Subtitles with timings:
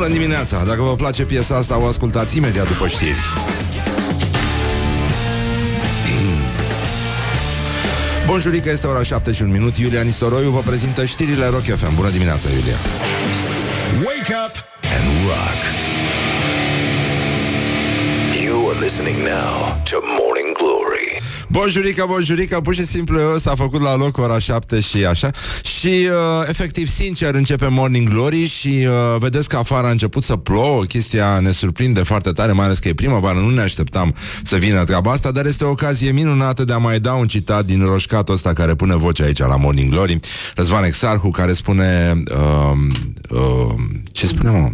[0.00, 0.64] Bună dimineața!
[0.64, 3.16] Dacă vă place piesa asta, o ascultați imediat după știri.
[8.26, 9.76] Bonjurică, este ora 7 și un minut.
[9.76, 11.94] Iulia Nistoroiu vă prezintă știrile Rock FM.
[11.94, 12.76] Bună dimineața, Iulia!
[13.94, 14.54] Wake up
[14.96, 15.60] and rock.
[18.44, 20.39] You are listening now to Morning
[21.50, 21.72] Glory.
[21.72, 25.30] Bonjurica, bonjurica, pur și simplu s-a făcut la loc ora 7 și așa
[25.62, 30.36] Și uh, efectiv, sincer, începe Morning Glory Și uh, vedeți că afară a început să
[30.36, 34.56] plouă Chestia ne surprinde foarte tare Mai ales că e primăvară, nu ne așteptam să
[34.56, 37.84] vină treaba asta Dar este o ocazie minunată de a mai da un citat din
[37.84, 40.20] roșcatul ăsta Care pune voce aici la Morning Glory
[40.54, 42.78] Răzvan Exarhu, care spune uh,
[43.30, 43.74] uh,
[44.12, 44.70] Ce spune, mă?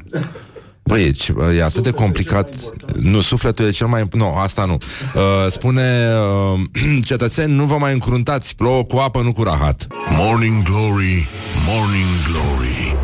[0.86, 1.12] Băi, e,
[1.56, 2.54] e atât de complicat.
[3.00, 4.08] Nu, sufletul e cel mai...
[4.12, 4.72] Nu, asta nu.
[5.14, 6.10] Uh, spune,
[6.52, 6.60] uh,
[7.08, 9.86] cetățeni, nu vă mai încruntați, plouă cu apă, nu cu rahat.
[10.08, 11.28] Morning Glory,
[11.66, 12.96] Morning Glory.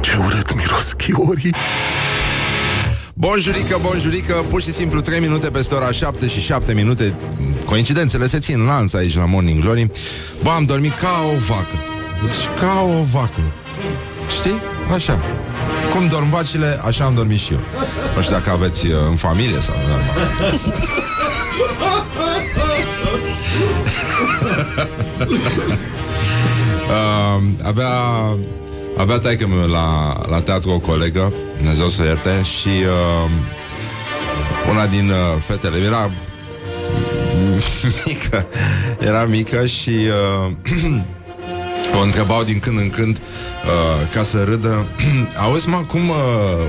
[0.00, 1.54] Ce urât miros chiorii.
[3.14, 7.14] Bonjurică, bonjurică, pur și simplu 3 minute peste ora 7 și 7 minute.
[7.64, 9.90] Coincidențele se țin lanț aici la Morning Glory.
[10.42, 11.76] Bă, am dormit ca o vacă.
[12.22, 13.40] Deci ca o vacă.
[14.28, 14.60] Știi?
[14.94, 15.20] Așa.
[15.94, 17.60] Cum dorm vacile, așa am dormit și eu.
[18.16, 19.74] Nu știu dacă aveți uh, în familie sau...
[26.88, 27.88] uh, avea
[28.96, 33.30] avea taică meu la, la teatru o colegă, Dumnezeu să ierte, și uh,
[34.70, 36.10] una din uh, fetele era
[38.06, 38.46] mică,
[38.98, 40.50] era mică și uh,
[41.94, 44.86] o întrebau din când în când uh, ca să râdă
[45.44, 46.66] Auzi, mă, cum, uh,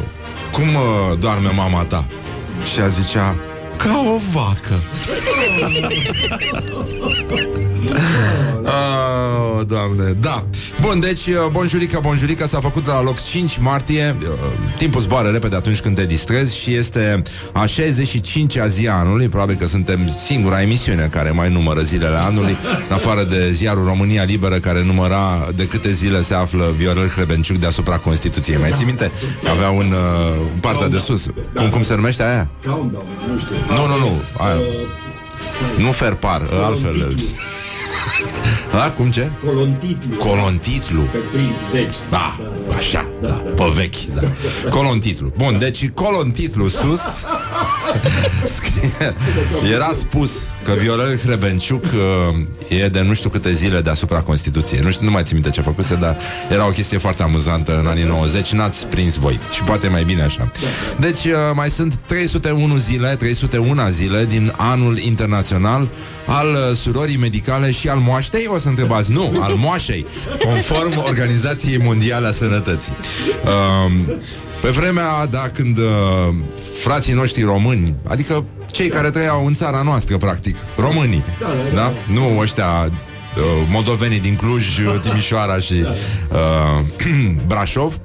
[0.51, 2.07] cum uh, doarme mama ta?
[2.73, 3.35] Și a zicea
[3.77, 4.81] ca o vacă.
[8.63, 10.47] Oh, Doamne, da.
[10.81, 14.27] Bun, deci, uh, bonjurica, bonjurica S-a făcut la loc 5 martie uh,
[14.77, 19.27] Timpul zboară repede atunci când te distrezi Și este a 65-a zi a anului.
[19.27, 22.57] Probabil că suntem singura emisiune Care mai numără zilele anului
[22.89, 27.57] În afară de ziarul România Liberă Care număra de câte zile se află Viorel Hrebenciuc
[27.57, 28.57] deasupra Constituției.
[28.59, 29.11] Mai ții minte?
[29.49, 31.25] Avea un, uh, în partea de sus.
[31.55, 32.49] Cum, cum se numește aia?
[32.65, 32.91] Nu,
[33.75, 34.59] nu, nu aia.
[35.77, 37.15] Nu ferpar, altfel
[38.71, 39.31] Da, cum ce?
[39.45, 40.15] Colontitlu.
[40.17, 41.01] Colontitlu.
[41.01, 42.09] Pe print vechi.
[42.09, 42.39] Da,
[42.77, 44.21] așa, da, pe vechi, da.
[44.69, 45.33] Colontitlu.
[45.37, 47.01] Bun, deci colontitlu sus
[48.45, 49.13] scrie,
[49.73, 50.31] era spus
[50.63, 54.81] că Viorel Hrebenciuc uh, e de nu știu câte zile deasupra Constituției.
[54.81, 56.17] Nu știu, nu mai țin minte ce făcuse, dar
[56.49, 58.51] era o chestie foarte amuzantă în anii 90.
[58.51, 59.39] N-ați prins voi.
[59.51, 60.51] Și poate mai bine așa.
[60.99, 65.89] Deci uh, mai sunt 301 zile, 301 zile din anul internațional
[66.25, 69.11] al uh, surorii medicale și al moaștei, o să întrebați.
[69.11, 70.05] Nu, al moașei,
[70.45, 72.97] conform Organizației Mondiale a Sănătății.
[73.43, 73.91] Uh,
[74.61, 76.33] pe vremea, da, când uh,
[76.79, 81.23] frații noștri români, adică cei care trăiau în țara noastră, practic, românii,
[81.73, 81.93] da?
[82.13, 85.85] Nu ăștia uh, moldovenii din Cluj, uh, Timișoara și
[86.31, 86.85] uh,
[87.47, 87.99] Brașov.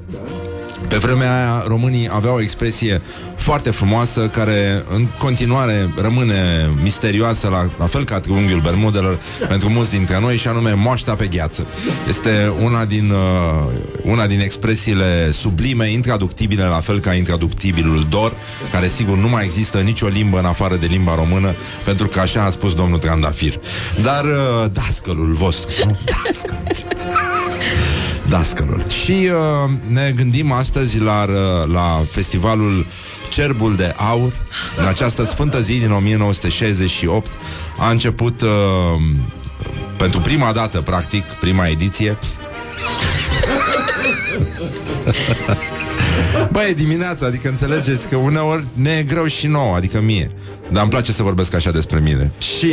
[0.92, 3.03] Pe vremea aia, românii aveau o expresie
[3.36, 9.91] foarte frumoasă care în continuare rămâne misterioasă, la, la fel ca triunghiul Bermudelor pentru mulți
[9.91, 11.66] dintre noi, și anume moașta pe gheață.
[12.08, 18.32] Este una din, uh, una din expresiile sublime, intraductibile, la fel ca intraductibilul dor,
[18.72, 21.54] care sigur nu mai există nicio limbă în afară de limba română,
[21.84, 23.60] pentru că așa a spus domnul Trandafir.
[24.02, 25.98] Dar uh, dascălul vostru, nu?
[26.04, 26.62] Dascălul
[28.32, 28.82] dascălul.
[28.88, 32.87] Și uh, ne gândim astăzi la, uh, la festivalul
[33.28, 34.32] Cerbul de Aur.
[34.76, 37.31] În această sfântă zi din 1968
[37.78, 38.48] a început uh,
[39.97, 42.19] pentru prima dată, practic, prima ediție.
[46.53, 50.32] Băi, dimineața, adică înțelegeți că uneori ne e greu și nouă, adică mie.
[50.70, 52.32] Dar îmi place să vorbesc așa despre mine.
[52.38, 52.66] Și...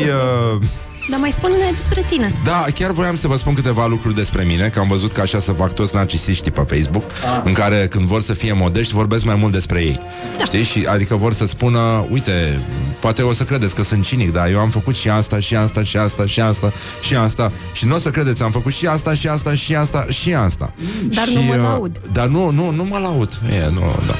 [0.53, 0.61] Uh,
[1.09, 2.31] Dar mai spune-ne despre tine.
[2.43, 5.39] da, chiar voiam să vă spun câteva lucruri despre mine, că am văzut că așa
[5.39, 7.03] să fac toți narcisiștii pe Facebook,
[7.43, 9.99] în care când vor să fie modești, vorbesc mai mult despre ei.
[10.37, 10.43] Da.
[10.43, 10.63] Știi?
[10.63, 12.59] Și, adică vor să spună, uite,
[12.99, 15.83] poate o să credeți că sunt cinic, dar eu am făcut și asta, și asta,
[15.83, 17.51] și asta, și asta, și asta.
[17.71, 20.73] Și nu o să credeți, am făcut și asta, și asta, și asta, și asta.
[21.03, 22.01] Dar și, nu mă uh, laud.
[22.11, 23.39] Dar nu, nu, nu mă laud.
[23.45, 24.13] E, nu, da.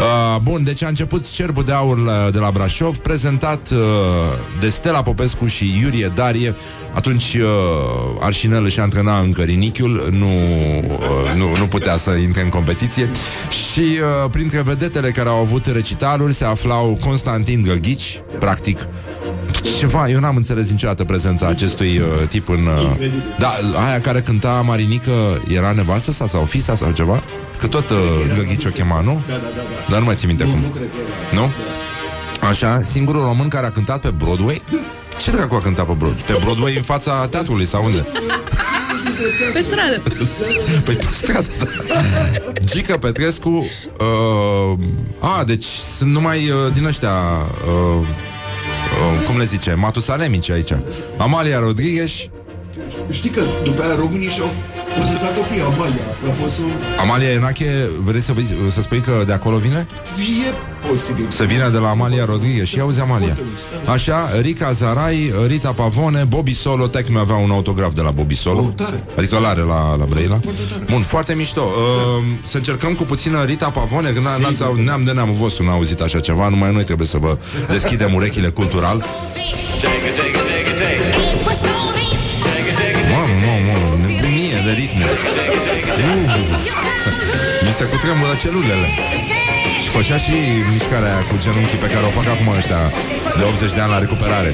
[0.00, 3.78] Uh, bun, deci a început Cerbul de Aur la, de la Brașov, prezentat uh,
[4.60, 6.54] de Stella Popescu și Iurie Darie.
[6.94, 10.26] Atunci uh, Arșinel își antrena încă rinichiul, nu,
[10.88, 13.08] uh, nu, nu putea să intre în competiție.
[13.70, 18.78] Și uh, printre vedetele care au avut recitaluri se aflau Constantin Găghici, practic
[19.78, 22.66] Ceva, eu n-am înțeles niciodată prezența acestui uh, tip în...
[22.66, 23.08] Uh,
[23.38, 23.52] da,
[23.86, 25.12] aia care cânta Marinică
[25.54, 27.22] era nevastă sa sau fisa sau ceva?
[27.58, 27.96] Că tot uh,
[28.36, 29.20] Găghici o chema, nu?
[29.28, 29.90] Da, da, da, da.
[29.90, 30.60] Dar nu mai țin minte Nu, cum.
[30.60, 30.96] nu cred că
[31.32, 31.40] era.
[31.40, 31.50] Nu?
[32.48, 34.62] Așa, singurul român care a cântat pe Broadway?
[35.20, 36.24] Ce dracu a cântat pe Broadway?
[36.26, 38.06] Pe Broadway în fața teatrului sau unde?
[39.52, 40.02] Pe stradă.
[40.84, 41.64] Păi pe stradă, da.
[42.64, 44.78] Gica Petrescu uh,
[45.18, 45.64] A, deci
[45.98, 47.12] sunt numai uh, din ăștia
[47.66, 49.74] uh, uh, Cum le zice?
[49.74, 50.72] Matusalemici aici
[51.16, 52.10] Amalia Rodriguez
[53.10, 54.50] Știi că după aia românii și-au
[55.12, 56.04] lăsat copii, Amalia.
[56.30, 56.70] A fost un...
[57.00, 59.86] Amalia Enache, vrei să, vezi, să spui că de acolo vine?
[60.48, 60.52] E
[60.88, 61.26] posibil.
[61.28, 62.66] Să vină de la Amalia Rodriguez.
[62.66, 63.36] Și auzi Amalia.
[63.86, 68.34] Așa, Rica Zarai, Rita Pavone Bobby Solo, Tec mi avea un autograf de la Bobby
[68.34, 68.58] Solo.
[68.60, 69.04] Oh, tare.
[69.16, 70.38] Adică l-are la, la Brăila.
[70.42, 70.84] Foarte tare.
[70.90, 71.60] Bun, foarte mișto.
[71.60, 75.64] Uh, Să încercăm cu puțină Rita Pavone Când n- n-ați, au- neam de neamul vostru
[75.64, 76.48] n-a auzit așa ceva.
[76.48, 77.38] Numai noi trebuie să vă
[77.70, 79.04] deschidem urechile cultural.
[79.82, 79.96] Mamă,
[80.96, 81.09] mamă,
[83.46, 85.16] mamă, nebunie de ritme uh,
[87.64, 88.88] Mi se cutremură celulele
[89.82, 90.36] Și făcea și
[90.72, 92.82] mișcarea aia cu genunchii pe care o fac acum ăștia
[93.38, 94.50] De 80 de ani la recuperare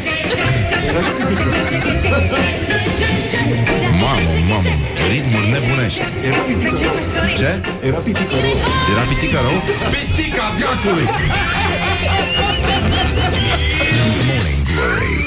[4.02, 4.72] Mamă, mamă,
[5.10, 6.96] ritmuri nebunești Era pitică rău.
[7.40, 7.50] Ce?
[7.88, 8.56] Era pitică rău.
[8.92, 9.56] Era pitica rău?
[9.94, 11.06] Pitica dracului!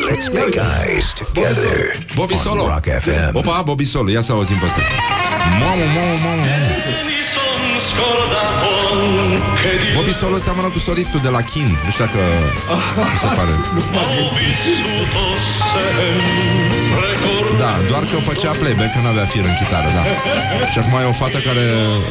[0.09, 0.51] Morning Glory.
[0.51, 1.94] Let's make eyes together.
[2.15, 3.35] Bobby on Solo Rock FM.
[3.35, 4.81] Opa, Bobby Solo, ia să auzim pe asta
[5.59, 7.08] Mamă, mamă, mamă, mamă
[9.95, 12.19] Bobby Solo seamănă cu solistul de la Kin Nu știu dacă
[13.13, 13.53] mi se pare.
[17.57, 20.03] Da, doar că făcea playback Că n-avea fir în chitară, da.
[20.71, 21.62] Și acum e o fată care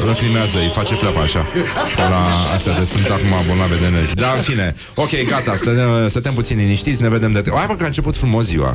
[0.05, 1.47] lăcrimează Îi face pleapa așa.
[1.95, 2.23] La
[2.55, 4.13] astea de sunt acum bolnave de nervi.
[4.13, 7.83] Da, în fine, ok, gata Stătem, stătem puțin liniștiți, ne vedem de Hai mă că
[7.83, 8.73] a început frumos ziua.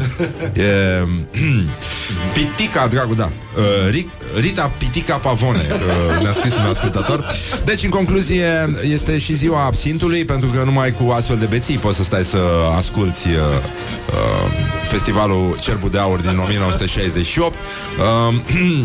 [0.54, 0.62] E...
[2.32, 3.30] Pitica, dragul, da.
[3.56, 4.08] Uh, Ric,
[4.40, 7.26] Rita Pitica Pavone uh, Ne-a scris un ascultător.
[7.64, 11.96] Deci, în concluzie, este și ziua absintului Pentru că numai cu astfel de beții Poți
[11.96, 12.38] să stai să
[12.76, 14.52] asculti uh, uh,
[14.88, 18.84] Festivalul Cerbul de Aur din 1968 uh,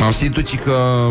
[0.00, 1.10] Absintul, ci că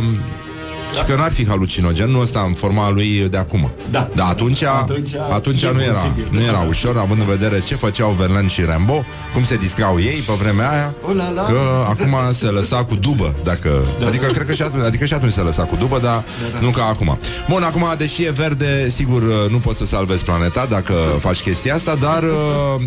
[0.97, 3.71] și că n-ar fi halucinogen, nu ăsta în forma lui de acum.
[3.91, 4.09] Da.
[4.15, 6.27] Dar atunci, Atunci atunci e nu era, posibil.
[6.31, 10.23] nu era ușor, având în vedere ce făceau Verlaine și Rambo, cum se distrau ei
[10.27, 11.41] pe vremea aia, Oh la la.
[11.43, 11.59] că
[11.89, 13.69] acum se lăsa cu dubă, dacă,
[13.99, 14.07] Da.
[14.07, 16.23] adică cred că și atunci, adică și atunci se lăsa cu dubă, dar
[16.59, 17.17] nu ca acum.
[17.49, 21.95] Bun, acum, deși e verde, sigur nu poți să salvezi planeta dacă faci chestia asta,
[21.95, 22.29] dar uh,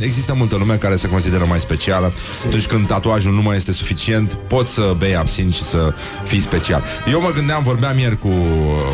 [0.01, 2.13] există multă lume care se consideră mai specială.
[2.47, 5.95] Atunci când tatuajul nu mai este suficient, poți să bei absint și să
[6.25, 6.83] fii special.
[7.13, 8.33] Eu mă gândeam, vorbeam ieri cu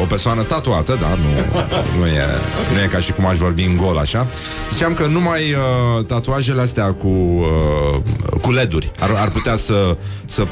[0.02, 1.58] o persoană tatuată, dar nu,
[1.98, 2.24] nu, e,
[2.72, 4.26] nu e ca și cum aș vorbi în gol, așa.
[4.72, 10.46] Ziceam că numai uh, tatuajele astea cu, uh, cu leduri ar, ar putea să, să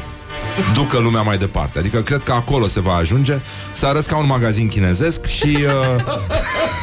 [0.75, 1.79] ducă lumea mai departe.
[1.79, 3.41] Adică cred că acolo se va ajunge
[3.73, 6.05] să arăți ca un magazin chinezesc și uh,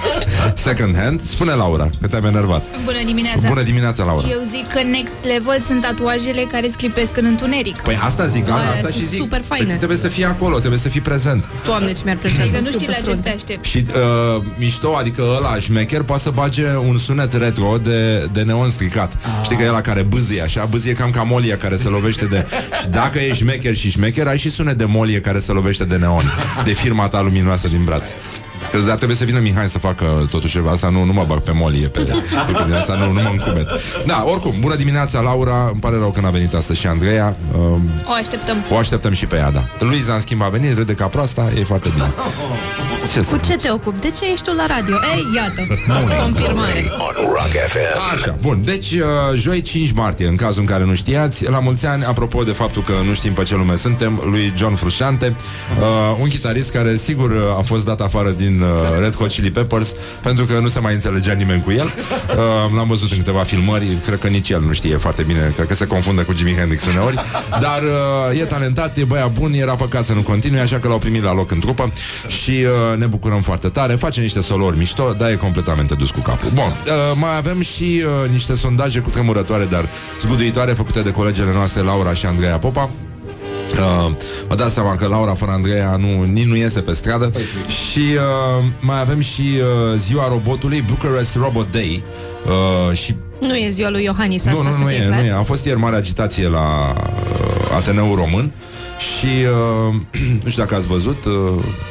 [0.54, 1.22] second hand.
[1.22, 2.66] Spune Laura, că te-am enervat.
[2.84, 3.48] Bună dimineața!
[3.48, 4.28] Bună dimineața, Laura.
[4.28, 7.78] Eu zic că next level sunt tatuajele care sclipesc în întuneric.
[7.78, 9.20] Păi asta zic, a, Aia asta sunt și zic.
[9.20, 9.64] super faine.
[9.64, 11.50] Păi tu trebuie să fii acolo, trebuie să fii prezent.
[11.66, 13.70] Doamne, ce mi-ar plăcea Să să nu știi la ce să te aștepți.
[13.70, 18.70] Și uh, mișto, adică ăla șmecher poate să bage un sunet retro de, de neon
[18.70, 19.14] stricat.
[19.14, 19.44] Ah.
[19.44, 22.46] Știi că e ăla care bâzie așa, bâzie cam ca molia care se lovește de...
[22.82, 25.96] și dacă ești șmecher și șmecher, ai și sunet de molie care se lovește de
[25.96, 26.24] neon,
[26.64, 28.08] de firma ta luminoasă din braț.
[28.72, 31.40] Că dar trebuie să vină Mihai să facă totuși ceva Asta nu, nu mă bag
[31.40, 33.70] pe molie pe, pe din asta nu, nu mă încumet
[34.06, 37.90] Da, oricum, bună dimineața Laura Îmi pare rău că n-a venit astăzi și Andreea um,
[38.06, 38.66] O așteptăm.
[38.72, 41.64] O așteptăm și pe ea, da Luiza, în schimb, a venit, râde ca proasta E
[41.64, 42.12] foarte bine
[43.14, 44.02] Ce să Cu ce te ocupi?
[44.02, 44.96] De ce ești tu la radio?
[45.16, 45.62] Ei, iată,
[46.22, 46.92] confirmare.
[46.98, 48.14] On Rock FM.
[48.14, 51.86] Așa, bun, deci uh, joi 5 martie, în cazul în care nu știați, la mulți
[51.86, 55.36] ani, apropo de faptul că nu știm pe ce lume suntem, lui John Frusciante,
[55.80, 59.52] uh, un chitarist care sigur uh, a fost dat afară din uh, Red Hot Chili
[59.52, 61.86] Peppers, pentru că nu se mai înțelegea nimeni cu el.
[61.86, 65.68] Uh, l-am văzut în câteva filmări, cred că nici el nu știe foarte bine, cred
[65.68, 67.16] că se confundă cu Jimi Hendrix uneori,
[67.50, 67.82] dar
[68.32, 71.24] uh, e talentat, e băiat bun, era păcat să nu continue, așa că l-au primit
[71.24, 71.92] la loc în trupă
[72.28, 76.20] și uh, ne bucurăm foarte tare, face niște solori mișto, dar e completamente dus cu
[76.20, 76.50] capul.
[76.54, 79.90] Bun, uh, mai avem și uh, niște sondaje cu tremurătoare, dar
[80.22, 82.90] zguduitoare, făcute de colegele noastre Laura și Andreea Popa.
[83.72, 84.12] Uh,
[84.48, 87.32] vă dați seama că Laura fără Andreea nu, nici nu iese pe stradă.
[87.68, 92.04] Și uh, mai avem și uh, ziua robotului Bucharest Robot Day.
[92.90, 95.20] Uh, Și Nu e ziua lui Iohannis nu, asta, nu, să nu fie e, clar.
[95.20, 95.32] nu e.
[95.32, 98.52] A fost ieri mare agitație la uh, Ateneul Român
[99.00, 99.26] Și
[99.90, 99.96] uh,
[100.44, 101.34] nu știu dacă ați văzut, uh,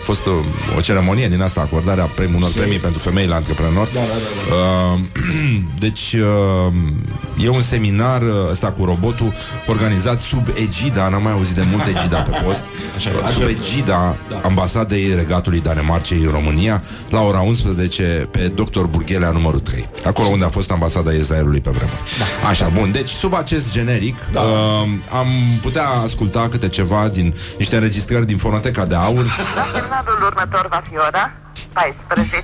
[0.00, 0.32] a fost uh,
[0.76, 3.92] o ceremonie din asta, acordarea premii, unor premii pentru femeile antreprenori.
[3.92, 4.16] Da, da, da,
[4.48, 5.00] Uh,
[5.84, 9.32] deci uh, e un seminar uh, ăsta cu robotul
[9.66, 12.64] organizat sub egida, n-am mai auzit de mult egida pe post,
[12.96, 13.48] Așa e, uh, așa sub e.
[13.50, 14.40] egida Da.
[14.44, 18.80] ambasadei Regatului Danemarcei în România la ora 11 pe Dr.
[18.80, 22.00] Burghelea numărul 3, acolo unde a fost ambasada Israelului pe vremuri.
[22.18, 22.48] Da.
[22.48, 24.40] Așa, bun, deci sub acest generic Da.
[24.40, 24.88] uh,
[25.18, 25.26] am
[25.62, 30.82] putea asculta câte ceva din niște înregistrări din fonoteca de aur La semnalul următor va
[30.88, 31.24] fi ora
[31.72, 32.42] 14,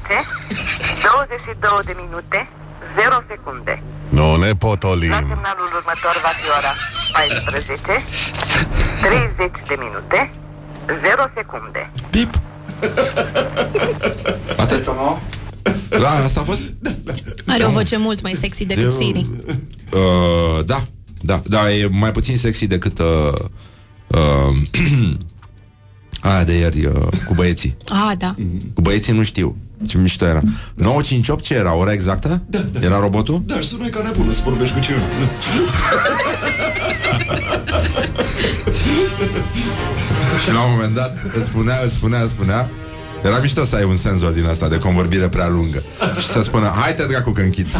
[1.03, 2.49] 22 de minute,
[2.97, 3.83] 0 secunde.
[4.09, 5.11] Nu ne La potolim.
[5.11, 6.73] semnalul următor va fi ora
[7.13, 8.05] 14,
[9.03, 10.31] 30 de minute,
[10.87, 11.91] 0 secunde.
[12.11, 12.31] Pip!
[14.57, 14.85] Atât?
[16.01, 16.63] Da, asta a fost?
[17.47, 19.27] Are o voce mult mai sexy decât Eu- Siri.
[19.93, 20.83] Uh, da,
[21.21, 23.33] da, da, e mai puțin sexy decât uh,
[24.15, 24.57] uh,
[26.31, 26.93] aia de ieri uh,
[27.27, 27.77] cu băieții.
[28.09, 28.35] Ah, da.
[28.75, 29.57] Cu băieții nu știu
[29.87, 30.41] ce mișto era.
[30.75, 31.75] 958 ce era?
[31.75, 32.43] Ora exactă?
[32.47, 32.81] Da, da.
[32.81, 33.43] Era robotul?
[33.47, 35.03] Dar sunai ca nebunul să vorbești cu cineva.
[40.45, 42.71] Și la un moment dat îți spunea, îți spunea, îți spunea
[43.25, 45.83] era mișto să ai un senzor din asta de convorbire prea lungă.
[46.19, 47.69] Și să spună, hai te dracu că închid.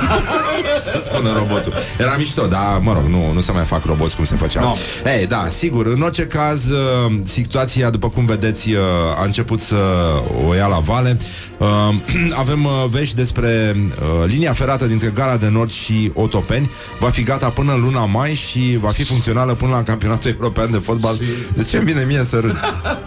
[0.93, 1.73] Să spună robotul.
[1.99, 4.63] Era mișto, dar mă rog, nu, nu se mai fac roboți cum se făceau.
[4.65, 5.11] No.
[5.11, 8.79] Ei, da, sigur, în orice caz uh, Situația, după cum vedeți uh,
[9.17, 9.77] A început să
[10.47, 11.19] o ia la vale.
[11.59, 11.69] Uh,
[12.43, 16.71] Avem uh, vești despre uh, Linia ferată dintre Gara de Nord și Otopeni.
[16.99, 20.71] Va fi gata până în luna mai Și va fi funcțională până la campionatul european
[20.71, 21.17] de fotbal.
[21.55, 22.61] De ce îmi vine mie să râd?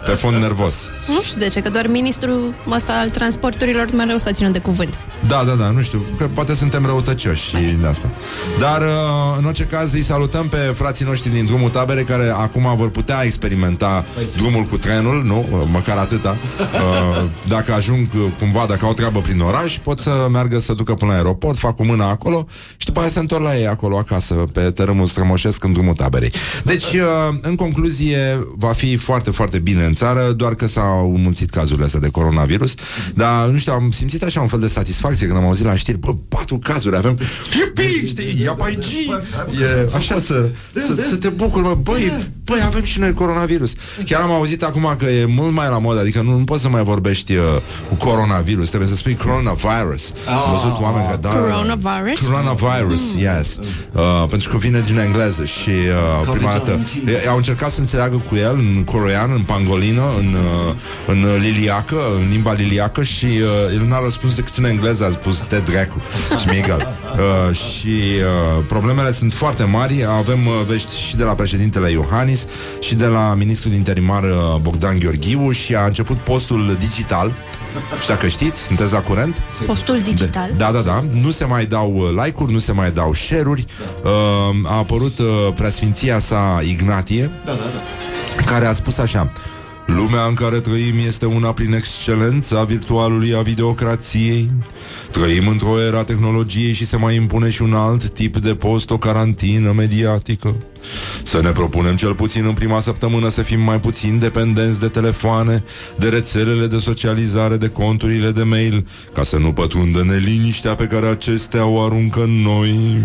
[0.06, 0.74] Pe fond nervos.
[1.06, 2.27] Nu știu de ce, că doar ministrul
[2.70, 4.98] ăsta al transporturilor mereu s-a ținut de cuvânt.
[5.26, 8.12] Da, da, da, nu știu, că poate suntem răutăcioși și de asta.
[8.58, 12.76] Dar, uh, în orice caz, îi salutăm pe frații noștri din drumul tabere care acum
[12.76, 14.04] vor putea experimenta
[14.36, 15.46] drumul cu trenul, nu?
[15.52, 16.36] Uh, Măcar atâta.
[16.78, 20.94] Uh, Dacă ajung uh, cumva, dacă au treabă prin oraș, pot să meargă să ducă
[20.94, 23.98] până la aeroport, fac cu mâna acolo și după aia se întorc la ei acolo
[23.98, 26.32] acasă, pe tărâmul strămoșesc în drumul taberei.
[26.64, 31.50] Deci, uh, în concluzie, va fi foarte, foarte bine în țară, doar că s-au mulțit
[31.50, 32.74] cazurile astea de coronavirus,
[33.14, 35.98] dar, nu știu, am simțit așa un fel de satisfacție când am auzit la știri,
[35.98, 37.18] bă, patru cazuri avem,
[37.58, 39.10] iupi, știi, ia pe IG,
[39.60, 42.12] e așa să, să, să te bucuri, bă, băi,
[42.44, 43.72] băi, avem și noi coronavirus.
[44.04, 46.68] Chiar am auzit acum că e mult mai la modă, adică nu, nu poți să
[46.68, 47.42] mai vorbești uh,
[47.88, 50.12] cu coronavirus, trebuie să spui coronavirus.
[50.26, 52.20] Am văzut oameni că da, Coronavirus?
[52.20, 53.56] Coronavirus, yes.
[53.92, 58.22] Uh, pentru că vine din engleză și uh, prima dată e- au încercat să înțeleagă
[58.28, 60.74] cu el în corean, în pangolină, în, uh,
[61.06, 65.38] în liliacă, în limba liliacă și uh, el n-a răspuns decât în engleză, a spus
[65.38, 66.02] te dracu
[66.40, 66.88] și mi egal.
[67.18, 72.46] Uh, și uh, problemele sunt foarte mari, avem uh, vești și de la președintele Iohannis
[72.80, 77.32] și de la ministrul interimar uh, Bogdan Gheorghiu și a început postul digital
[78.00, 79.42] și dacă știți, sunteți la curent?
[79.66, 80.50] Postul digital.
[80.56, 81.04] Da, da, da.
[81.12, 83.64] Nu se mai dau uh, like-uri, nu se mai dau share-uri.
[84.04, 84.10] Uh,
[84.64, 88.44] a apărut uh, preasfinția sa Ignatie, Da, da, da.
[88.44, 89.32] care a spus așa
[89.88, 94.50] Lumea în care trăim este una prin excelența virtualului a videocrației.
[95.10, 98.98] Trăim într-o era tehnologiei și se mai impune și un alt tip de post, o
[98.98, 100.56] carantină mediatică.
[101.22, 105.64] Să ne propunem cel puțin în prima săptămână să fim mai puțin dependenți de telefoane,
[105.98, 111.06] de rețelele de socializare, de conturile de mail, ca să nu pătrundă neliniștea pe care
[111.06, 113.02] acestea o aruncă în noi.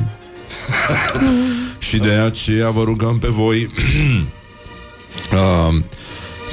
[1.87, 3.69] și de aceea vă rugăm pe voi
[5.31, 5.75] Uh,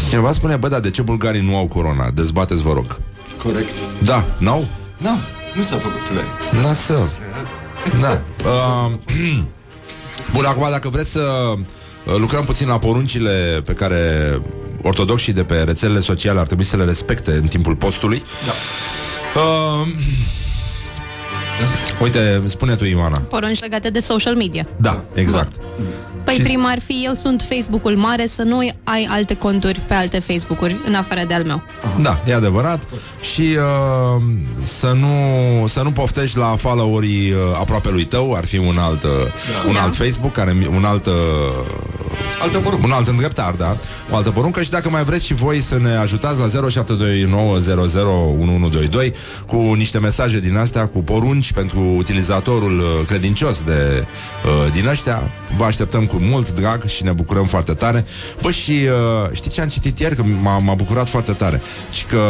[0.09, 2.11] cineva spune, bă, dar de ce bulgarii nu au corona?
[2.15, 3.01] Dezbateți, vă rog.
[3.43, 3.75] Corect.
[4.05, 4.69] Da, n-au?
[4.99, 5.19] Nu,
[5.55, 6.63] nu s-a făcut play.
[6.63, 7.09] Lasă.
[8.01, 8.23] Da.
[8.45, 8.91] Uh,
[10.35, 13.99] bun, acum, dacă vreți să uh, lucrăm puțin la poruncile pe care
[14.83, 18.23] ortodoxii de pe rețelele sociale ar trebui să le respecte în timpul postului.
[18.47, 18.53] Da.
[19.41, 19.87] Uh,
[22.01, 23.19] uite, spune tu, Ioana.
[23.19, 24.67] Porunci legate de social media.
[24.77, 25.53] Da, exact.
[26.25, 29.95] Păi Și- prima ar fi, eu sunt Facebook-ul mare, să nu ai alte conturi pe
[29.95, 31.63] alte Facebook-uri, în afară de al meu.
[32.01, 32.83] Da, e adevărat.
[33.35, 34.23] Și uh,
[34.63, 39.03] să, nu, să nu poftești la followerii uh, aproape lui tău Ar fi un alt,
[39.03, 39.11] uh,
[39.69, 41.13] un alt Facebook care, Un alt uh,
[42.41, 42.87] Altă poruncă.
[42.87, 43.77] un alt îndreptar, da.
[44.11, 49.13] O altă poruncă și dacă mai vreți și voi să ne ajutați La 0729001122
[49.47, 54.07] Cu niște mesaje din astea Cu porunci pentru utilizatorul uh, credincios de,
[54.45, 55.31] uh, Din ăștia.
[55.57, 58.05] Vă așteptăm cu mult drag și ne bucurăm foarte tare.
[58.43, 60.17] Bă, și uh, știi ce am citit ieri?
[60.17, 61.63] Că m-a, m-a bucurat foarte tare.
[61.93, 62.21] Și că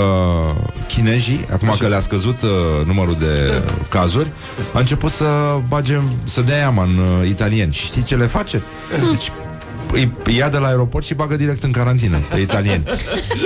[0.88, 2.48] chinezii, acum că le-a scăzut uh,
[2.86, 4.30] numărul de cazuri
[4.72, 5.24] A început să
[5.68, 7.72] bagem, să dea iama în uh, italieni.
[7.72, 8.62] Și știi ce le face?
[9.10, 9.32] Deci
[9.92, 12.84] îi ia de la aeroport și bagă direct în carantină pe italieni.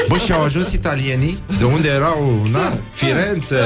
[0.09, 1.39] Bă, și au ajuns italienii?
[1.59, 3.57] De unde erau, na, Firenze,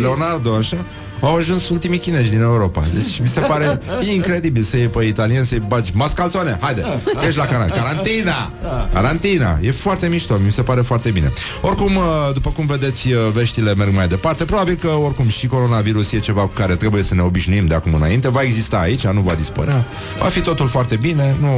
[0.00, 0.84] Leonardo, așa,
[1.20, 2.84] au ajuns ultimii chinezi din Europa.
[2.94, 3.80] Deci mi se pare
[4.14, 6.84] incredibil să iei pe italien, să-i bagi mascalțone, haide,
[7.26, 7.82] ești la carantina.
[7.82, 8.52] Carantina!
[8.92, 9.58] Carantina!
[9.62, 11.32] E foarte mișto, mi se pare foarte bine.
[11.60, 14.44] Oricum, uh, după cum vedeți, uh, veștile merg mai departe.
[14.44, 17.94] Probabil că, oricum, și coronavirus e ceva cu care trebuie să ne obișnuim de acum
[17.94, 18.28] înainte.
[18.28, 19.84] Va exista aici, nu va dispărea.
[20.18, 21.36] Va fi totul foarte bine.
[21.40, 21.48] Nu,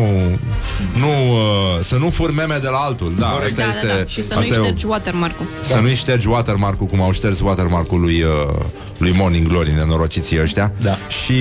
[0.94, 3.14] nu, uh, să nu fur meme de la altul.
[3.18, 4.04] Da, Da, asta da, este, da.
[4.06, 5.46] Și să nu-i asta e o- ștergi watermark-ul.
[5.62, 8.54] să nu-i ștergi watermark-ul cum au șters watermark-ul lui, uh,
[8.98, 10.72] lui Morning Glory, nenorociții ăștia.
[10.80, 10.96] Da.
[11.08, 11.32] Și,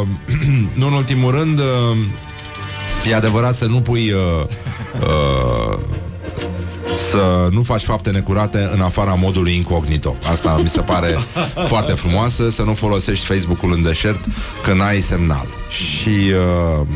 [0.00, 0.06] uh,
[0.80, 1.96] nu în ultimul rând, uh,
[3.10, 4.12] e adevărat să nu pui...
[4.12, 4.44] Uh,
[5.00, 5.78] uh,
[7.10, 10.16] să nu faci fapte necurate în afara modului incognito.
[10.30, 11.16] Asta mi se pare
[11.72, 14.24] foarte frumoasă, să nu folosești Facebook-ul în deșert
[14.62, 15.46] când ai semnal.
[15.68, 16.32] Și
[16.80, 16.86] uh,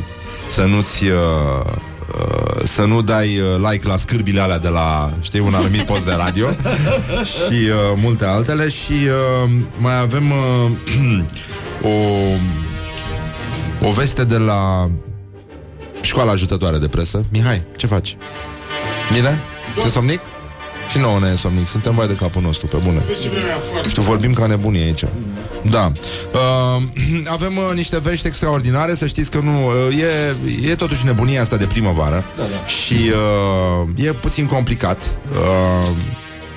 [0.46, 1.72] să nu-ți uh,
[2.14, 6.04] uh, să nu dai uh, like la scârbile alea de la, știi, un anumit post
[6.04, 6.46] de radio
[7.32, 10.70] și uh, multe altele și uh, mai avem uh,
[11.90, 11.90] o
[13.84, 14.90] o veste de la
[16.00, 17.24] școala ajutătoare de presă.
[17.30, 18.16] Mihai, ce faci?
[19.12, 19.38] Bine?
[19.82, 20.20] Te somnic?
[20.92, 23.04] Și nouă ne e somnic, suntem vai de capul nostru, pe bune.
[23.88, 25.04] Știu, vorbim ca nebunii aici.
[25.62, 25.92] Da.
[26.32, 26.82] Uh,
[27.36, 29.66] avem uh, niște vești extraordinare, să știți că nu...
[29.66, 29.98] Uh,
[30.64, 32.24] e, e totuși nebunia asta de primăvară.
[32.36, 32.66] Da, da.
[32.66, 33.12] Și
[33.94, 35.16] uh, e puțin complicat.
[35.32, 35.88] Uh,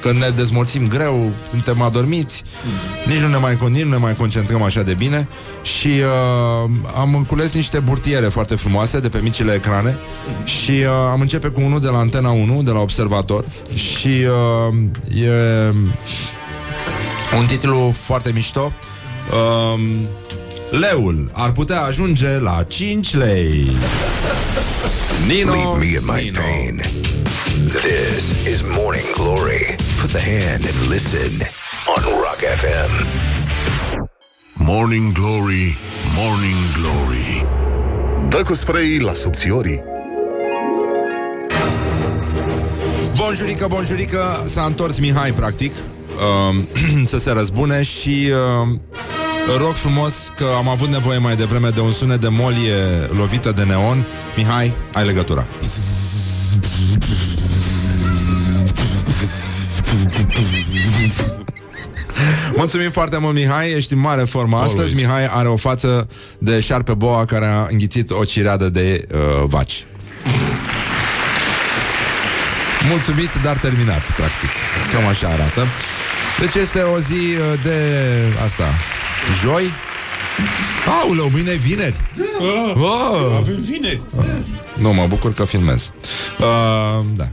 [0.06, 3.12] când ne dezmorțim greu, suntem adormiți, mm.
[3.12, 5.28] nici nu ne mai, con- nici nu ne mai concentrăm așa de bine
[5.62, 9.98] și uh, am cules niște burtiere foarte frumoase de pe micile ecrane
[10.44, 13.46] și uh, am începe cu unul de la Antena 1, de la Observator
[13.76, 15.74] și uh, e
[17.38, 18.74] un titlu foarte mișto.
[19.32, 19.80] Uh,
[20.80, 23.68] Leul ar putea ajunge la 5 lei.
[25.28, 26.40] Nino, Leave me in my Nino.
[26.40, 26.82] pain.
[27.68, 29.76] This is Morning Glory.
[30.06, 31.32] Put the hand and listen
[31.94, 32.92] on Rock FM.
[34.54, 35.78] Morning Glory,
[36.16, 37.46] Morning Glory
[38.30, 39.84] Dă cu spray la subțiorii
[43.16, 46.64] Bonjurică, bonjurică, s-a întors Mihai, practic, uh,
[47.12, 48.32] să se răzbune și
[48.64, 48.78] uh,
[49.58, 53.64] rog frumos că am avut nevoie mai devreme de un sunet de molie lovită de
[53.64, 54.06] neon.
[54.36, 55.48] Mihai, ai legătura.
[62.56, 64.80] Mulțumim foarte mult, Mihai, ești în mare formă astăzi.
[64.80, 64.96] Always.
[64.96, 66.08] Mihai are o față
[66.40, 69.86] de șarpe boa care a înghițit o cireadă de uh, vaci.
[72.90, 74.50] Mulțumit, dar terminat, practic.
[74.94, 75.68] Cam așa arată.
[76.40, 77.80] Deci este o zi uh, de
[78.44, 78.64] asta.
[79.42, 79.72] Joi?
[81.02, 81.96] Aoleu, mâine e vineri.
[82.76, 83.38] Oh!
[83.38, 84.02] Avem vineri.
[84.76, 85.92] Nu, mă bucur că filmez.
[86.40, 87.28] Uh, da.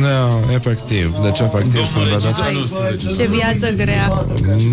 [0.00, 1.14] No, efectiv.
[1.22, 2.40] Deci efectiv sunt Domnul vedeți.
[2.40, 3.14] regizor Ai, nostru.
[3.14, 4.26] ce viață grea.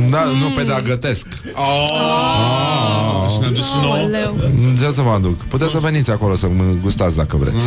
[0.09, 1.25] Da, nu pe da gătesc.
[1.53, 3.95] Ah, Și ne-a dus și nouă.
[3.95, 4.37] Aoleu.
[4.79, 5.37] Ce să vă aduc?
[5.37, 7.63] Puteți să veniți acolo să mă gustați dacă vreți.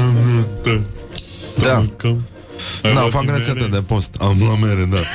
[1.62, 1.84] Da.
[2.94, 4.14] Da, fac rețetă de post.
[4.20, 5.02] Am la mere, da.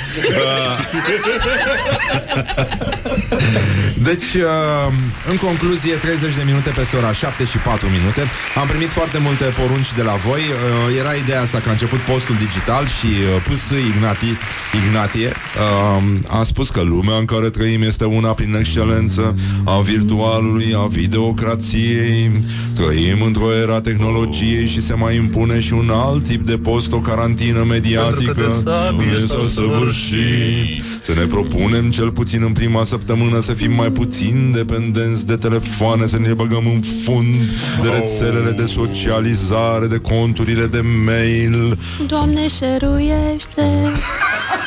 [4.10, 4.93] deci, uh,
[5.32, 8.21] în concluzie, 30 de minute peste ora 7 și 4 minute.
[8.62, 10.39] Am primit foarte multe porunci de la voi.
[10.39, 14.32] Uh, Era ideea asta că a început postul digital și uh, pus Ignati,
[14.80, 20.73] Ignatie uh, a spus că lumea în care trăim este una prin excelență a virtualului,
[20.77, 22.32] a videocrației.
[22.75, 26.99] Trăim într-o era tehnologiei și se mai impune și un alt tip de post, o
[26.99, 27.30] carantină
[27.65, 28.53] mediatică
[28.97, 30.83] unde să săvârșit.
[31.03, 36.07] Să ne propunem cel puțin în prima săptămână să fim mai puțin dependenți de telefoane,
[36.07, 43.91] să ne băgăm în fund de rețelele de socializare, de conturile de mail, Doamne, șeruiește.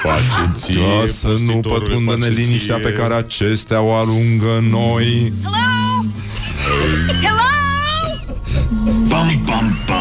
[0.03, 2.85] Face ție, ca să nu postitorule, pătrundă face neliniștea ție.
[2.85, 5.33] pe care acestea o alungă în noi.
[9.09, 9.94] Bam, bam, bam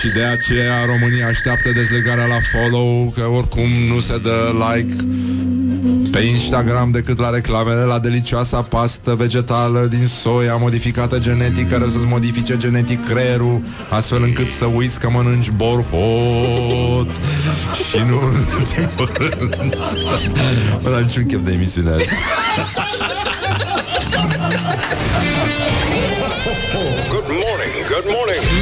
[0.00, 4.94] Și de aceea România așteaptă dezlegarea la follow Că oricum nu se dă like
[6.10, 11.88] Pe Instagram decât la reclamele La delicioasa pastă vegetală Din soia modificată genetic Care o
[11.88, 17.10] să-ți modifice genetic creierul Astfel încât să uiți că mănânci borhot
[17.90, 19.76] Și nu în ultimul rând
[20.82, 22.14] Mă, dar niciun chef de emisiunea asta
[27.10, 28.59] Good morning, good morning.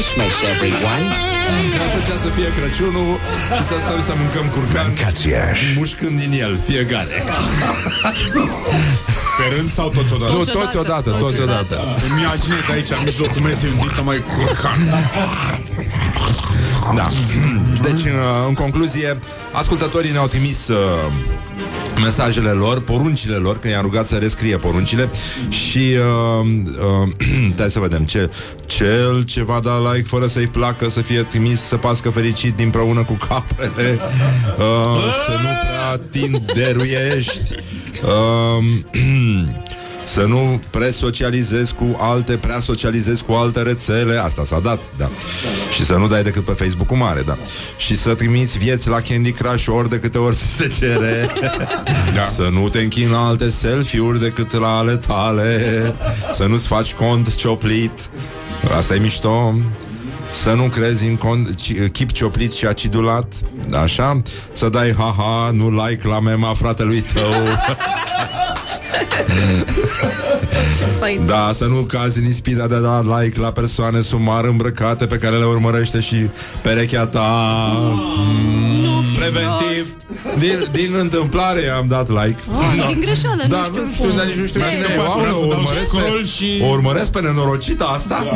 [0.00, 0.32] Merry Christmas.
[0.40, 1.04] Christmas, everyone.
[1.72, 3.20] Mi-ar plăcea să fie Crăciunul
[3.56, 5.60] și să stăm să mâncăm curcan Mâncați-aș.
[5.76, 7.16] Mușcând din el, fiecare
[9.38, 10.32] Pe rând sau toți odată?
[10.32, 11.76] Nu, toți odată, toți odată
[12.10, 14.78] Îmi imaginez aici, în mijlocul mesei, un dită mai curcan.
[16.94, 17.06] Da.
[17.86, 19.18] Deci, uh, în concluzie,
[19.52, 20.78] ascultătorii ne-au trimis uh,
[22.02, 25.10] mesajele lor, poruncile lor, că i-am rugat să rescrie poruncile
[25.48, 26.46] și uh,
[27.02, 28.30] uh, hai să vedem ce
[28.66, 33.04] cel ce va da like fără să-i placă să fie trimis să pască fericit împreună
[33.04, 33.98] cu caprele
[34.58, 37.54] uh, să nu prea tinderuiești
[38.02, 38.64] uh,
[40.04, 44.16] Să nu presocializezi cu alte, prea socializezi cu alte rețele.
[44.16, 45.10] Asta s-a dat, da.
[45.72, 47.36] Și să nu dai decât pe Facebook-ul mare, da.
[47.76, 51.26] Și să trimiți vieți la Candy Crush ori de câte ori se cere.
[52.14, 52.24] Da.
[52.24, 55.94] Să nu te închini la alte selfie-uri decât la ale tale.
[56.34, 57.90] Să nu-ți faci cont cioplit.
[58.76, 59.54] Asta e mișto.
[60.42, 63.32] Să nu crezi în con- ci- chip cioplit și acidulat.
[63.82, 64.22] Așa?
[64.52, 67.30] Să dai haha, nu like la mema fratelui tău
[71.26, 75.16] Da, să nu cazi în ispita de a da like la persoane sumar îmbrăcate pe
[75.16, 76.16] care le urmărește și
[76.62, 77.28] perechea ta.
[77.76, 79.94] Mm, preventiv.
[80.38, 82.40] Din, din întâmplare am dat like.
[82.52, 84.16] Oh, din greșeală, da, nu știu nu știu, cum.
[84.16, 84.94] dar nici nu știu Da, cine că e.
[84.94, 88.26] poate Aoleu, vreau să dau urmăresc scroll pe, și- o urmăresc pe nenorocita asta?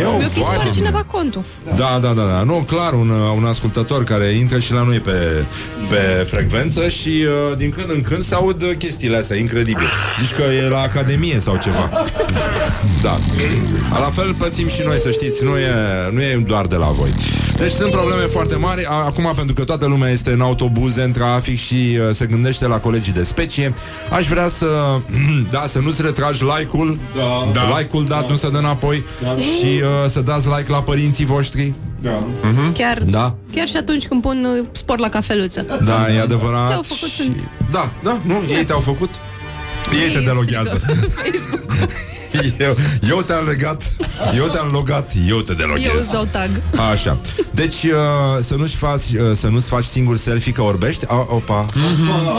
[0.00, 1.42] Eu, Mi-a fi vai spart de cineva contul.
[1.76, 2.42] da, da, da, da.
[2.44, 5.44] Nu, clar, un, un ascultător care intră și la noi pe,
[5.88, 7.08] pe frecvență și
[7.50, 9.88] uh, din când în când se aud uh, chestiile astea, incredibil.
[10.20, 11.90] Zici că e la Academie sau ceva.
[13.02, 13.18] Da.
[13.98, 15.70] La fel pățim și noi, să știți, nu e,
[16.12, 17.12] nu e doar de la voi.
[17.56, 18.84] Deci sunt probleme foarte mari.
[18.86, 22.66] A- Acum, pentru că toată lumea este în autobuze, în trafic și uh, se gândește
[22.66, 23.72] la colegii de specie,
[24.10, 24.66] aș vrea să,
[25.50, 26.98] da, să nu-ți retragi like-ul,
[27.52, 27.78] Da.
[27.78, 29.04] like-ul dat nu se dă înapoi
[29.58, 31.72] și uh, să dați like la părinții voștri.
[32.72, 33.34] Chiar, Da.
[33.54, 35.64] chiar și atunci când pun uh, sport la cafeluță.
[35.84, 36.68] Da, e adevărat.
[36.68, 37.14] Te-au făcut, și...
[37.16, 37.48] sunt.
[37.70, 39.10] Da, da, nu, ei te-au făcut.
[39.92, 40.80] Ei te deloghează.
[41.14, 41.62] Facebook.
[42.58, 42.76] Eu,
[43.08, 43.82] eu te-am legat,
[44.36, 46.00] eu te-am logat, eu te Eu deloghez.
[46.00, 46.50] îți dau tag.
[46.92, 47.16] Așa.
[47.50, 47.90] Deci uh,
[48.42, 51.04] să nu-și faci, uh, să nu-ți faci singur selfie că orbești.
[51.08, 51.66] A, opa.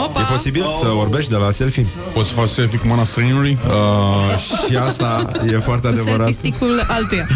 [0.04, 0.20] Opa.
[0.20, 1.86] E posibil să orbești de la selfie?
[2.14, 3.58] Poți să faci selfie cu mâna străinului?
[3.66, 4.36] Uh,
[4.68, 6.32] și asta e foarte Selfie adevărat.
[6.32, 7.26] stick-ul altuia.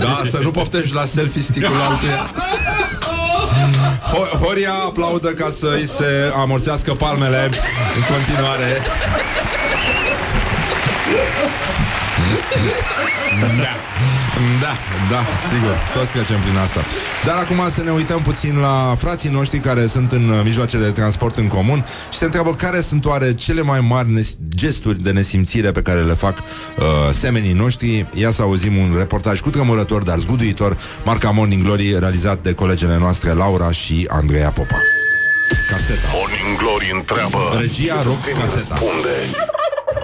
[0.00, 2.30] Da, să nu poftești la selfie stick-ul altuia.
[4.12, 7.50] Ho- Horia aplaudă ca să-i se amorțească palmele
[7.96, 8.82] în continuare.
[13.60, 13.72] Da,
[14.60, 14.76] da,
[15.10, 16.84] da, sigur, toți trecem prin asta.
[17.24, 20.90] Dar acum să ne uităm puțin la frații noștri care sunt în uh, mijloacele de
[20.90, 25.10] transport în comun Și se întreabă care sunt oare cele mai mari nes- gesturi de
[25.10, 28.06] nesimțire pe care le fac uh, semenii noștri.
[28.12, 32.96] Ia să auzim un reportaj cu tremurător, dar zguduitor Marca Morning Glory, realizat de colegele
[32.98, 34.76] noastre Laura și Andreea Popa.
[35.70, 36.08] Caseta.
[36.12, 38.54] Morning Glory întreabă Regia Rock Vin Caseta.
[38.68, 39.14] răspunde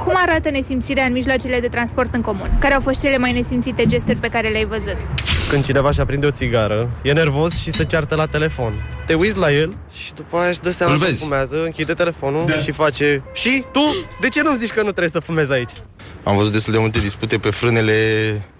[0.04, 2.50] Cum arată nesimțirea în mijloacele de transport în comun?
[2.58, 4.96] Care au fost cele mai nesimțite gesturi pe care le-ai văzut?
[5.50, 8.86] Când cineva și aprinde o țigară, e nervos și se ceartă la telefon.
[9.06, 11.22] Te uiți la el și după aia își dă seama Îl că vezi.
[11.22, 12.52] fumează, închide telefonul da.
[12.52, 13.80] și face Și tu?
[14.20, 15.70] De ce nu zici că nu trebuie să fumezi aici?
[16.22, 17.94] Am văzut destul de multe dispute pe frânele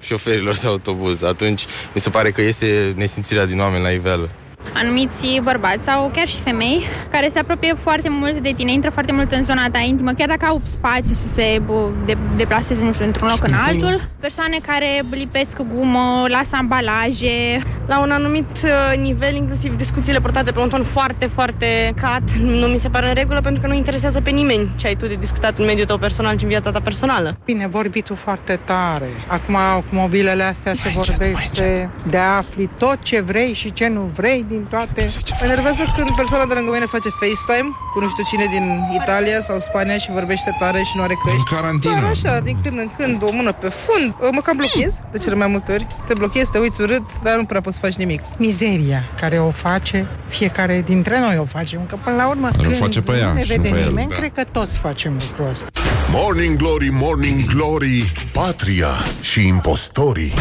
[0.01, 1.23] șoferilor de autobuz.
[1.23, 4.29] Atunci mi se pare că este nesimțirea din oameni la iveală.
[4.75, 9.13] Anumiți bărbați sau chiar și femei care se apropie foarte mult de tine, intră foarte
[9.13, 12.93] mult în zona ta intimă, chiar dacă au spațiu să se bă, de, deplaseze, nu
[12.93, 14.03] știu, într-un loc în altul.
[14.21, 17.59] Persoane care lipesc gumă, lasă ambalaje.
[17.87, 22.67] La un anumit uh, nivel, inclusiv discuțiile purtate pe un ton foarte, foarte cat, nu
[22.67, 25.15] mi se pare în regulă pentru că nu interesează pe nimeni ce ai tu de
[25.15, 27.37] discutat în mediul tău personal și în viața ta personală.
[27.45, 29.09] Bine, vorbitul foarte tare.
[29.27, 29.55] Acum,
[29.89, 34.56] cu mobilele astea se vorbește de afli tot ce vrei și ce nu vrei din
[34.71, 35.07] toate.
[35.41, 38.65] Mă enervează când persoana de lângă mine face FaceTime cu nu știu cine din
[39.01, 41.39] Italia sau Spania și vorbește tare și nu are căști.
[41.39, 42.01] În carantină.
[42.01, 44.15] Da, așa, din când în când, o mână pe fund.
[44.33, 45.87] Mă cam blochez de cele mai multe ori.
[46.07, 48.21] Te blochezi, te uiți urât, dar nu prea poți să faci nimic.
[48.37, 52.77] Mizeria care o face, fiecare dintre noi o facem, că până la urmă Îl când
[52.77, 53.87] face pe ea nu ne și nu vede pe el.
[53.89, 54.15] nimeni, Da.
[54.15, 55.67] cred că toți facem lucrul ăsta.
[56.11, 58.89] Morning Glory, Morning Glory Patria
[59.21, 60.35] și impostorii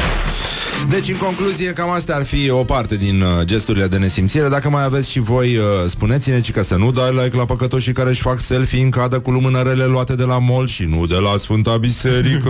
[0.89, 4.47] Deci, în concluzie, cam astea ar fi o parte din uh, gesturile de nesimțire.
[4.47, 7.93] Dacă mai aveți și voi, uh, spuneți-ne ci că să nu dai like la păcătoșii
[7.93, 11.15] care își fac selfie în cadă cu lumânărele luate de la mall și nu de
[11.15, 12.49] la Sfânta Biserică.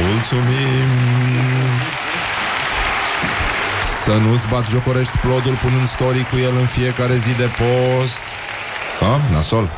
[0.00, 0.88] Mulțumim!
[4.04, 8.18] Să nu-ți bat jocorești plodul punând story cu el în fiecare zi de post.
[9.00, 9.70] Ah, nasol?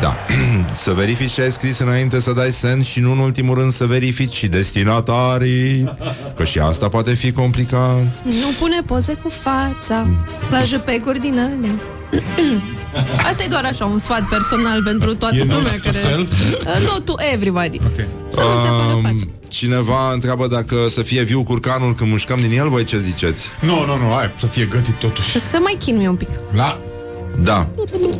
[0.00, 0.16] Da.
[0.84, 3.86] să verifici ce ai scris înainte să dai send și nu în ultimul rând să
[3.86, 5.94] verifici și destinatarii.
[6.36, 8.22] Că și asta poate fi complicat.
[8.24, 10.06] Nu pune poze cu fața
[10.50, 11.74] La jupecuri din alea
[13.28, 15.98] Asta e doar așa un sfat personal pentru toată E lumea note to care...
[15.98, 16.30] self?
[16.30, 18.06] Uh, No, to everybody okay.
[18.28, 22.58] Să nu se apară fața Cineva întreabă dacă să fie viu curcanul când mușcăm din
[22.58, 23.48] el, voi ce ziceți?
[23.60, 25.30] Nu, nu, nu, hai, să fie gătit totuși.
[25.30, 26.80] Să se mai chinuie un pic La...
[27.42, 27.68] Da.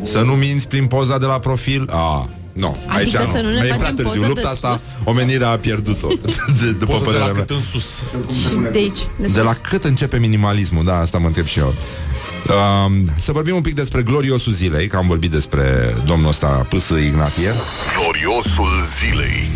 [0.03, 1.87] Să nu minți prin poza de la profil?
[1.91, 3.65] A, nu, Adică aici să nu ne nu.
[3.65, 4.11] E facem prea târziu.
[4.13, 4.95] poză Lupta de asta, sus?
[5.03, 6.07] omenirea a pierdut-o.
[6.61, 7.41] De, după Poza de părerea la mea.
[7.45, 8.03] cât în sus.
[8.39, 10.85] Și de aici, de, De la cât începe minimalismul?
[10.85, 11.73] Da, asta mă întreb și eu.
[12.47, 16.89] Uh, să vorbim un pic despre gloriosul zilei, că am vorbit despre domnul ăsta P.S.
[17.05, 17.53] Ignatie.
[17.99, 19.49] Gloriosul zilei.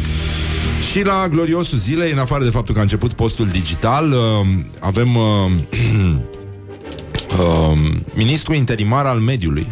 [0.92, 4.18] Și la gloriosul zilei, în afară de faptul că a început postul digital, uh,
[4.80, 5.52] avem uh,
[7.40, 7.78] uh,
[8.14, 9.72] ministrul interimar al mediului,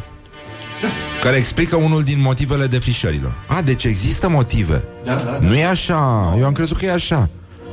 [1.21, 3.35] care explică unul din motivele defrișărilor.
[3.47, 4.83] A, deci există motive.
[5.03, 5.39] Da, da, da.
[5.39, 6.35] Nu e așa.
[6.37, 7.29] Eu am crezut că e așa.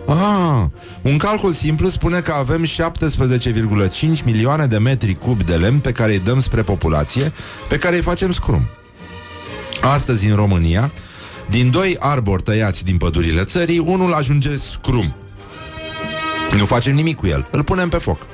[0.06, 0.64] Ah,
[1.02, 6.12] un calcul simplu spune că avem 17,5 milioane de metri cub de lemn pe care
[6.12, 7.32] îi dăm spre populație,
[7.68, 8.68] pe care îi facem scrum.
[9.80, 10.92] Astăzi, în România,
[11.50, 15.14] din doi arbori tăiați din pădurile țării, unul ajunge scrum.
[16.58, 18.26] Nu facem nimic cu el, îl punem pe foc.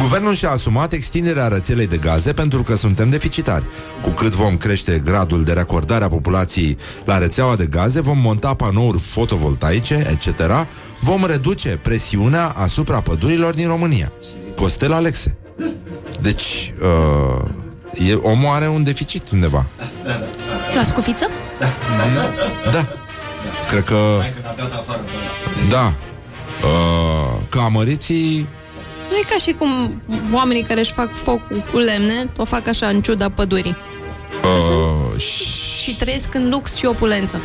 [0.00, 3.64] Guvernul și-a asumat extinderea rețelei de gaze pentru că suntem deficitari.
[4.02, 8.54] Cu cât vom crește gradul de recordare a populației la rețeaua de gaze, vom monta
[8.54, 10.42] panouri fotovoltaice, etc.,
[11.00, 14.12] vom reduce presiunea asupra pădurilor din România.
[14.56, 15.36] Costel Alexe.
[16.20, 19.66] Deci, uh, e, omul are un deficit undeva.
[20.76, 21.30] La scufiță?
[22.70, 22.88] Da.
[23.68, 24.20] Cred că...
[25.68, 25.94] Da.
[26.62, 28.48] Uh, că amăriții
[29.10, 31.40] Nu e ca și cum oamenii care își fac foc
[31.70, 33.76] cu lemne O fac așa în ciuda pădurii.
[34.44, 37.40] Uh, Și trăiesc în lux și opulență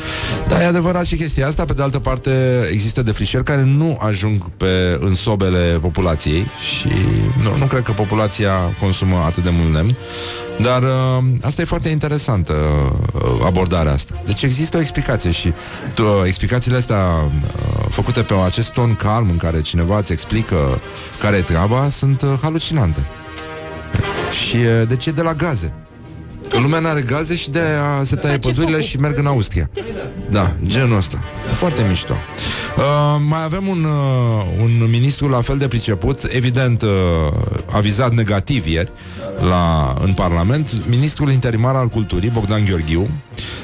[0.47, 1.65] Da, e adevărat și chestia asta.
[1.65, 2.31] Pe de altă parte,
[2.71, 6.91] există defrișări care nu ajung pe, în sobele populației și
[7.43, 9.97] nu, nu cred că populația consumă atât de mult lemn.
[10.61, 12.53] Dar uh, asta e foarte interesantă,
[13.13, 14.21] uh, abordarea asta.
[14.25, 19.37] Deci există o explicație și uh, explicațiile astea uh, făcute pe acest ton calm în
[19.37, 20.81] care cineva îți explică
[21.19, 23.05] care e treaba sunt uh, halucinante.
[24.45, 25.73] Și uh, deci e de la gaze.
[26.53, 29.69] Că lumea n-are gaze și de-aia se taie pădurile și merg în Austria.
[30.29, 31.23] Da, genul ăsta.
[31.51, 32.13] Foarte mișto.
[32.77, 36.89] Uh, mai avem un, uh, un ministru la fel de priceput, evident uh,
[37.71, 38.91] avizat negativ ieri
[39.39, 43.09] la, în Parlament, ministrul interimar al culturii, Bogdan Gheorghiu,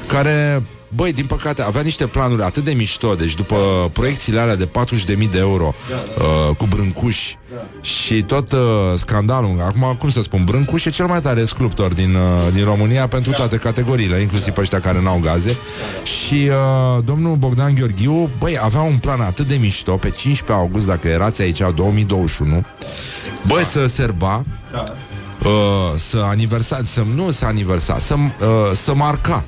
[0.07, 0.63] care
[0.95, 3.55] Băi, din păcate, avea niște planuri atât de mișto Deci după
[3.93, 4.69] proiecțiile alea de
[5.15, 5.73] 40.000 de euro
[6.49, 7.37] uh, Cu brâncuși
[7.81, 8.59] Și tot uh,
[8.95, 9.61] scandalul.
[9.65, 13.31] Acum, cum să spun, brâncuș e cel mai tare sculptor din, uh, din România Pentru
[13.31, 15.57] toate categoriile Inclusiv pe ăștia care n-au gaze.
[16.03, 20.87] Și uh, domnul Bogdan Gheorghiu Băi, avea un plan atât de mișto Pe 15 august,
[20.87, 22.65] dacă erați aici 2021
[23.47, 24.43] Băi, să serba
[25.45, 25.51] uh,
[25.95, 29.43] Să aniversa Să nu să aniversa Să, uh, să marca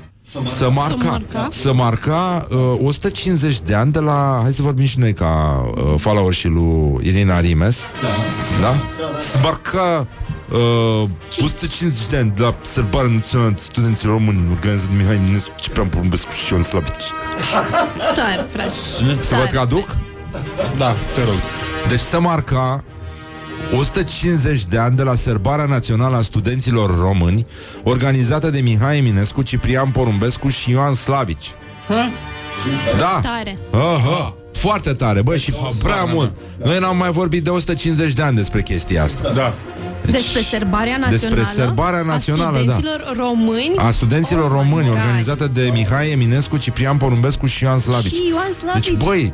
[0.46, 1.48] să marca, Să marca?
[1.52, 5.94] să marca uh, 150 de ani de la Hai să vorbim și noi ca uh,
[5.98, 7.84] follower și lui Irina Rimes
[8.62, 8.68] Da?
[8.68, 9.20] da?
[9.22, 10.08] Să marca
[11.02, 11.10] uh,
[11.42, 16.32] 150 de ani de la Sărbarea Națională Studenților Români Organizat de Mihai Minescu Ciprian Porumbescu
[16.32, 17.04] și Șion Slavici
[18.16, 18.74] Tare, frate
[19.20, 19.98] Să vă traduc?
[20.78, 21.40] Da, te rog
[21.90, 22.84] Deci să marca
[23.78, 27.46] 150 de ani de la Sărbarea Națională a Studenților Români,
[27.84, 31.52] organizată de Mihai Eminescu, Ciprian Porumbescu și Ioan Slavici.
[32.98, 33.20] Da.
[33.22, 34.36] Tare Aha.
[34.54, 35.54] Foarte tare, băi, și
[35.84, 36.34] prea mult.
[36.64, 39.30] Noi n-am mai vorbit de 150 de ani despre chestia asta.
[39.30, 39.54] Da.
[40.12, 42.72] Despre serbarea națională Despre serbarea națională, A da.
[42.74, 44.98] studenților români A studenților Oh my români, God.
[44.98, 48.14] organizată de Mihai Eminescu, Ciprian Porumbescu și Ioan Slavici.
[48.14, 49.34] Și Ioan Slavici Deci, băi,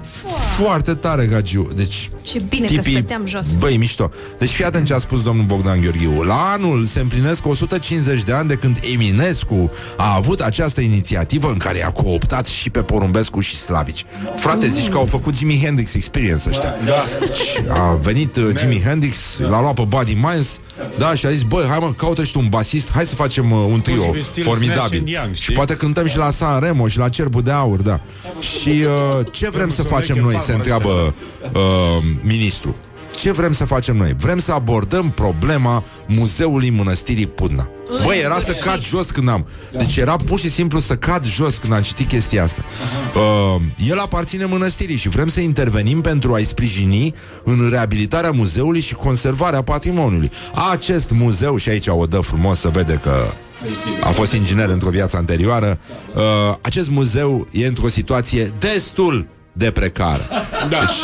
[0.58, 1.70] foarte tare, Gagiu.
[1.76, 4.10] Deci, Ce bine că stăteam jos Băi, mișto.
[4.38, 6.22] Deci fii atent ce a spus domnul Bogdan Gheorghiu.
[6.24, 11.58] La anul se împlinesc 150 de ani de când Eminescu a avut această inițiativă în
[11.58, 14.06] care a cooptat și pe Porumbescu și Slavici.
[14.36, 16.76] Frate, zici că au făcut Jimi Hendrix Experience ăștia.
[16.86, 17.04] Da.
[17.20, 20.60] Deci, a venit uh, Jimi Hendrix, l-a luat pe Buddy Miles,
[20.98, 23.52] da, și a zis, băi, hai mă, caută și tu un basist, hai să facem
[23.52, 24.98] uh, un trio Posibil stil Slash formidabil.
[25.00, 25.56] and Young, și știi?
[25.56, 28.00] poate cântăm și la San Remo și la Cerbul de Aur, da.
[28.40, 31.14] Și uh, ce vrem să facem noi, se întreabă
[31.54, 32.76] uh, ministru.
[33.18, 34.14] Ce vrem să facem noi?
[34.18, 37.70] Vrem să abordăm problema muzeului mănăstirii Pudna.
[38.06, 39.48] Băi, era să cad jos când am.
[39.72, 42.64] Deci era pur și simplu să cad jos când am citit chestia asta.
[43.16, 48.94] Uh, el aparține mănăstirii și vrem să intervenim pentru a-i sprijini în reabilitarea muzeului și
[48.94, 50.32] conservarea patrimoniului.
[50.72, 53.34] Acest muzeu, și aici o dă frumos să vede că
[54.04, 55.80] a fost inginer într-o viață anterioară.
[56.16, 56.22] Uh,
[56.62, 60.28] acest muzeu e într-o situație destul de precară.
[60.70, 60.80] Da.
[60.80, 60.98] Deci,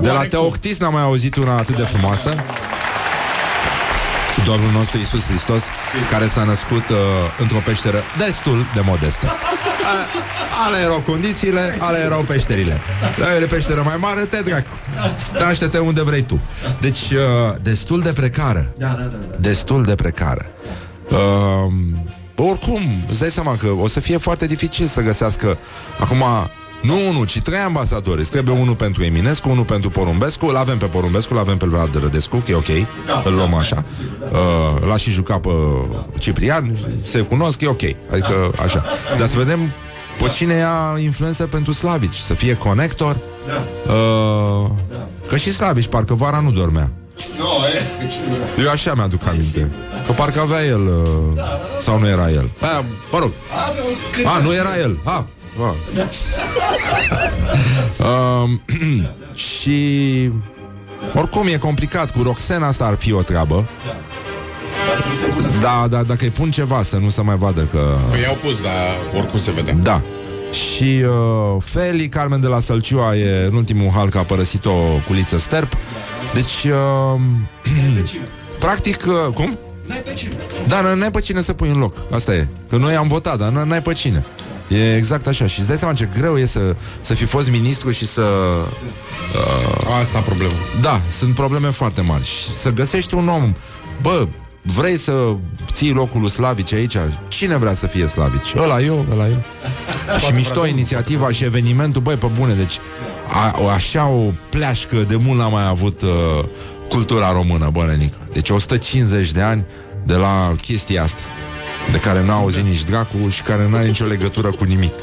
[0.00, 2.34] de la Teoctis n-am mai auzit una atât de frumoasă.
[4.44, 5.62] Domnul nostru Iisus Hristos,
[6.10, 6.96] care s-a născut uh,
[7.38, 9.26] într-o peșteră destul de modestă.
[9.26, 10.06] A,
[10.66, 12.80] ale erau condițiile, ale erau peșterile.
[13.18, 14.78] Da, e peșteră mai mare, te dracu.
[15.40, 16.40] Naște-te unde vrei tu.
[16.80, 18.74] Deci, uh, destul de precară.
[18.78, 19.02] Da, da, da.
[19.30, 19.36] da.
[19.38, 20.50] Destul de precară.
[21.10, 21.72] Uh,
[22.34, 25.58] oricum, îți dai seama că o să fie foarte dificil să găsească
[25.98, 26.22] acum
[26.86, 28.20] nu unul, ci trei ambasadori.
[28.20, 30.46] Îți trebuie unul pentru Eminescu, unul pentru Porumbescu.
[30.46, 32.66] Îl avem pe Porumbescu, îl avem pe Vlad Rădescu, că e ok.
[33.06, 33.84] Da, îl luăm da, așa.
[33.96, 35.48] sigur, Uh, l-a și jucat pe
[36.18, 37.82] Ciprian, se cunosc, e ok.
[38.10, 38.84] Adică așa.
[39.18, 39.72] Dar să vedem
[40.22, 42.14] pe cine ia influență pentru slavici.
[42.14, 43.20] Să fie conector.
[43.46, 43.92] Da.
[43.92, 44.70] Uh,
[45.26, 46.92] că și slavici, parcă vara nu dormea.
[47.38, 47.44] Nu,
[48.04, 49.70] e, ce Eu așa mi-aduc aminte.
[50.06, 51.42] Că parcă avea el uh,
[51.80, 53.32] Sau nu era el A, Mă rog
[54.24, 55.26] A, nu era el A,
[55.60, 55.74] a.
[58.42, 58.62] um,
[59.34, 60.30] Și
[61.14, 63.68] Oricum e complicat Cu Roxena asta ar fi o treabă
[65.60, 68.60] Da, da, dacă îi pun ceva Să nu se mai vadă că Păi i-au pus,
[68.60, 69.74] dar oricum se vedea.
[69.82, 70.02] Da
[70.52, 74.72] și uh, Feli, Carmen de la Sălciua e în ultimul hal că a părăsit o
[75.06, 75.72] culiță sterp.
[76.34, 77.20] Deci, uh,
[78.58, 79.58] practic, uh, cum?
[79.86, 80.32] N-ai pe cine.
[80.68, 81.96] Da, n- n-ai pe cine să pui în loc.
[82.14, 82.46] Asta e.
[82.68, 84.24] Că noi am votat, dar n- n-ai pe cine.
[84.68, 85.46] E exact așa.
[85.46, 88.22] Și îți dai seama ce greu e să, să fi fost ministru și să...
[88.22, 90.52] Uh, Asta problemă.
[90.80, 92.24] da, sunt probleme foarte mari.
[92.24, 93.54] Și să găsești un om...
[94.02, 94.28] Bă,
[94.62, 95.36] vrei să
[95.72, 96.96] ții locul lui Slavici aici?
[97.28, 98.54] Cine vrea să fie Slavici?
[98.56, 99.42] Ăla eu, ăla eu.
[100.26, 102.78] și mișto inițiativa și evenimentul, băi, pe bune, deci
[103.32, 106.44] a, o, așa o pleașcă de mult n-a mai avut uh,
[106.88, 108.16] cultura română, bă, nenică.
[108.32, 109.64] Deci 150 de ani
[110.04, 111.20] de la chestia asta,
[111.92, 114.94] de care n-a auzit nici dracu și care n-are nicio legătură cu nimic.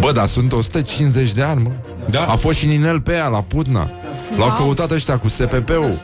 [0.00, 1.70] Bă, dar sunt 150 de ani, mă.
[2.10, 2.24] Da.
[2.24, 3.90] A fost și Ninel pe ea, la Putna.
[4.36, 5.94] L-au căutat ăștia cu SPP-ul.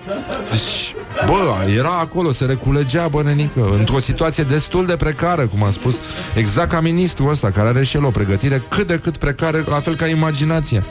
[0.50, 0.94] Deci,
[1.26, 6.00] bă, era acolo, se reculegea, bă, nenică, într-o situație destul de precară, cum am spus,
[6.34, 9.80] exact ca ministrul ăsta, care are și el o pregătire cât de cât precară, la
[9.80, 10.84] fel ca imaginația.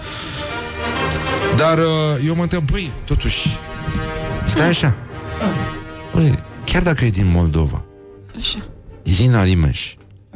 [1.58, 1.86] Dar uh,
[2.26, 3.48] eu mă întreb, băi, totuși,
[4.48, 4.96] stai așa.
[6.14, 7.84] Băi, chiar dacă e din Moldova,
[8.40, 8.58] Așa.
[9.04, 9.94] E din Arimeș,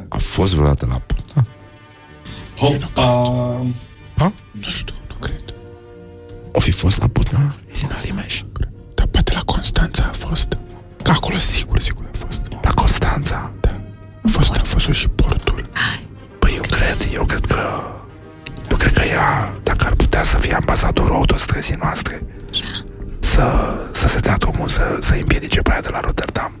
[0.08, 1.44] a fost vreodată la Putna?
[2.56, 3.02] Hopa.
[4.16, 4.32] Ha?
[4.50, 5.44] Nu știu, nu cred.
[6.52, 7.54] O fi fost la Putna?
[7.68, 8.42] E din Arimeș.
[8.94, 10.56] Dar poate la Constanța a fost.
[11.02, 12.42] Că acolo sigur, sigur a fost.
[12.62, 13.52] La Constanța.
[13.60, 13.80] Da.
[14.22, 15.68] A fost, a fost și portul.
[16.38, 17.82] Păi eu cred, eu cred că
[18.70, 22.22] Eu cred că ea, dacă ar putea să fie ambasadorul autostrăzii noastre
[23.18, 26.52] Să, să se dea drumul să, să împiedice pe aia de la Rotterdam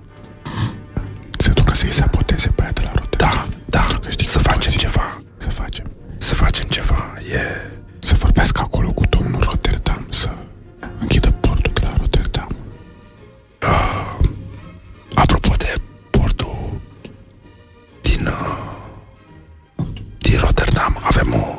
[1.90, 3.48] Se ducă să-i saboteze pe aia de la Rotterdam.
[3.66, 5.84] Da, da, să facem ceva Să facem.
[6.18, 7.40] Să facem ceva, e...
[7.98, 10.30] Să vorbească acolo cu domnul Rotterdam să
[11.00, 12.48] închidă portul de la Rotterdam.
[15.14, 15.74] Apropo de
[16.10, 16.80] portul
[18.00, 19.84] din, uh,
[20.18, 21.56] din Rotterdam, avem o,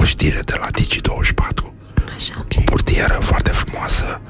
[0.00, 1.72] o știre de la Digi24.
[2.14, 2.34] Așa.
[2.56, 4.20] O portieră foarte frumoasă.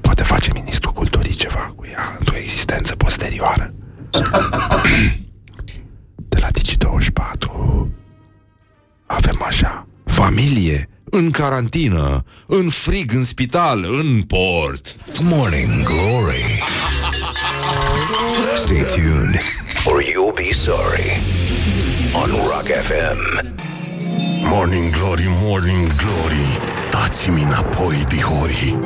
[0.00, 3.72] Poate face ministrul culturii ceva cu ea într-o existență posterioară.
[6.28, 7.86] De la Digi24
[9.06, 9.86] avem așa.
[10.04, 14.96] Familie în carantină, în frig, în spital, în port.
[15.22, 16.62] Morning Glory.
[18.56, 19.40] Stay tuned
[19.84, 21.20] or you'll be sorry
[22.14, 23.46] on Rock FM.
[24.48, 26.60] Morning Glory, Morning Glory
[27.12, 28.78] Dați-mi înapoi, dihori.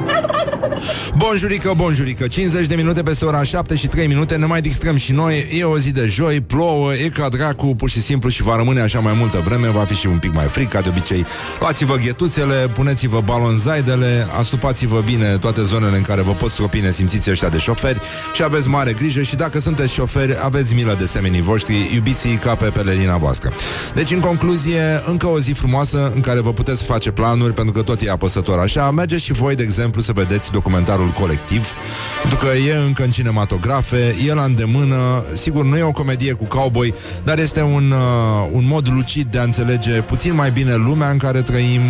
[1.16, 2.26] Bonjurică, bonjurică.
[2.26, 4.36] 50 de minute peste ora 7 și 3 minute.
[4.36, 5.48] Ne mai distrăm și noi.
[5.58, 8.80] E o zi de joi, plouă, e ca dracu Pur și simplu și va rămâne
[8.80, 9.68] așa mai multă vreme.
[9.68, 11.26] Va fi și un pic mai fric ca de obicei.
[11.60, 17.48] Luați-vă ghetuțele, puneți-vă balonzaidele Astupați-vă bine toate zonele În care vă pot stropi nesimțiți ăștia
[17.48, 18.00] de șoferi
[18.34, 22.54] Și aveți mare grijă Și dacă sunteți șoferi, aveți milă de semenii voștri Iubiți-i ca
[22.54, 23.52] pe pelerina voastră.
[23.94, 27.82] Deci, în concluzie, încă o zi frumoasă În care vă puteți face planuri Pentru că
[27.82, 31.72] tot e apăsător așa, mergeți și voi, de exemplu, să vedeți documentarul colectiv,
[32.20, 36.44] pentru că e încă în cinematografe, e la îndemână, sigur, nu e o comedie cu
[36.44, 41.10] cowboy, dar este un, uh, un mod lucid de a înțelege puțin mai bine lumea
[41.10, 41.80] în care trăim,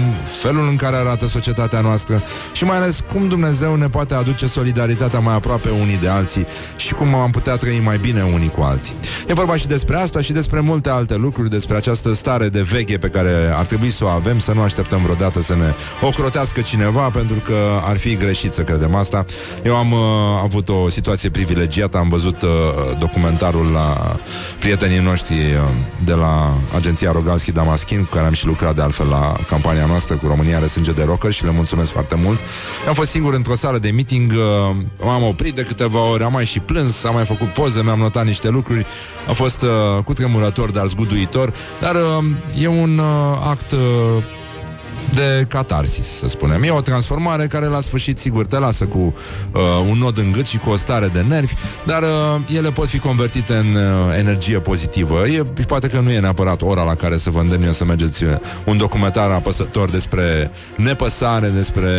[0.42, 5.18] felul în care arată societatea noastră și mai ales cum Dumnezeu ne poate aduce solidaritatea
[5.18, 8.94] mai aproape unii de alții și cum am putea trăi mai bine unii cu alții.
[9.26, 12.98] E vorba și despre asta și despre multe alte lucruri, despre această stare de veche
[12.98, 15.74] pe care ar trebui să o avem, să nu așteptăm vreodată să ne
[16.18, 19.24] ocrotească cineva, pentru că ar fi greșit să credem asta.
[19.64, 19.98] Eu am uh,
[20.42, 22.48] avut o situație privilegiată, am văzut uh,
[22.98, 24.16] documentarul la
[24.58, 25.60] prietenii noștri uh,
[26.04, 30.16] de la agenția Rogalski Damaschin, cu care am și lucrat de altfel la campania noastră
[30.16, 32.38] cu România are sânge de rocker și le mulțumesc foarte mult.
[32.82, 36.32] Eu am fost singur într-o sală de meeting, uh, m-am oprit de câteva ore, am
[36.32, 38.86] mai și plâns, am mai făcut poze, mi-am notat niște lucruri,
[39.28, 42.24] a fost uh, cu tremurător, dar zguduitor, dar uh,
[42.62, 43.78] e un uh, act uh,
[45.14, 46.62] de catarsis, să spunem.
[46.62, 50.46] E o transformare care la sfârșit, sigur, te lasă cu uh, un nod în gât
[50.46, 51.54] și cu o stare de nervi,
[51.84, 55.26] dar uh, ele pot fi convertite în uh, energie pozitivă.
[55.28, 58.24] E, poate că nu e neapărat ora la care să vă îndemn eu să mergeți
[58.24, 58.30] uh,
[58.64, 61.90] un documentar apăsător despre nepăsare, despre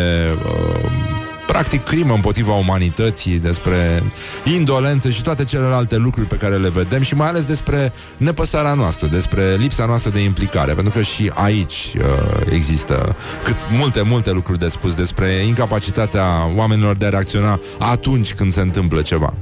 [0.45, 1.16] uh,
[1.47, 4.03] practic crimă împotriva umanității, despre
[4.43, 9.07] indolență și toate celelalte lucruri pe care le vedem și mai ales despre nepăsarea noastră,
[9.07, 12.03] despre lipsa noastră de implicare, pentru că și aici uh,
[12.49, 18.53] există cât multe, multe lucruri de spus despre incapacitatea oamenilor de a reacționa atunci când
[18.53, 19.33] se întâmplă ceva.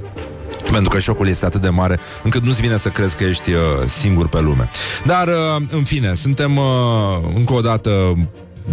[0.71, 3.59] Pentru că șocul este atât de mare încât nu-ți vine să crezi că ești uh,
[3.87, 4.69] singur pe lume.
[5.05, 6.63] Dar, uh, în fine, suntem uh,
[7.35, 8.13] încă o dată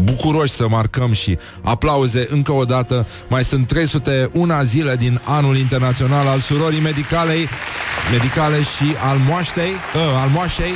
[0.05, 3.07] bucuroși să marcăm și aplauze încă o dată.
[3.29, 7.49] Mai sunt 301 zile din anul internațional al surorii medicalei,
[8.11, 10.75] medicale și al moaștei, uh, al moașei.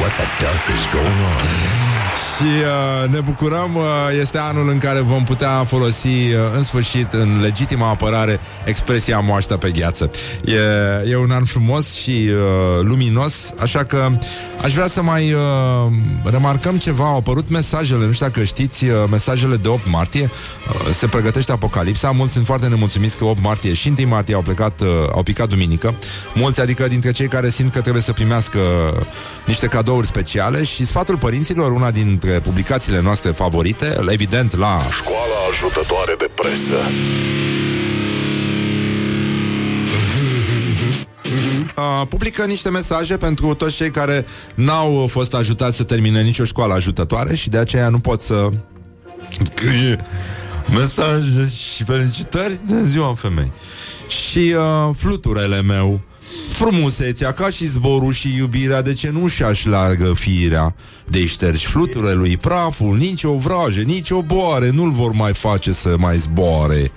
[0.00, 1.83] What the duck is going on?
[2.14, 3.84] Și uh, ne bucurăm, uh,
[4.20, 9.56] este anul în care vom putea folosi uh, în sfârșit în legitima apărare expresia moaștă
[9.56, 10.10] pe gheață.
[10.44, 14.08] E, e un an frumos și uh, luminos, așa că
[14.62, 15.40] aș vrea să mai uh,
[16.24, 17.04] remarcăm ceva.
[17.04, 20.30] Au apărut mesajele, nu știu dacă știți, uh, mesajele de 8 martie.
[20.68, 22.10] Uh, se pregătește apocalipsa.
[22.10, 25.48] Mulți sunt foarte nemulțumiți că 8 martie și 1 martie au plecat, uh, au picat
[25.48, 25.94] duminică.
[26.34, 28.58] Mulți, adică dintre cei care simt că trebuie să primească
[29.46, 36.14] niște cadouri speciale și sfatul părinților, una dintre publicațiile noastre favorite, evident la Școala ajutătoare
[36.18, 36.74] de presă.
[41.76, 46.74] uh, publică niște mesaje pentru toți cei care n-au fost ajutați să termine nicio școală
[46.74, 48.48] ajutătoare și de aceea nu pot să
[49.44, 50.04] scrie
[50.70, 53.52] mesaje și felicitări de ziua femei.
[54.06, 56.00] Și uh, fluturele meu
[56.48, 60.74] Frumusețea ca și zborul și iubirea De ce nu și-aș largă firea?
[61.08, 65.72] De ștergi fluture lui praful Nici o vrajă, nici o boare Nu-l vor mai face
[65.72, 66.90] să mai zboare.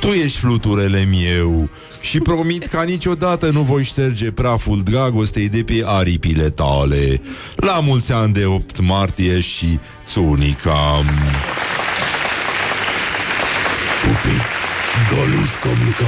[0.00, 1.70] Tu ești fluturele meu
[2.00, 7.20] Și promit ca niciodată nu voi șterge praful dragostei de pe aripile tale.
[7.56, 11.04] La mulți ani de 8 martie și țunica
[14.02, 14.36] Pupi,
[15.14, 16.04] Goluș comunică.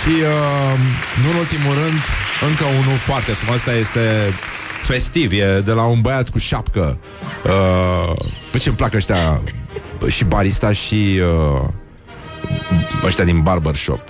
[0.00, 0.78] Și uh,
[1.22, 2.00] nu în ultimul rând
[2.48, 4.34] Încă unul foarte frumos Asta este
[4.82, 6.98] festiv E de la un băiat cu șapcă
[7.44, 8.16] uh,
[8.50, 9.42] Pe ce îmi plac ăștia
[10.10, 11.20] Și barista și
[11.54, 11.68] uh,
[13.04, 14.00] Ăștia din barbershop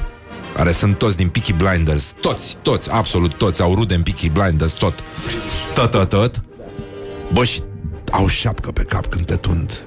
[0.54, 4.72] care sunt toți din Peaky Blinders Toți, toți, absolut toți Au rude în Peaky Blinders,
[4.72, 5.04] tot
[5.74, 6.42] Tot, tot, tot
[7.32, 7.62] Bă, și
[8.10, 9.82] au șapcă pe cap când te tund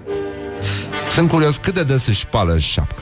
[1.11, 3.01] Sunt curios cât de des își spală șapca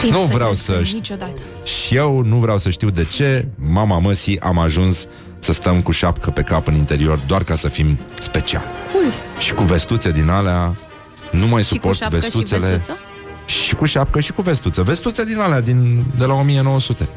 [0.00, 0.98] Timp Nu să vreau cred să că știu.
[0.98, 1.40] Niciodată.
[1.64, 5.06] Și eu nu vreau să știu de ce Mama măsii am ajuns
[5.38, 9.04] să stăm cu șapcă pe cap în interior Doar ca să fim speciali Cool.
[9.38, 10.76] Și cu vestuțe din alea
[11.30, 12.96] Nu mai Și cu suport șapcă și vestuțele vestuță?
[13.46, 17.08] și cu șapcă și cu vestuță Vestuțe din alea din, de la 1900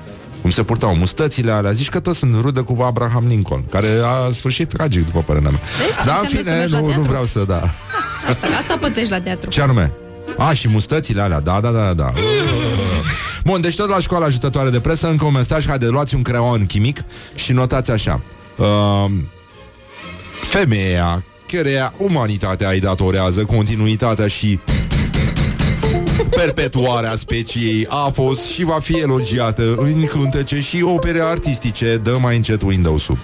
[0.41, 4.31] Cum se purtau mustățile alea Zici că toți sunt rudă cu Abraham Lincoln Care a
[4.31, 6.85] sfârșit tragic după părerea mea Vezi ce Dar în înseamnă să fine, mergi la nu,
[6.85, 7.07] nu teatru?
[7.09, 7.61] vreau să da
[8.29, 9.49] Asta, asta pățești la teatru.
[9.49, 9.91] ce anume?
[10.37, 12.13] A, și mustățile alea, da, da, da, da.
[13.43, 16.65] Bun, deci tot la școala ajutătoare de presă, încă un mesaj, haide, luați un creon
[16.65, 16.99] chimic
[17.35, 18.21] și notați așa.
[18.57, 19.11] Uh,
[20.41, 24.59] femeia căreia umanitatea îi datorează continuitatea și
[26.29, 32.35] perpetuarea speciei a fost și va fi elogiată în cântece și opere artistice, dă mai
[32.35, 33.17] încet Windows-ul.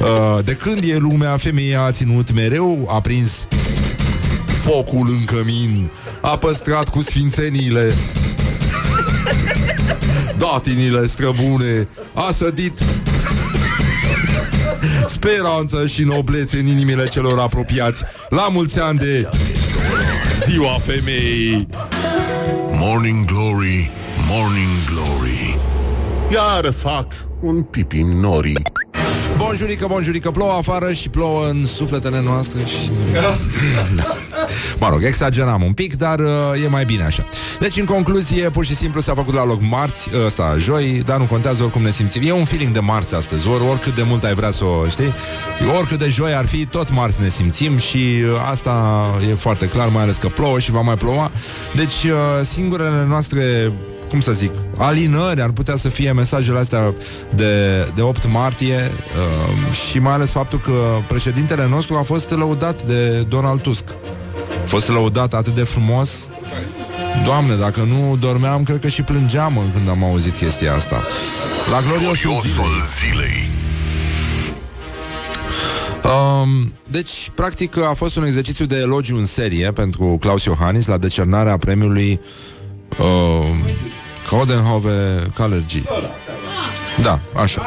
[0.00, 3.46] Uh, de când e lumea, femeia a ținut mereu, a prins
[4.68, 5.90] focul în cămin,
[6.20, 7.94] a păstrat cu sfințeniile.
[10.36, 12.78] Datinile străbune, a sădit.
[15.06, 18.02] Speranță și noblețe în inimile celor apropiați.
[18.28, 19.28] La mulți ani de
[20.44, 21.68] ziua femeii!
[22.70, 23.90] Morning Glory,
[24.28, 25.58] Morning Glory.
[26.32, 27.06] Iar fac
[27.40, 28.62] un pipi în norii
[29.38, 32.90] Bonjurică, bonjurică, plouă afară și plouă în sufletele noastre și...
[34.80, 37.24] mă rog, exageram un pic, dar uh, e mai bine așa.
[37.58, 41.24] Deci, în concluzie, pur și simplu s-a făcut la loc marți, ăsta, joi, dar nu
[41.24, 42.22] contează oricum ne simțim.
[42.24, 45.14] E un feeling de marți astăzi, ori oricât de mult ai vrea să o știi,
[45.78, 49.88] oricât de joi ar fi, tot marți ne simțim și uh, asta e foarte clar,
[49.88, 51.30] mai ales că plouă și va mai ploua.
[51.74, 53.72] Deci, uh, singurele noastre
[54.08, 56.94] cum să zic, alinări ar putea să fie mesajele astea
[57.34, 60.72] de, de 8 martie uh, și mai ales faptul că
[61.08, 63.88] președintele nostru a fost lăudat de Donald Tusk.
[64.64, 66.10] A fost lăudat atât de frumos.
[67.24, 71.02] Doamne, dacă nu dormeam, cred că și plângeam când am auzit chestia asta.
[71.70, 72.64] La gloriosul zilei.
[73.10, 73.50] zilei.
[76.04, 80.98] Um, deci, practic, a fost un exercițiu de elogiu în serie pentru Claus Iohannis la
[80.98, 82.48] decernarea premiului uh,
[84.30, 85.82] Codenhove Calergy.
[87.02, 87.62] Da, așa.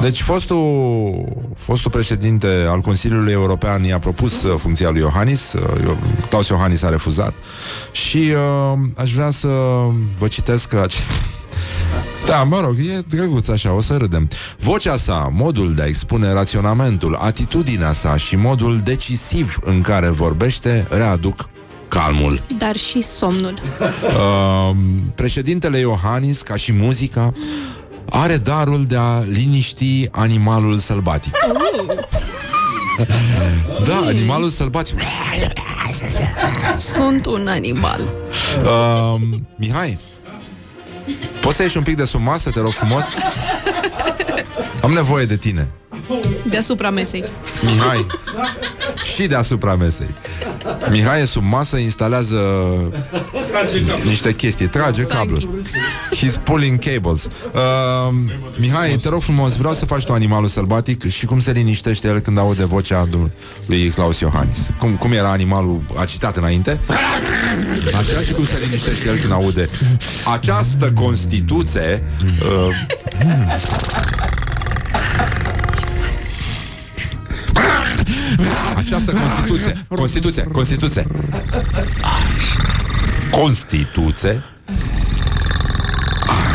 [0.00, 1.24] Deci fostul,
[1.56, 5.96] fostul președinte al Consiliului European i-a propus uh, funcția lui Iohannis, uh,
[6.28, 7.34] Claus Iohannis a refuzat
[7.92, 8.32] și
[8.72, 9.48] uh, aș vrea să
[10.18, 11.10] vă citesc acest...
[12.26, 14.28] Da, mă rog, e drăguț așa, o să râdem.
[14.58, 20.86] Vocea sa, modul de a expune raționamentul, atitudinea sa și modul decisiv în care vorbește
[20.90, 21.48] readuc
[21.94, 22.42] calmul.
[22.58, 23.54] Dar și somnul.
[23.80, 24.76] Uh,
[25.14, 27.32] președintele Iohannis, ca și muzica,
[28.10, 31.32] are darul de a liniști animalul sălbatic.
[33.88, 34.98] da, animalul sălbatic.
[36.76, 38.12] Sunt un animal.
[38.62, 39.20] Uh,
[39.56, 39.98] Mihai,
[41.40, 43.04] poți să ieși un pic de sub masă, te rog frumos?
[44.82, 45.70] Am nevoie de tine.
[46.42, 47.24] Deasupra mesei.
[47.62, 48.06] Mihai.
[49.14, 50.14] Și deasupra mesei.
[50.90, 52.36] Mihai e sub masă, instalează
[54.04, 54.66] Niște chestii.
[54.66, 55.48] Trage cabluri
[56.16, 57.24] He's pulling cables.
[57.24, 58.14] Uh,
[58.58, 62.20] Mihai, te rog frumos, vreau să faci tu animalul sălbatic Și cum se liniștește el
[62.20, 63.06] când aude vocea
[63.66, 64.70] lui Claus Iohannis.
[64.78, 66.80] Cum, cum era animalul acitat înainte?
[67.86, 69.68] Așa și cum se liniștește el când aude
[70.32, 72.02] Această Constituție
[72.68, 72.74] uh,
[78.76, 81.06] Această Constituție Constituție, Constituție
[83.30, 84.42] Constituție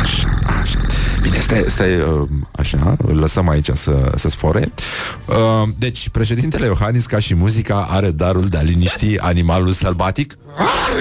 [0.02, 0.80] Așa, așa
[1.22, 4.74] Bine, stai, stai uh, așa, îl lăsăm aici să, să sfore
[5.26, 10.38] uh, Deci, președintele Iohannis, ca și muzica, are darul de a liniști animalul sălbatic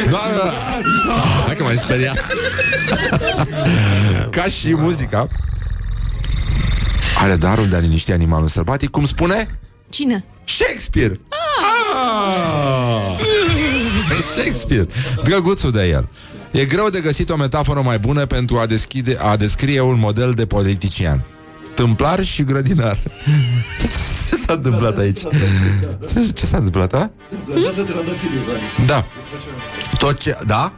[0.05, 0.53] da, da,
[1.07, 1.23] da.
[1.47, 2.27] Hai că m-ai speriat
[4.31, 5.29] Ca și muzica
[7.19, 9.59] Are darul de a liniști animalul sălbatic Cum spune?
[9.89, 10.25] Cine?
[10.49, 11.21] Shakespeare!
[11.29, 13.17] Ah!
[14.35, 14.87] Shakespeare!
[15.23, 16.09] Drăguțul de el.
[16.51, 20.33] E greu de găsit o metaforă mai bună pentru a, deschide, a descrie un model
[20.33, 21.27] de politician.
[21.75, 22.99] Tâmplar și grădinar.
[24.31, 25.21] Ce s-a întâmplat aici?
[26.13, 27.11] Ce, ce s-a întâmplat, a?
[27.45, 28.87] Plantează trandafiri, Iohannis.
[28.87, 29.07] Da.
[29.99, 30.37] Tot ce...
[30.47, 30.73] Da?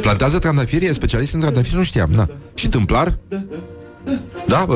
[0.00, 0.84] Plantează trandafiri?
[0.84, 1.76] E specialist în trandafiri?
[1.76, 2.26] Nu știam, da.
[2.54, 3.18] Și tâmplar?
[3.28, 3.42] Da?
[4.06, 4.14] Uh,
[4.46, 4.66] Da,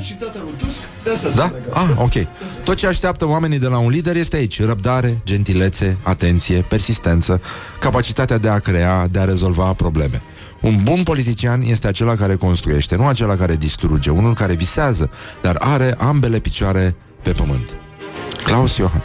[0.00, 1.50] și tata lui Tusk, de asta se da?
[1.50, 1.68] leagă.
[1.72, 2.26] Ah, ok.
[2.64, 4.62] Tot ce așteaptă oamenii de la un lider este aici.
[4.62, 7.40] Răbdare, gentilețe, atenție, persistență,
[7.80, 10.22] capacitatea de a crea, de a rezolva probleme.
[10.60, 15.10] Un bun politician este acela care construiește, nu acela care distruge, unul care visează,
[15.40, 17.76] dar are ambele picioare pe pământ.
[18.44, 19.02] Claus Iohan.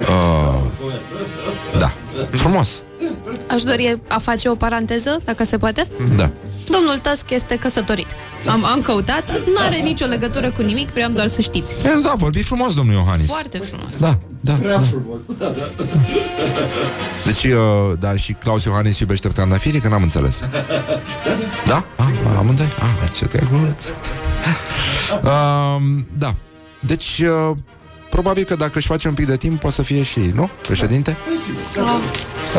[0.00, 0.62] Uh,
[1.78, 1.92] da.
[2.30, 2.82] Frumos.
[3.48, 5.86] Aș dori a face o paranteză, dacă se poate.
[6.16, 6.30] Da.
[6.68, 8.06] Domnul Tusk este căsătorit.
[8.50, 11.76] Am, am căutat, nu are nicio legătură cu nimic, vreau doar să știți.
[11.84, 13.26] E, da, vorbi frumos, domnul Iohannis.
[13.26, 13.98] Foarte frumos.
[13.98, 14.52] Da, da.
[14.52, 14.80] Prea da.
[14.80, 15.18] frumos.
[15.38, 15.62] Da, da.
[17.24, 20.42] Deci, uh, da, și Claus Iohannis iubește trandafirii, că n-am înțeles.
[21.66, 21.84] Da?
[21.96, 22.06] Ah,
[22.38, 22.68] amândoi?
[22.78, 23.84] Ah, ce drăguț.
[25.30, 26.34] um, da.
[26.80, 27.56] Deci, uh,
[28.16, 30.50] probabil că dacă își face un pic de timp, poate să fie și, nu?
[30.62, 31.16] Președinte?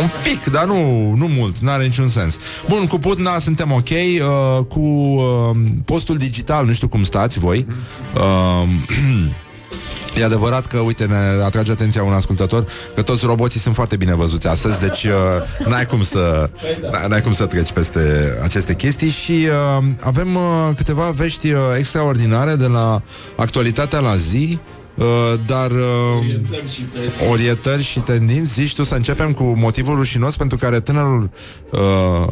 [0.02, 2.38] Un pic, dar nu, nu mult, nu are niciun sens.
[2.68, 7.68] Bun, cu Putna suntem ok, uh, cu uh, postul digital, nu știu cum stați voi.
[8.16, 8.68] Uh,
[10.20, 14.16] E adevărat că, uite, ne atrage atenția un ascultător că toți roboții sunt foarte bine
[14.16, 16.50] văzuți astăzi, deci uh, n-ai cum să
[17.08, 18.00] n-ai cum să treci peste
[18.44, 19.48] aceste chestii și
[19.78, 23.02] uh, avem uh, câteva vești uh, extraordinare de la
[23.36, 24.77] actualitatea la zi, uh,
[25.46, 31.30] dar uh, orientări și tendinți, zici tu să începem cu motivul rușinos pentru care tânărul
[31.72, 32.28] uh,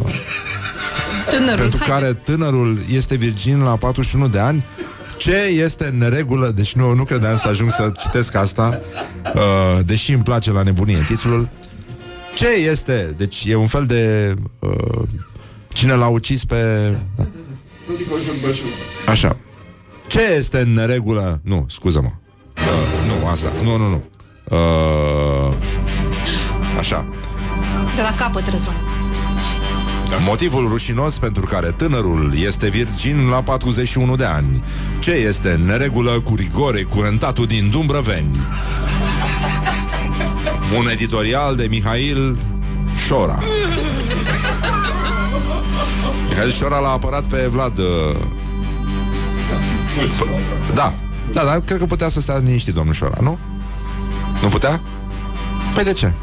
[1.30, 1.60] Tânărul.
[1.60, 1.88] pentru Hai.
[1.88, 4.66] care tânărul este virgin la 41 de ani.
[5.18, 6.52] Ce este în regulă?
[6.56, 8.82] Deci nu, nu credeam să ajung să citesc asta
[9.36, 11.50] uh, Deși îmi place la nebunie titlul.
[12.36, 13.14] Ce este?
[13.18, 15.08] Deci e un fel de uh,
[15.68, 17.28] Cine l-a ucis pe da.
[19.12, 19.38] Așa.
[20.08, 22.10] Ce este în neregulă Nu, scuză-mă
[22.58, 24.04] uh, Nu, asta, nu, nu, nu
[24.44, 25.54] uh,
[26.80, 27.06] Așa
[27.96, 28.76] De la capăt, Răzvan.
[30.26, 34.64] Motivul rușinos pentru care tânărul este virgin la 41 de ani.
[35.00, 38.38] Ce este în neregulă cu rigore curentatul din Dumbrăveni?
[40.78, 42.38] Un editorial de Mihail
[43.08, 43.40] Șora.
[46.30, 47.78] Mihail Șora l-a apărat pe Vlad.
[47.78, 47.86] uh,
[50.74, 50.94] Da,
[51.36, 53.38] da, dar cred că putea să stea liniștit domnul Șora, nu?
[54.42, 54.82] Nu putea?
[55.74, 56.14] Păi de ce?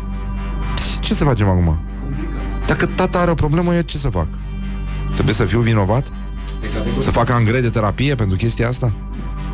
[1.00, 1.78] Ce să facem acum?
[2.66, 4.26] Dacă tata are o problemă, eu ce să fac?
[5.12, 6.06] Trebuie să fiu vinovat?
[6.98, 8.92] Să fac angre de terapie pentru chestia asta?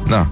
[0.06, 0.28] Da.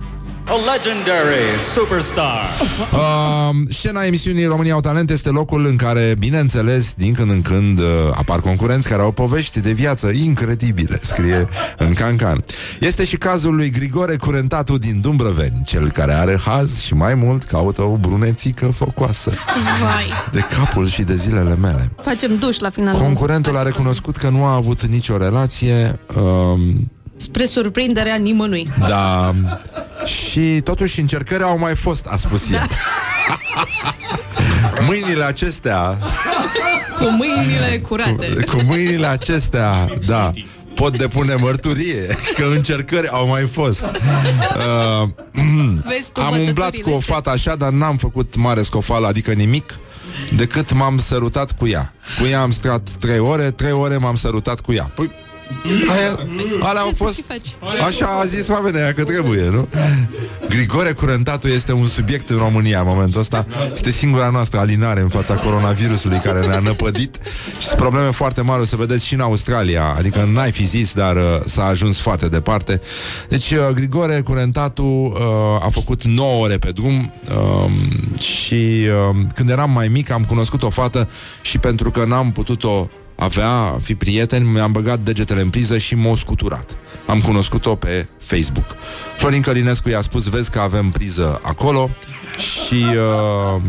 [0.49, 2.45] A legendary superstar.
[2.93, 7.79] Uh, scena emisiunii România au talent este locul în care, bineînțeles, din când în când
[7.79, 7.85] uh,
[8.15, 12.45] apar concurenți care au povești de viață incredibile, scrie în Cancan.
[12.81, 17.43] Este și cazul lui Grigore Curentatu din Dumbrăveni, cel care are haz și mai mult
[17.43, 19.31] caută o brunețică focoasă
[19.83, 20.13] Vai.
[20.33, 21.91] de capul și de zilele mele.
[22.01, 22.95] Facem duș la final.
[22.97, 28.67] Concurentul a recunoscut că nu a avut nicio relație um, Spre surprinderea nimănui.
[28.89, 29.35] Da
[30.07, 32.67] Și totuși încercări au mai fost A spus el.
[34.89, 35.99] Mâinile acestea
[36.99, 38.45] Cu mâinile curate.
[38.47, 40.31] Cu mâinile acestea Da
[40.75, 43.83] Pot depune mărturie Că încercări au mai fost.
[43.83, 45.09] Uh,
[45.87, 49.33] Vezi tu Am umblat bătăturile cu o fată așa Dar n-am făcut mare scofală Adică
[49.33, 49.79] nimic
[50.37, 51.93] Decât m-am sărutat cu ea.
[52.21, 54.91] Cu ea am stat trei ore Trei ore m-am sărutat cu ea.
[54.95, 55.11] Păi
[55.97, 56.19] Aia,
[56.61, 57.81] alea au Ce să fost și faci?
[57.87, 59.69] Așa a zis oamenii aia că trebuie, nu?
[60.49, 65.09] Grigore Curentatu este un subiect în România în momentul ăsta Este singura noastră alinare în
[65.09, 67.19] fața coronavirusului care ne-a năpădit
[67.59, 70.93] Și sunt probleme foarte mari, o să vedeți și în Australia Adică n-ai fi zis,
[70.93, 72.81] dar uh, s-a ajuns foarte departe
[73.29, 75.21] Deci uh, Grigore Curentatu uh,
[75.65, 77.71] a făcut 9 ore pe drum uh,
[78.21, 81.09] Și uh, când eram mai mic am cunoscut o fată
[81.43, 86.15] Și pentru că n-am putut-o avea, fi prieten, mi-am băgat degetele în priză și m-au
[86.15, 86.77] scuturat.
[87.07, 88.77] Am cunoscut-o pe Facebook.
[89.17, 91.91] Florin Călinescu i-a spus, vezi că avem priză acolo
[92.39, 93.63] și uh,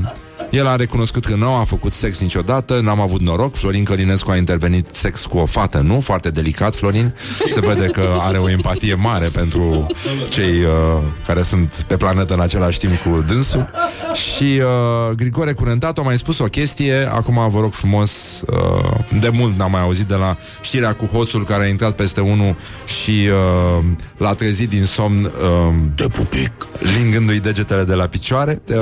[0.51, 3.55] el a recunoscut că nu a făcut sex niciodată, n-am avut noroc.
[3.55, 5.99] Florin Călinescu a intervenit sex cu o fată, nu?
[5.99, 7.13] Foarte delicat, Florin.
[7.49, 9.87] Se vede că are o empatie mare pentru
[10.29, 13.69] cei uh, care sunt pe planetă în același timp cu dânsul.
[14.13, 18.11] Și uh, Grigore Curentato a mai spus o chestie, acum vă rog frumos,
[18.47, 22.21] uh, de mult n-am mai auzit de la știrea cu hoțul care a intrat peste
[22.21, 22.55] unul
[23.01, 23.83] și uh,
[24.17, 26.51] l-a trezit din somn uh, de pupic,
[26.97, 28.61] lingându-i degetele de la picioare.
[28.69, 28.75] Uh,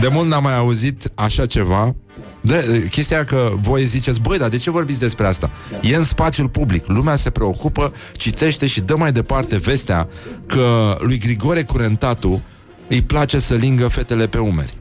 [0.00, 1.94] de mult n-am mai auzit așa ceva
[2.46, 5.50] de, chestia că voi ziceți, băi, dar de ce vorbiți despre asta?
[5.82, 10.08] E în spațiul public, lumea se preocupă, citește și dă mai departe vestea
[10.46, 12.42] că lui Grigore Curentatu
[12.88, 14.74] îi place să lingă fetele pe umeri.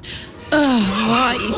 [0.50, 1.56] Ah, vai.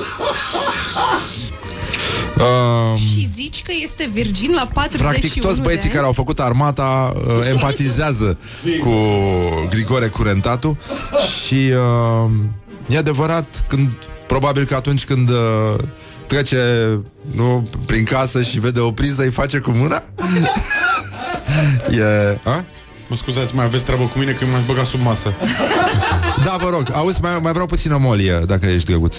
[2.38, 5.96] Uh, Și zici că este virgin la 41 Practic toți băieții de ani?
[5.96, 8.38] care au făcut armata uh, empatizează
[8.80, 8.94] cu
[9.70, 10.78] Grigore Curentatu
[11.46, 11.72] și
[12.26, 12.32] uh,
[12.88, 13.92] e adevărat când
[14.28, 15.74] probabil că atunci când uh,
[16.28, 16.58] trece
[17.32, 20.04] nu, prin casă și vede o priză, îi face cu mâna?
[22.00, 22.40] e...
[22.44, 22.66] A?
[23.08, 25.34] Mă scuzați, mai aveți treabă cu mine că m-ați băgat sub masă.
[26.46, 29.16] Da, vă rog, auzi, mai, mai vreau puțină molie Dacă ești drăguț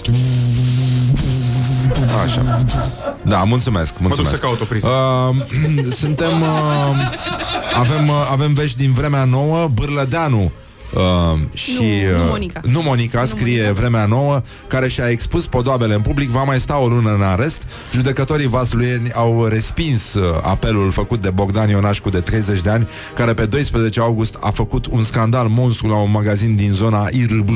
[2.23, 2.63] Așa
[3.21, 4.31] Da, mulțumesc, mulțumesc.
[4.31, 4.87] duc să caut o priză.
[4.87, 7.11] uh, Suntem uh,
[7.73, 10.51] avem, uh, avem vești din vremea nouă Bârlădeanu
[10.93, 12.59] Uh, și, Nu, nu uh, Monica.
[12.63, 16.29] Nu Monica, scrie Vremea Nouă Care și-a expus podoabele în public.
[16.29, 17.67] Va mai sta o lună în arest.
[17.93, 23.33] Judecătorii vasluieni au respins uh, Apelul făcut de Bogdan Ionașcu de 30 de ani Care
[23.33, 27.49] pe 12 august a făcut Un scandal monstru la un magazin din zona IRB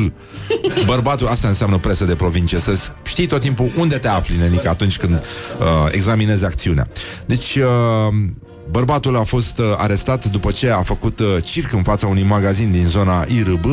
[0.86, 4.98] Bărbatul, asta înseamnă presă de provincie Să știi tot timpul unde te afli, nenică Atunci
[4.98, 6.88] când uh, examinezi acțiunea.
[7.26, 8.14] Deci uh,
[8.74, 12.72] Bărbatul a fost uh, arestat după ce a făcut uh, circ în fața unui magazin
[12.72, 13.66] din zona IRB,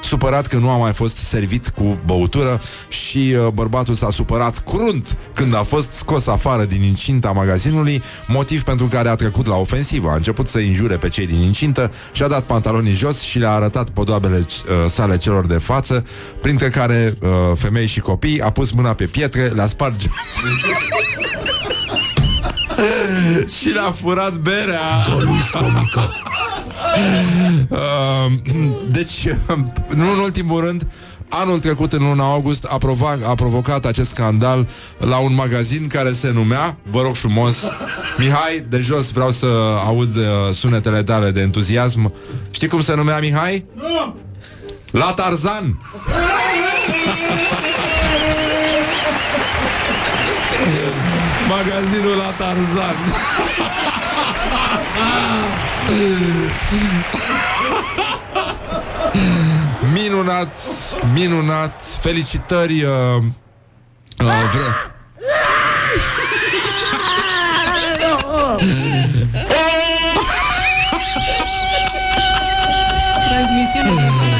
[0.00, 5.16] supărat că nu a mai fost servit cu băutură și uh, bărbatul s-a supărat crunt
[5.34, 10.08] când a fost scos afară din incinta magazinului, motiv pentru care a trecut la ofensivă.
[10.10, 13.52] A început să injure pe cei din incintă și a dat pantalonii jos și le-a
[13.52, 16.04] arătat podoabele uh, sale celor de față,
[16.40, 19.94] printre care uh, femei și copii, a pus mâna pe pietre, le-a spart
[23.58, 25.06] și le-a furat berea.
[27.68, 28.32] Uh,
[28.90, 29.28] deci,
[29.96, 30.86] nu în ultimul rând,
[31.28, 34.68] anul trecut, în luna august, a, provoc, a provocat acest scandal
[34.98, 37.56] la un magazin care se numea, vă rog frumos,
[38.18, 39.46] Mihai, de jos vreau să
[39.86, 42.12] aud uh, sunetele tale de entuziasm.
[42.50, 43.64] Știi cum se numea Mihai?
[44.90, 45.78] La Tarzan!
[51.48, 52.96] Magazinul la Tarzan.
[59.92, 60.58] minunat,
[61.12, 61.82] minunat.
[62.00, 62.82] Felicitări.
[62.82, 62.90] Uh,
[64.18, 64.92] uh, vre...
[73.28, 74.37] Transmisiune de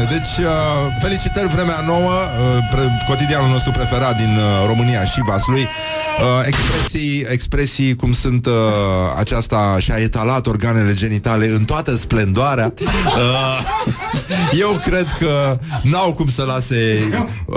[0.00, 5.04] Oh, doamne, deci uh, felicitări vremea nouă, uh, pre- cotidianul nostru preferat din uh, România
[5.04, 5.60] și Vaslui.
[5.60, 8.52] Uh, expresii, expresii cum sunt uh,
[9.18, 12.72] aceasta și-a etalat organele genitale în toată splendoarea.
[12.80, 13.64] Uh,
[14.60, 16.98] eu cred că n-au cum să lase
[17.46, 17.56] uh,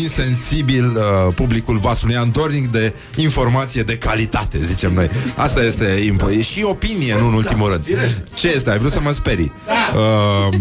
[0.00, 5.10] insensibil uh, publicul vasluian dornic de informație de calitate, zicem noi.
[5.36, 7.84] Asta este impo- e și opinie, nu în ultimul rând.
[8.34, 8.70] Ce este?
[8.70, 9.52] Ai vrut să mă sperii?
[10.48, 10.56] Uh,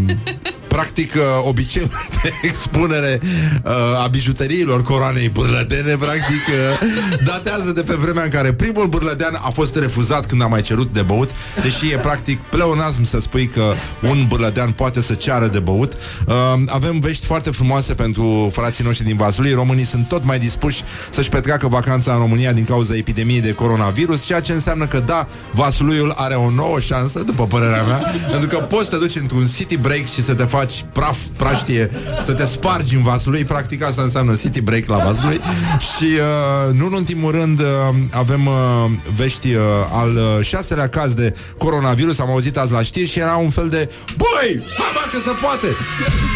[0.68, 1.90] practic uh, obiceiul
[2.24, 8.54] de expunere uh, a bijuteriilor coroanei bârlădene practic uh, datează de pe vremea în care
[8.54, 11.30] primul bârlădean a fost refuzat când a mai cerut de băut,
[11.62, 15.94] deși e practic pleonasm să spui că un bârlădean poate să ceară de băut.
[16.28, 16.34] Uh,
[16.68, 19.54] avem vești foarte frumoase pentru frații noștri din Vaslui.
[19.54, 24.26] Românii sunt tot mai dispuși să-și petreacă vacanța în România din cauza epidemiei de coronavirus,
[24.26, 28.58] ceea ce înseamnă că da, Vasluiul are o nouă șansă, după părerea mea, pentru că
[28.58, 30.57] poți să te duci într-un city break și să te faci
[30.94, 31.90] praf, praștie,
[32.26, 35.40] să te spargi în Vaslui, practic asta înseamnă city break la Vaslui
[35.80, 37.66] și uh, nu în ultimul rând uh,
[38.12, 38.54] avem uh,
[39.16, 43.36] vești uh, al uh, șaselea caz de coronavirus, am auzit azi la știri și era
[43.36, 45.68] un fel de Băi, hai bă, că se poate!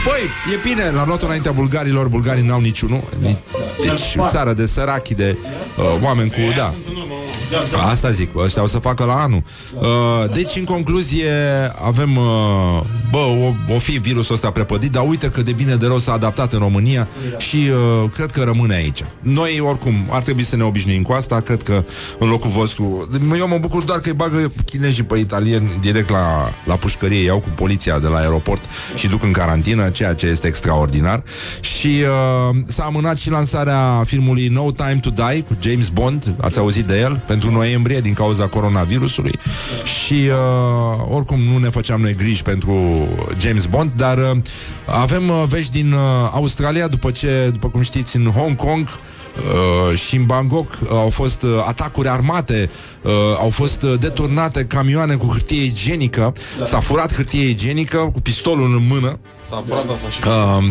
[0.06, 3.44] Băi, e bine, l-am luat înaintea bulgarilor, bulgarii n-au niciunul, Ni-
[3.82, 5.38] deci țară de sărachi, de
[5.78, 6.74] uh, oameni cu, da,
[7.90, 9.44] Asta zic, ăștia o să facă la anul.
[9.74, 11.32] Uh, deci, în concluzie,
[11.86, 15.86] avem, uh, bă, o, o fi virusul ăsta prepădit, dar uite că de bine de
[15.88, 17.08] rău s-a adaptat în România
[17.38, 19.04] și uh, cred că rămâne aici.
[19.20, 21.86] Noi, oricum, ar trebui să ne obișnuim cu asta, cred că
[22.20, 23.10] în locul vostru...
[23.38, 27.40] Eu mă bucur doar că îi bagă chinezii pe italieni direct la, la pușcărie, iau
[27.40, 28.64] cu poliția de la aeroport
[28.96, 31.24] și duc în carantină, ceea ce este extraordinar.
[31.60, 36.58] Și uh, s-a amânat și lansarea filmului No Time to Die cu James Bond, ați
[36.58, 39.40] auzit de el, pentru noiembrie din cauza coronavirusului
[39.84, 43.08] și uh, oricum nu ne făceam noi griji pentru
[43.38, 44.38] James Bond, dar uh,
[44.86, 46.00] avem uh, vești din uh,
[46.34, 48.88] Australia după ce, după cum știți, în Hong Kong
[49.38, 52.70] Uh, și în Bangkok uh, au fost uh, atacuri armate,
[53.02, 58.74] uh, au fost uh, deturnate camioane cu hârtie igienică, s-a furat hârtie igienică cu pistolul
[58.76, 59.20] în mână.
[59.42, 60.66] S-a furat asta și Uh,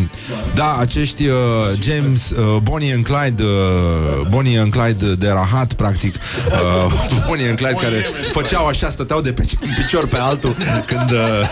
[0.55, 1.35] da, acești uh,
[1.81, 6.93] James, uh, Bonnie and Clyde, uh, Bonnie and Clyde de rahat, practic, uh,
[7.27, 10.55] Bonnie and Clyde care făceau așa, stăteau de pe un picior pe altul
[10.85, 11.49] când uh,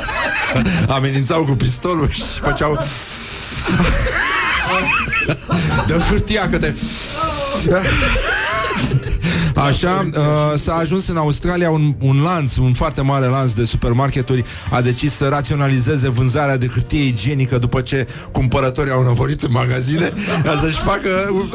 [0.96, 2.80] amenințau cu pistolul și făceau
[5.88, 6.74] de hârtia că te...
[9.68, 14.44] Așa, uh, s-a ajuns în Australia un, un lanț, un foarte mare lanț de supermarketuri
[14.72, 20.12] a decis să raționalizeze vânzarea de hârtie igienică după ce cumpărătorii au năvorit în magazine
[20.44, 21.10] ca să-și facă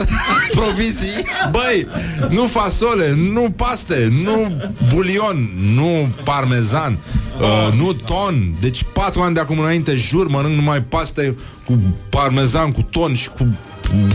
[0.57, 1.25] provizii.
[1.51, 1.87] Băi,
[2.31, 4.57] nu fasole, nu paste, nu
[4.95, 6.99] bulion, nu parmezan,
[7.41, 8.57] uh, nu ton.
[8.61, 13.29] Deci patru ani de acum înainte, jur, mănânc numai paste cu parmezan, cu ton și
[13.29, 13.59] cu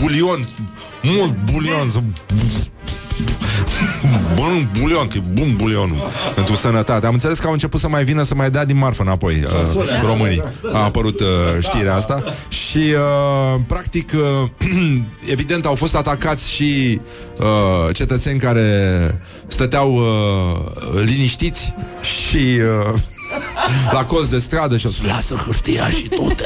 [0.01, 0.47] bulion,
[1.01, 1.99] mult bulion, să
[4.36, 5.97] Bun bulion, că e bun bulionul
[6.36, 7.05] Pentru sănătate.
[7.05, 9.84] Am înțeles că au început să mai vină să mai dea din marfă înapoi uh,
[10.01, 10.43] Românii.
[10.74, 11.28] A apărut uh,
[11.61, 12.24] știrea asta.
[12.47, 14.49] Și uh, practic uh,
[15.32, 17.01] Evident au fost atacați și
[17.39, 22.99] uh, Cetățeni care Stăteau uh, liniștiți Și uh,
[23.95, 26.43] la colț de stradă și o să lasă hârtia și tu-te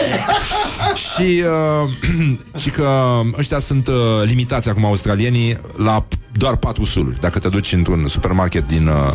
[1.16, 1.43] și,
[1.84, 1.89] uh,
[2.61, 3.93] și că ăștia sunt uh,
[4.24, 7.20] limitați acum australienii la p- doar patru suluri.
[7.20, 9.11] Dacă te duci într-un supermarket din uh,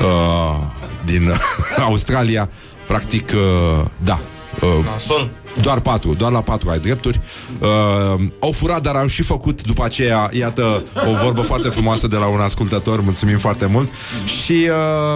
[0.00, 0.56] uh,
[1.04, 1.36] din uh,
[1.88, 2.50] Australia,
[2.86, 4.20] practic, uh, da.
[4.60, 5.30] Uh, Nasol.
[5.62, 7.20] Doar patru, doar la patru ai drepturi.
[7.58, 12.16] Uh, au furat, dar au și făcut după aceea, iată, o vorbă foarte frumoasă de
[12.16, 13.92] la un ascultător, mulțumim foarte mult.
[14.24, 14.68] Și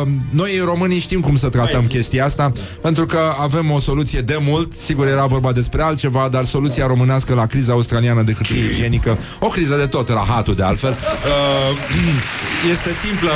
[0.02, 4.38] uh, noi românii știm cum să tratăm chestia asta, pentru că avem o soluție de
[4.40, 9.18] mult, sigur era vorba despre altceva, dar soluția românească la criza australiană de hârtie igienică,
[9.40, 11.78] o criză de tot, rahatul de altfel, uh,
[12.72, 13.32] este simplă,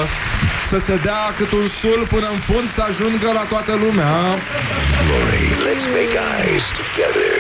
[0.71, 4.13] să se dea cât un sul până în fund să ajungă la toată lumea.
[5.07, 6.67] Glory, let's make eyes
[6.97, 7.37] together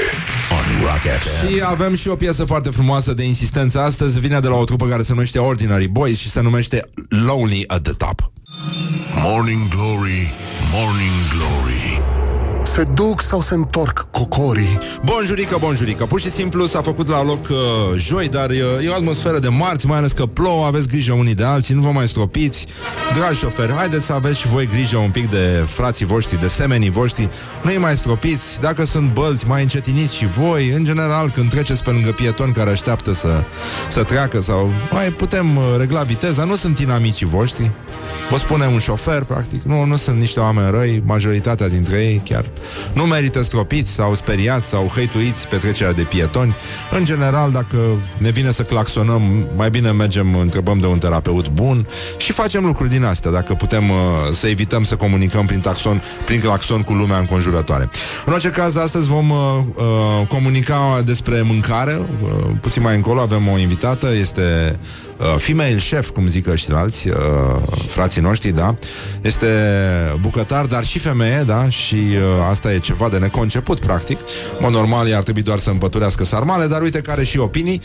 [0.50, 1.46] on Rock FM.
[1.46, 4.86] Și avem și o piesă foarte frumoasă de insistență astăzi, vine de la o trupă
[4.86, 8.32] care se numește Ordinary Boys și se numește Lonely at the Top.
[9.22, 10.32] Morning Glory,
[10.72, 12.25] Morning Glory
[12.76, 14.78] Se duc sau se întorc cocorii?
[15.04, 17.56] Bonjurică, bonjurică Pur și simplu s-a făcut la loc uh,
[17.96, 21.34] joi Dar uh, e o atmosferă de marți Mai ales că plouă, aveți grijă unii
[21.34, 22.66] de alții Nu vă mai stropiți.
[23.14, 26.90] Dragi șoferi, haideți să aveți și voi grijă un pic de frații voștri De semenii
[26.90, 27.28] voștri.
[27.62, 28.60] Nu-i mai stropiți.
[28.60, 30.70] Dacă sunt bălți, mai încetiniți și voi.
[30.70, 33.44] În general, când treceți pe lângă pietoni Care așteaptă să,
[33.88, 37.70] să treacă Sau mai putem uh, regla viteza Nu sunt inamicii voștri.
[38.30, 39.62] Vă spune un șofer, practic.
[39.62, 42.44] Nu, nu sunt niște oameni răi Majoritatea dintre ei chiar
[42.92, 46.54] nu merită stropiți sau speriați sau hăituiți pe trecerea de pietoni.
[46.90, 47.78] În general, dacă
[48.18, 51.86] ne vine să claxonăm, mai bine mergem, întrebăm de un terapeut bun
[52.16, 53.96] și facem lucruri din astea, dacă putem uh,
[54.32, 57.88] să evităm să comunicăm prin, taxon, prin claxon cu lumea înconjurătoare.
[58.26, 59.36] În orice caz, astăzi vom uh,
[59.74, 62.00] uh, comunica despre mâncare.
[62.22, 62.28] Uh,
[62.60, 64.78] puțin mai încolo avem o invitată, este
[65.18, 67.14] uh, female chef, cum zic ăștilalți, uh,
[67.86, 68.76] frații noștri, da.
[69.20, 69.46] Este
[70.20, 74.18] bucătar, dar și femeie, da, și uh, asta e ceva de neconceput, practic.
[74.60, 77.80] Mă normal, ea ar trebui doar să împăturească sarmale, dar uite care și opinii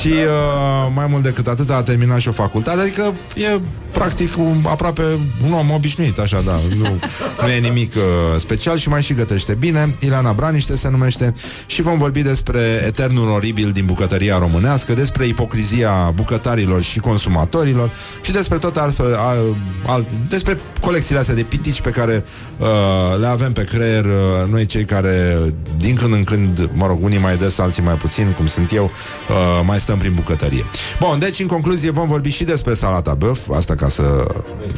[0.00, 3.60] și uh, mai mult decât atât a terminat și o facultate, adică e
[3.92, 5.02] practic un, aproape
[5.44, 6.98] un om obișnuit, așa, da, nu,
[7.42, 8.02] nu e nimic uh,
[8.38, 9.96] special și mai și gătește bine.
[10.00, 11.34] Ileana Braniște se numește
[11.66, 18.32] și vom vorbi despre eternul oribil din bucătăria românească, despre ipocrizia bucătarilor și consumatorilor și
[18.32, 19.56] despre tot altfel, al,
[19.86, 22.24] al, despre colecțiile astea de pitici pe care
[22.58, 22.66] uh,
[23.20, 24.15] le avem pe creier uh,
[24.50, 25.38] noi cei care
[25.78, 28.84] din când în când, mă rog, unii mai des, alții mai puțin, cum sunt eu,
[28.84, 30.64] uh, mai stăm prin bucătărie.
[31.00, 34.26] Bun, deci în concluzie vom vorbi și despre salata băf, asta ca să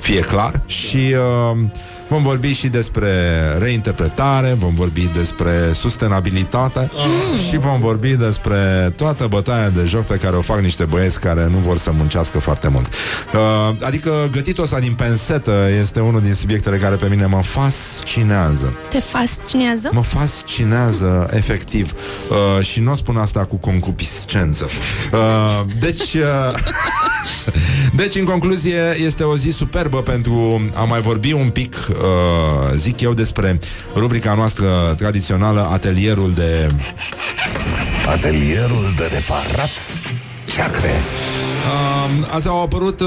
[0.01, 1.14] fie clar, și
[1.53, 1.59] uh,
[2.09, 3.09] vom vorbi și despre
[3.59, 7.38] reinterpretare, vom vorbi despre sustenabilitate Mm.
[7.48, 11.48] și vom vorbi despre toată bătaia de joc pe care o fac niște băieți care
[11.50, 12.86] nu vor să muncească foarte mult.
[13.34, 18.76] Uh, adică gătitul ăsta din pensetă este unul din subiectele care pe mine mă fascinează.
[18.88, 19.90] Te fascinează?
[19.92, 21.92] Mă fascinează, efectiv.
[22.30, 24.68] Uh, și nu o spun asta cu concupiscență.
[25.12, 26.14] Uh, deci...
[26.14, 26.54] Uh,
[28.00, 31.96] deci, în concluzie, este o zi superbă pentru a mai vorbi un pic, uh,
[32.74, 33.59] zic eu, despre
[33.94, 36.68] rubrica noastră tradițională, atelierul de...
[38.07, 39.70] Atelierul de reparat
[40.55, 40.90] ceacre.
[41.68, 43.07] Uh, azi au apărut, uh,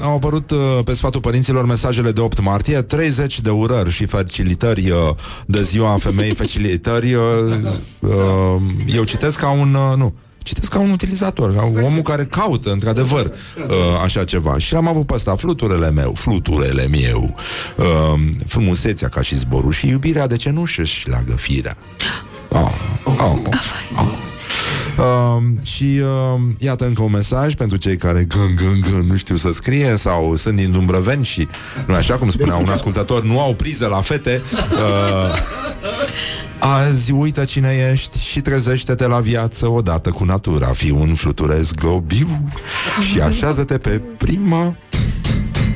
[0.00, 4.90] au apărut uh, pe sfatul părinților mesajele de 8 martie 30 de urări și felicitări
[4.90, 5.14] uh,
[5.46, 7.22] de ziua femeii felicitări uh,
[7.98, 8.10] uh,
[8.86, 13.26] eu citesc ca un uh, nu Citesc ca un utilizator, ca omul care caută, într-adevăr,
[13.26, 13.74] uh,
[14.04, 14.58] așa ceva.
[14.58, 17.34] Și am avut pe ăsta fluturele meu, fluturele meu,
[17.76, 21.76] uh, frumusețea ca și zborul și iubirea de cenușă își leagă firea.
[22.48, 22.72] Oh,
[23.04, 23.38] oh,
[23.96, 24.30] oh.
[24.98, 29.36] Uh, și uh, iată încă un mesaj pentru cei care gân, gân, gân, nu știu
[29.36, 31.48] să scrie sau sunt din Dumbrăveni și,
[31.86, 34.42] nu așa cum spunea un ascultător, nu au priză la fete.
[34.52, 35.34] Uh,
[36.62, 40.66] azi uită cine ești și trezește-te la viață odată cu natura.
[40.66, 42.48] Fii un fluturez globiu
[43.10, 44.76] și așează-te pe prima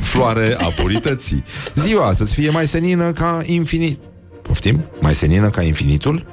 [0.01, 1.45] floare a purității.
[1.75, 3.99] Ziua să-ți fie mai senină ca infinit.
[4.43, 4.85] Poftim?
[5.01, 6.27] Mai senină ca infinitul?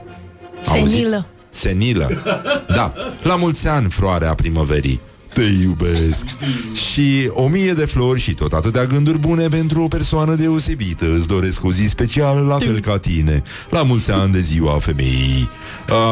[0.66, 0.90] Auzit?
[0.90, 1.28] Senilă.
[1.52, 2.10] Senilă.
[2.68, 2.94] Da.
[3.22, 5.02] La mulți ani, floarea primăverii.
[5.34, 6.26] Te iubesc
[6.90, 11.28] Și o mie de flori și tot atâtea gânduri bune Pentru o persoană deosebită Îți
[11.28, 15.50] doresc o zi specială la fel ca tine La mulți ani de ziua femeii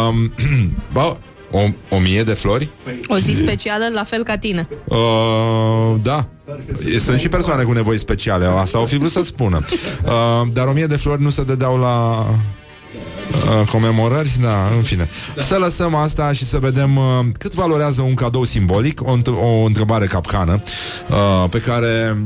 [0.10, 0.34] um,
[0.94, 1.18] Ba,
[1.52, 1.60] o,
[1.96, 2.70] o mie de flori?
[3.08, 4.68] O zi specială, la fel ca tine.
[4.86, 6.28] Uh, da.
[7.00, 9.66] Sunt și persoane cu nevoi speciale, asta au fi vrut să spună.
[10.06, 12.26] Uh, dar o mie de flori nu se dădeau la
[13.62, 15.10] uh, comemorări, da, în fine.
[15.38, 17.04] Să lăsăm asta și să vedem uh,
[17.38, 20.62] cât valorează un cadou simbolic, o, înt- o întrebare capcană
[21.10, 22.18] uh, pe care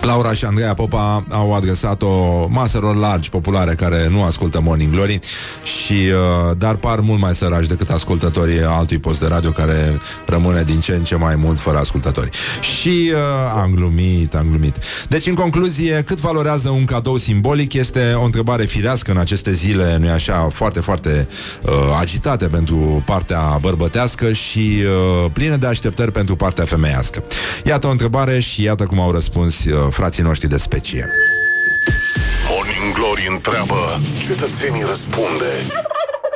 [0.00, 5.18] Laura și Andreea Popa au adresat o maselor largi populare care nu ascultă Morning Glory
[5.62, 10.62] și uh, dar par mult mai săraci decât ascultătorii altui post de radio care rămâne
[10.62, 12.30] din ce în ce mai mult fără ascultători.
[12.60, 13.18] Și uh,
[13.62, 14.76] am glumit, am glumit.
[15.08, 19.96] Deci, în concluzie, cât valorează un cadou simbolic este o întrebare firească în aceste zile,
[20.00, 21.28] nu așa, foarte, foarte
[21.62, 24.82] uh, agitate pentru partea bărbătească și
[25.24, 27.24] uh, pline de așteptări pentru partea femeiască.
[27.64, 31.10] Iată o întrebare și iată cum au răspuns uh, frații noștri de specie.
[32.50, 35.52] Morning Glory întreabă, cetățenii răspunde.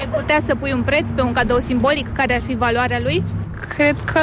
[0.01, 2.13] Ai putea să pui un preț pe un cadou simbolic?
[2.13, 3.23] Care ar fi valoarea lui?
[3.77, 4.21] Cred că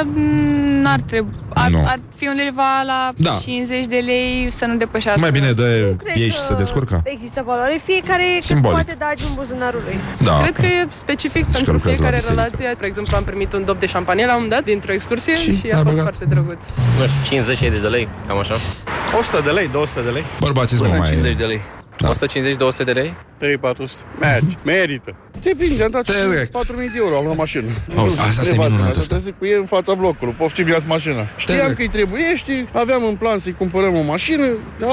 [0.82, 1.32] n-ar trebui.
[1.54, 1.84] Ar, Nu.
[1.86, 3.30] ar fi undeva la Da.
[3.42, 5.20] 50 de lei să nu depășească.
[5.20, 7.00] Mai bine dă cred ei că și se descurcă.
[7.04, 7.80] Există valoare.
[7.84, 8.74] Fiecare cât Simbolic.
[8.76, 9.98] poate da din buzunarul lui.
[10.24, 10.56] Da, Cred ok.
[10.60, 12.40] că e specific că pentru lucrează la fiecare biserică.
[12.40, 12.76] relație.
[12.80, 15.56] De exemplu, am primit un dop de șampanie la un moment dat dintr-o excursie și,
[15.60, 16.02] Și a ai fost băgat?
[16.02, 16.62] foarte drăguț.
[16.98, 17.22] Nu știu,
[17.78, 18.54] 50-60 de lei, cam așa.
[19.18, 20.24] 100 de lei, 200 de lei.
[20.40, 21.10] Bărbații sunt Până mai...
[21.10, 21.60] 50 de lei.
[21.98, 22.10] Da.
[22.10, 23.14] 150-200 de lei?
[23.44, 24.18] 3-400.
[24.20, 25.16] Merge, merită.
[25.42, 26.46] Depinde, am dat Te rec.
[26.46, 26.50] 4.000
[26.94, 27.70] de euro, am luat mașină.
[27.96, 29.14] Oh, asta este Nevastă minunat mea, asta.
[29.14, 30.34] Trebuie să cu ei în fața blocului.
[30.38, 31.22] Poftim ia mașina.
[31.36, 31.76] Știam rec.
[31.76, 34.46] că îi trebuiește, aveam în plan să-i cumpărăm o mașină.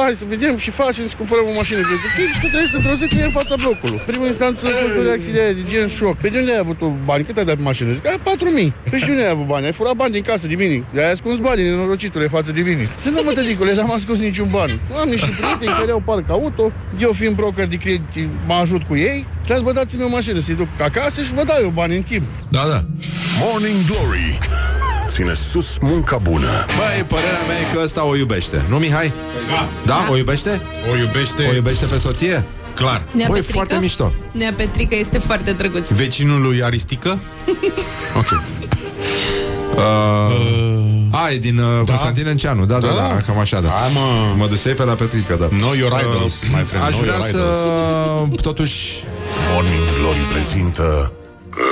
[0.04, 1.80] Hai să vedem și facem să cumpărăm o mașină.
[1.92, 4.00] Pentru că și trebuie să într-o zi cu ei în fața blocului.
[4.06, 6.16] Primul instanță a fost o reacție de, aia, de gen șoc.
[6.18, 7.24] Pe de unde ai avut tu bani?
[7.24, 7.92] Cât ai dat pe mașină?
[7.92, 8.74] Zic, ai 4.000.
[8.90, 9.66] Păi și de unde ai avut bani?
[9.66, 10.84] Ai furat bani din casă de mine.
[10.94, 12.84] De-ai ascuns banii, nenorocitule, față de mine.
[13.04, 14.70] Să nu mă tăticule, n-am ascuns niciun ban.
[15.02, 16.72] Am niște prieteni care au parc auto.
[17.00, 19.26] Eu fiind broker de credit, mă ajut cu ei.
[19.48, 22.24] Le-ați bă, dați-mi o mașină să-i duc acasă și vă dau eu bani în timp.
[22.50, 22.86] Da, da.
[23.40, 24.38] Morning Glory
[25.08, 28.62] Ține sus munca bună Băi, părerea mea e că ăsta o iubește.
[28.70, 29.14] Nu, Mihai?
[29.50, 29.70] Da.
[29.86, 30.08] Da?
[30.12, 30.62] O iubește?
[30.94, 32.44] O iubește O iubește pe soție?
[32.74, 33.04] clar.
[33.12, 33.54] Nea Băi, Petrică?
[33.58, 34.12] foarte mișto.
[34.32, 35.90] Nea Petrică este foarte drăguț.
[35.92, 37.20] Vecinul lui Aristică?
[38.18, 38.42] Ok.
[39.76, 41.92] Uh, a, e din uh, da?
[41.92, 43.08] Constantin Enceanu, da, da, da, Da.
[43.08, 43.70] da, cam așa, da.
[43.70, 44.34] Hai, mă.
[44.38, 45.48] Mă dusei pe la Petrică, da.
[45.48, 48.42] Know your idols, my friend, Aș know vrea your să, idols.
[48.42, 49.04] totuși,
[49.54, 51.12] Morning Glory prezintă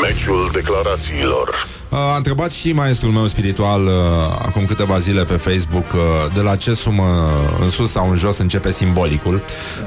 [0.02, 3.92] Meciul declarațiilor A întrebat și maestrul meu spiritual uh,
[4.46, 6.00] acum câteva zile pe Facebook uh,
[6.34, 7.04] de la ce sumă
[7.62, 9.42] în sus sau în jos începe simbolicul,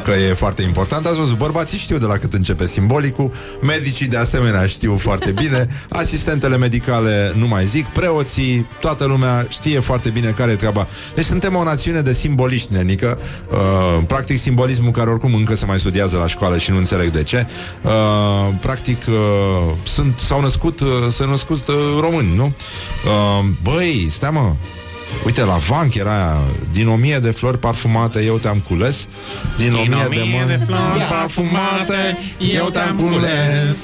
[0.05, 1.07] că e foarte important.
[1.07, 3.33] Ați văzut, bărbații știu de la cât începe simbolicul,
[3.63, 5.67] medicii de asemenea știu foarte bine,
[6.03, 10.87] asistentele medicale nu mai zic, preoții, toată lumea știe foarte bine care e treaba.
[11.15, 13.19] Deci suntem o națiune de simboliști, nenică,
[13.51, 17.23] uh, practic simbolismul care oricum încă se mai studiază la școală și nu înțeleg de
[17.23, 17.47] ce.
[17.83, 17.91] Uh,
[18.61, 19.15] practic uh,
[19.83, 22.45] sunt, s-au născut, uh, s-au născut uh, români, nu?
[22.45, 24.53] Uh, băi, stai mă,
[25.25, 29.09] Uite, la Vanc era aia Din o mie de flori parfumate Eu te-am cules.
[29.57, 30.47] Din, o mie de, mă...
[30.47, 32.19] de flori parfumate
[32.55, 33.79] Eu te-am cules.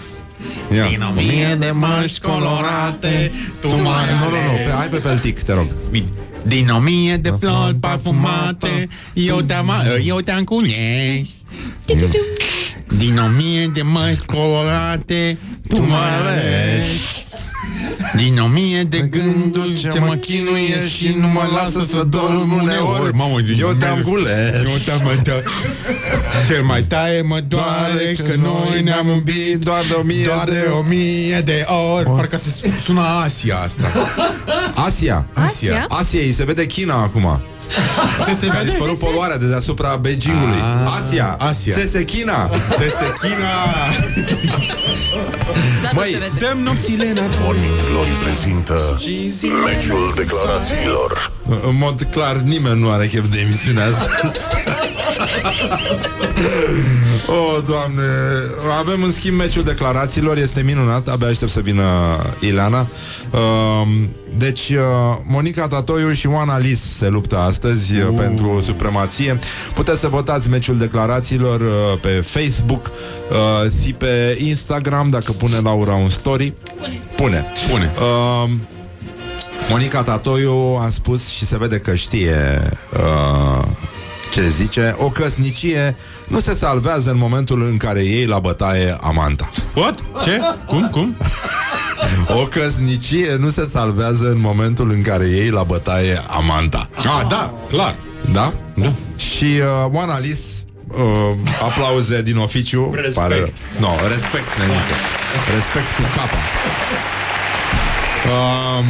[0.74, 0.86] Ia.
[0.86, 5.42] Din o mie de măști colorate Tu mai Nu, nu, nu, pe, hai pe peltic,
[5.42, 5.66] te rog.
[5.90, 6.06] Bine.
[6.42, 9.72] Din o mie de flori parfumate Eu te-am,
[10.04, 11.28] eu te-am cules.
[12.98, 15.38] Din o mie de măști colorate
[15.68, 17.21] Tu mă alegi
[18.16, 23.16] din o mie de gânduri ce mă chinuie și nu mă lasă să dorm uneori.
[23.16, 25.42] Mamă, Eu te-am cules Eu te-am uitat
[26.48, 30.50] Cel mai tare mă doare că noi ne-am iubit Doar de o mie doar de...
[30.50, 31.64] de o mie de
[31.94, 32.10] ori.
[32.10, 33.92] Parcă se sună Asia asta.
[34.74, 35.26] Asia?
[35.32, 35.86] Asia?
[35.88, 37.40] Asia, îi se vede China acum
[38.24, 40.60] Se se A vede dispărut poluarea de deasupra Beijingului.
[40.60, 41.36] Ah, Asia.
[41.38, 41.74] Asia.
[41.74, 42.50] Sese China.
[42.76, 43.50] Se se China.
[45.82, 46.46] Dar nu Măi, se vede.
[46.46, 48.98] Dăm nopțile în arbor Morning Glory prezintă
[49.64, 51.30] Meciul declarațiilor.
[51.68, 54.06] În mod clar, nimeni nu are chef de emisiunea asta
[57.26, 58.02] Oh, doamne
[58.78, 61.82] Avem în schimb meciul declarațiilor Este minunat, abia aștept să vină
[62.40, 62.88] Ileana.
[63.30, 63.88] Uh,
[64.36, 64.78] Deci uh,
[65.22, 68.14] Monica Tatoiu și Oana Lis Se luptă astăzi uh.
[68.16, 69.38] pentru supremație.
[69.74, 75.94] Puteți să votați meciul declarațiilor uh, Pe Facebook uh, Și pe Instagram Dacă pune Laura
[75.94, 76.52] un story.
[76.76, 77.00] Pune.
[77.16, 77.92] Pune, Pune.
[77.98, 78.50] Uh,
[79.70, 82.62] Monica Tatoiu a spus și se vede că știe
[82.92, 83.64] uh,
[84.32, 85.96] ce zice, o căsnicie
[86.28, 89.50] nu se salvează în momentul în care iei la bătaie amanta.
[89.74, 89.98] What?
[90.24, 90.38] Ce?
[90.66, 90.88] Cum?
[90.90, 91.16] Cum?
[92.40, 96.88] O căsnicie nu se salvează în momentul în care iei la bătaie amanta.
[96.96, 97.96] Ah, da, clar
[98.32, 98.52] Da?
[98.74, 98.92] Da.
[99.16, 100.38] Și uh, Oana Lis
[100.86, 100.96] uh,
[101.62, 102.90] aplauze din oficiu.
[102.94, 103.14] Respect.
[103.14, 104.94] Pare, no, respect, nenică.
[105.54, 106.38] Respect cu capa.
[108.26, 108.84] Uh,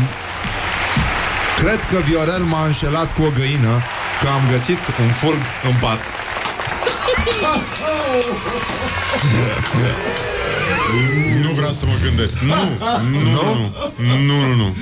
[1.63, 3.83] cred că Viorel m-a înșelat cu o găină
[4.23, 6.01] că am găsit un fulg în pat.
[11.43, 12.39] Nu vreau să mă gândesc.
[12.39, 12.55] Nu,
[13.11, 14.75] nu, nu, nu, nu, nu.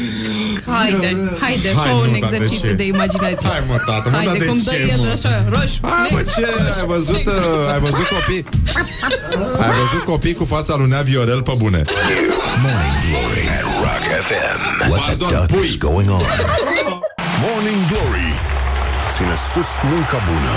[0.66, 2.74] Haide, haide, Hai, fă nu, un dar de exercițiu ce?
[2.74, 3.48] de imaginație.
[3.48, 5.06] Hai, mă, tată, mă, Haide, dar de cum dă ce, el mă?
[5.16, 5.78] așa, roșu.
[5.82, 6.46] Hai, mă, ce?
[6.80, 8.44] Ai văzut, uh, ai văzut copii?
[9.58, 11.82] Ai văzut copii cu fața lui Nea Viorel pe bune?
[12.62, 14.58] Morning Glory at Rock FM.
[14.90, 16.22] What the duck is going on?
[17.44, 18.49] Morning Glory.
[19.20, 20.54] Ține sus munca bună.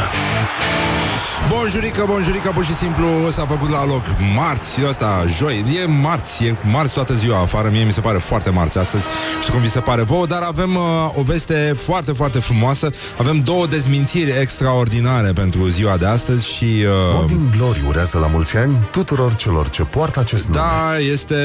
[1.49, 4.03] Bonjurică, bonjurică, pur și simplu s-a făcut la loc
[4.35, 8.49] marți, ăsta, joi, e marți, e marți toată ziua afară, mie mi se pare foarte
[8.49, 9.03] marți astăzi,
[9.35, 10.81] nu știu cum vi se pare vouă, dar avem uh,
[11.15, 16.63] o veste foarte, foarte frumoasă, avem două dezmințiri extraordinare pentru ziua de astăzi și...
[16.63, 20.59] Uh, Morning Glory urează la mulți ani tuturor celor ce poartă acest nume.
[20.59, 21.35] Da, este,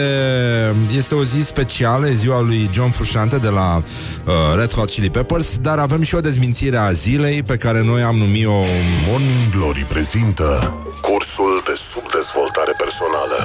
[0.96, 3.82] este o zi specială, e ziua lui John Frusciante de la
[4.24, 8.02] uh, Red Hot Chili Peppers, dar avem și o dezmințire a zilei pe care noi
[8.02, 8.64] am numit-o...
[9.08, 13.38] Morning Glory prezintă cursul de subdezvoltare personală.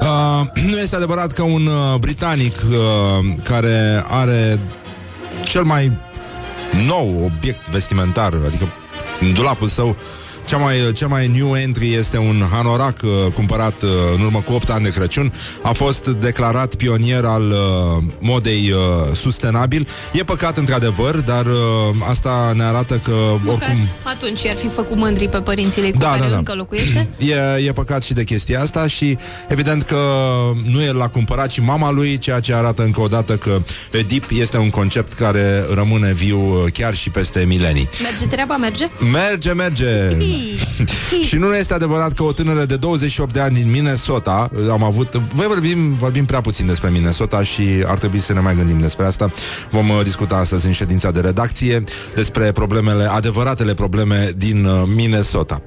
[0.00, 4.60] Uh, nu este adevărat că un uh, britanic uh, care are
[5.44, 5.92] cel mai
[6.86, 8.68] nou obiect vestimentar, adică
[9.20, 9.96] în dulapul său,
[10.46, 14.52] cea mai, cea mai new entry este un hanorac uh, cumpărat uh, în urmă cu
[14.52, 15.32] 8 ani de Crăciun.
[15.62, 19.88] A fost declarat pionier al uh, modei uh, sustenabil.
[20.12, 21.52] E păcat într-adevăr, dar uh,
[22.08, 23.12] asta ne arată că
[23.44, 23.88] Măcar oricum...
[24.02, 26.36] atunci i-ar fi făcut mândri pe părinții lui cu Da, care da, da.
[26.36, 27.08] încă locuiește.
[27.18, 29.18] E, e păcat și de chestia asta și
[29.48, 29.98] evident că
[30.70, 33.58] nu el l-a cumpărat, ci mama lui, ceea ce arată încă o dată că
[33.92, 37.88] Edip este un concept care rămâne viu uh, chiar și peste milenii.
[38.02, 38.88] Merge treaba, merge?
[39.12, 39.86] Merge, merge!
[41.28, 45.14] și nu este adevărat că o tânără de 28 de ani din Minnesota am avut...
[45.14, 49.04] Voi vorbim, vorbim prea puțin despre Minnesota și ar trebui să ne mai gândim despre
[49.04, 49.30] asta.
[49.70, 51.84] Vom uh, discuta astăzi în ședința de redacție
[52.14, 55.62] despre problemele, adevăratele probleme din uh, Minnesota.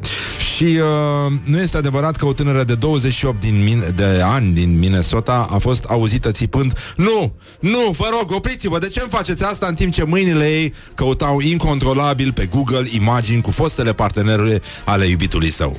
[0.60, 4.78] Și uh, nu este adevărat că o tânără de 28 din min- de ani din
[4.80, 9.66] Minnesota a fost auzită țipând Nu, nu, vă rog, opriți-vă, de ce îmi faceți asta
[9.68, 15.51] în timp ce mâinile ei căutau incontrolabil pe Google imagini cu fostele partenere ale iubitului
[15.51, 15.78] său?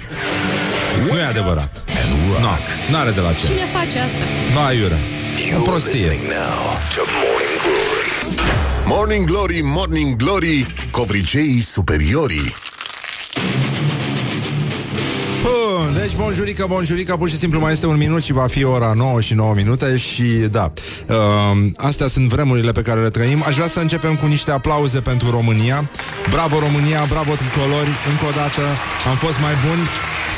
[1.10, 1.84] Nu e adevărat.
[2.40, 2.46] Nu,
[2.90, 3.46] n-are de la ce.
[3.46, 4.18] Cine face asta?
[4.52, 4.98] Nu aiurea.
[5.58, 5.92] O prostie.
[5.92, 8.86] Listening now to Morning Glory.
[8.86, 12.54] Morning Glory, Morning Glory, covriceii superiorii.
[15.90, 18.92] Bun, deci bonjurică, bonjurică, pur și simplu mai este un minut și va fi ora
[18.92, 20.72] 9 și 9 minute și da,
[21.08, 21.16] uh,
[21.76, 23.42] astea sunt vremurile pe care le trăim.
[23.46, 25.90] Aș vrea să începem cu niște aplauze pentru România.
[26.30, 28.62] Bravo România, bravo tricolori, încă o dată
[29.10, 29.84] am fost mai buni.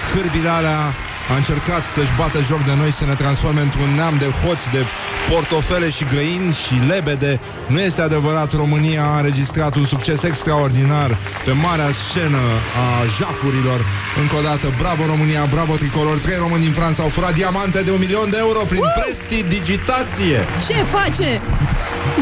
[0.02, 0.94] Scârbile alea
[1.32, 4.70] a încercat să-și bată joc de noi și să ne transforme într-un neam de hoți,
[4.70, 4.82] de
[5.30, 7.40] portofele și găini și lebede.
[7.66, 11.10] Nu este adevărat, România a înregistrat un succes extraordinar
[11.44, 12.42] pe marea scenă
[12.82, 12.86] a
[13.18, 13.80] jafurilor.
[14.22, 16.18] Încă o dată, bravo România, bravo tricolor.
[16.18, 20.38] Trei români din Franța au furat diamante de un milion de euro prin prestidigitație.
[20.68, 21.40] Ce face?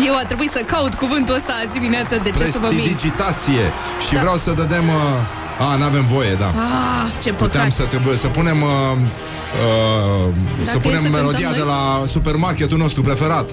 [0.06, 2.82] Eu a trebuit să caut cuvântul ăsta azi dimineață, de ce să vă mint?
[2.82, 3.64] Prestidigitație.
[4.06, 4.20] Și Da.
[4.20, 4.88] vreau să dădem...
[4.88, 6.46] Uh, a, n-avem voie, da.
[6.46, 7.72] Ah, ce Puteam păcat.
[7.72, 11.58] să trebuie să punem uh, uh, să Dacă e punem să cântăm melodia noi?
[11.58, 13.50] de la supermarketul nostru preferat.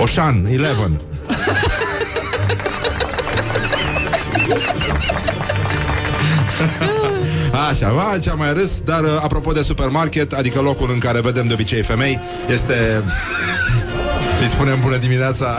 [0.00, 0.90] Oșan 11.
[7.70, 11.20] Așa, va, ce am mai râs Dar uh, apropo de supermarket Adică locul în care
[11.20, 13.02] vedem de obicei femei Este
[14.44, 15.56] Îi spunem bună dimineața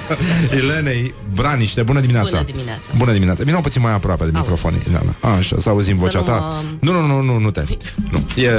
[0.58, 2.28] Ilenei Braniște, bună dimineața.
[2.30, 2.90] Bună dimineața.
[2.96, 5.14] Bună dimineața, vină puțin mai aproape de microfon Ileana.
[5.38, 6.32] Așa, să auzim vocea nu ta.
[6.32, 7.62] mă- Nu, nu, nu, nu, nu te.
[8.10, 8.42] Nu.
[8.42, 8.50] E,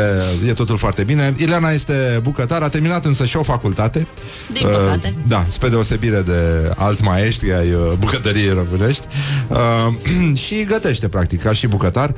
[0.50, 1.34] e totul foarte bine.
[1.38, 4.08] Ileana este bucătar, a terminat însă și o facultate.
[4.54, 5.14] Din păcate.
[5.18, 9.06] Uh, Da, spre deosebire de alți maestri ai uh, bucătăriei românești.
[9.48, 12.14] Uh, Și gătește, practic, ca și bucătar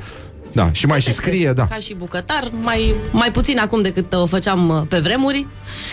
[0.56, 1.66] Da, și mai și scrie, da.
[1.66, 5.46] Ca și bucătar, mai, mai puțin acum decât o făceam uh, pe vremuri,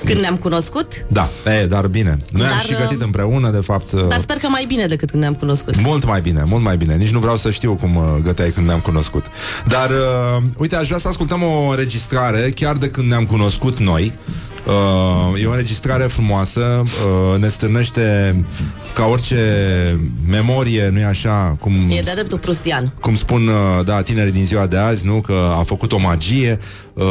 [0.05, 1.29] când ne-am cunoscut, Da,
[1.61, 2.17] e, dar bine.
[2.31, 4.85] Noi am Dar, și gătit uh, împreună, de fapt uh, dar sper că mai bine
[4.85, 5.81] decât când ne-am cunoscut.
[5.81, 6.95] Mult mai bine, mult mai bine.
[6.95, 9.25] Nici nu vreau să știu cum uh, găteai când ne-am cunoscut.
[9.65, 14.13] Dar, uh, uite, aș vrea să ascultăm o înregistrare Chiar de când ne-am cunoscut noi
[14.65, 18.35] Uh, e o înregistrare frumoasă uh, Ne stârnește
[18.93, 19.37] Ca orice
[20.29, 22.93] memorie Nu-i așa cum E de-a dreptul prustian.
[23.01, 26.59] cum spun, uh, da, tinerii din ziua de azi, nu, că a făcut o magie.
[26.93, 27.03] Uh,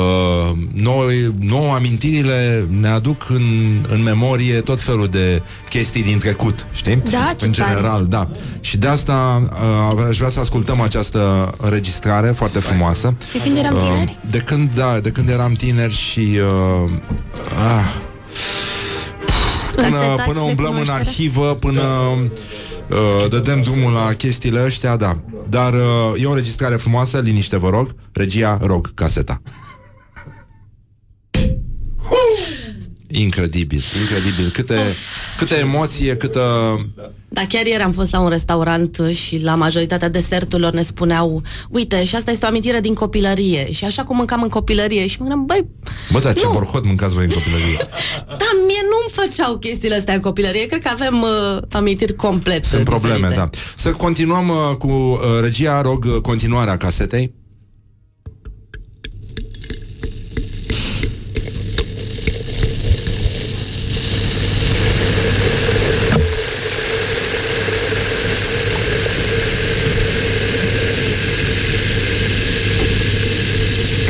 [0.74, 3.42] noi, nouă amintirile ne aduc în,
[3.88, 7.03] în memorie tot felul de chestii din trecut, știi?
[7.11, 7.70] Da, ce În tare.
[7.70, 8.28] general, da.
[8.61, 9.42] Și de asta
[9.92, 13.14] uh, aș vrea să ascultăm această înregistrare foarte frumoasă.
[13.32, 14.18] De când eram tineri?
[14.24, 16.38] Uh, de când, da, de când eram tineri și...
[16.84, 16.90] Uh,
[17.57, 18.03] ah,
[19.74, 21.09] până, Casetați până de umblăm în cunoaștere?
[21.09, 21.82] arhivă, până
[22.90, 25.18] uh, dădem drumul la chestiile ăștia, da.
[25.49, 29.43] Dar uh, e o înregistrare frumoasă, liniște vă rog, regia, rog, caseta.
[33.14, 34.50] Incredibil, incredibil.
[34.50, 34.78] Câte,
[35.38, 36.76] câte emoție, câtă...
[37.28, 42.04] Da, chiar ieri am fost la un restaurant și la majoritatea deserturilor ne spuneau Uite,
[42.04, 45.26] și asta este o amintire din copilărie Și așa cum mâncam în copilărie Și mă
[45.26, 45.66] gândeam, băi,
[46.10, 47.76] Bă, dar ce borhot mâncați voi în copilărie?
[48.40, 52.84] da, mie nu-mi făceau chestiile astea în copilărie Cred că avem uh, amintiri complet Sunt
[52.84, 53.38] probleme, diferite.
[53.40, 53.50] da.
[53.76, 57.34] Să continuăm uh, cu uh, regia, rog uh, continuarea casetei.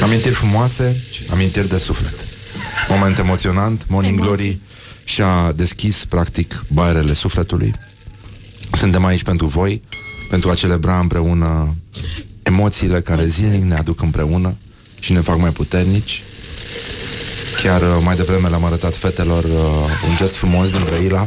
[0.02, 0.34] Amintiri
[0.68, 2.14] frumoase, amintiri de suflet.
[2.88, 4.58] Moment emoționant, Morning Glory
[5.04, 7.74] și-a deschis, practic, baierele sufletului.
[8.72, 9.82] Suntem aici pentru voi,
[10.30, 11.74] pentru a celebra împreună
[12.42, 14.54] emoțiile care zilnic ne aduc împreună
[15.00, 16.22] și ne fac mai puternici.
[17.62, 19.50] Chiar uh, mai devreme le-am arătat fetelor uh,
[20.08, 21.26] un gest frumos din Brăila.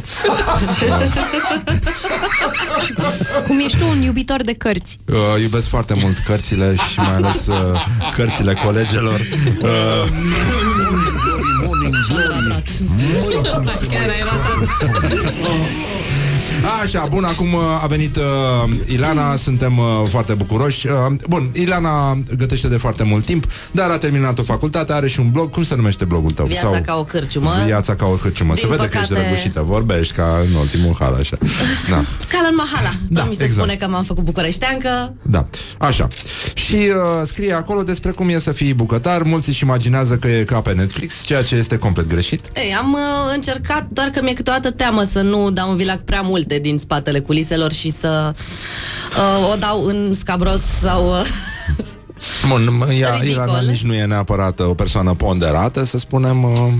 [3.46, 4.98] Cum ești tu un iubitor de cărți?
[5.04, 7.56] Uh, iubesc foarte mult cărțile și mai ales uh,
[8.14, 9.20] cărțile colegelor.
[9.60, 9.68] Uh,
[13.90, 14.58] Chiar ai ratat.
[16.82, 18.22] Așa, bun, acum uh, a venit uh,
[18.86, 20.86] Ilana, suntem uh, foarte bucuroși.
[20.86, 20.92] Uh,
[21.28, 25.30] bun, Ilana gătește de foarte mult timp, dar a terminat o facultate, are și un
[25.30, 25.50] blog.
[25.50, 26.46] Cum se numește blogul tău?
[26.46, 28.54] Viața ca o cârciumă Viața ca o cârciumă.
[28.54, 31.36] Se Din vede că ești păcate- răgușită, vorbești ca în ultimul hal, așa.
[31.90, 31.96] Da,
[32.32, 33.60] Ca în Mahala Da, da, mi se exact.
[33.60, 35.46] spune că m-am făcut bucureșteancă da,
[35.78, 36.08] așa.
[36.54, 39.22] Și uh, scrie acolo despre cum e să fii bucătar.
[39.22, 42.44] Mulți își imaginează că e ca pe Netflix, ceea ce este complet greșit.
[42.54, 46.20] Ei, am uh, încercat, doar că mi-e câteodată teamă să nu dau în vilac prea
[46.46, 51.08] multe din spatele culiselor și să uh, o dau în scabros sau...
[51.08, 51.26] Uh,
[52.48, 53.44] Bun, ea, Ridicol.
[53.44, 56.42] Ilana nici nu e neapărat o persoană ponderată, să spunem.
[56.42, 56.72] Uh,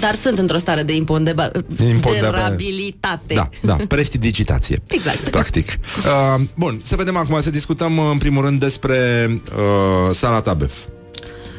[0.00, 1.50] dar sunt într-o stare de impondeba-
[1.88, 3.34] imponderabilitate.
[3.34, 4.82] Da, da, prestidigitație.
[4.88, 5.30] Exact.
[5.30, 5.68] Practic.
[5.68, 8.96] Uh, bun, să vedem acum, să discutăm uh, în primul rând despre
[9.56, 10.72] uh, salata băf.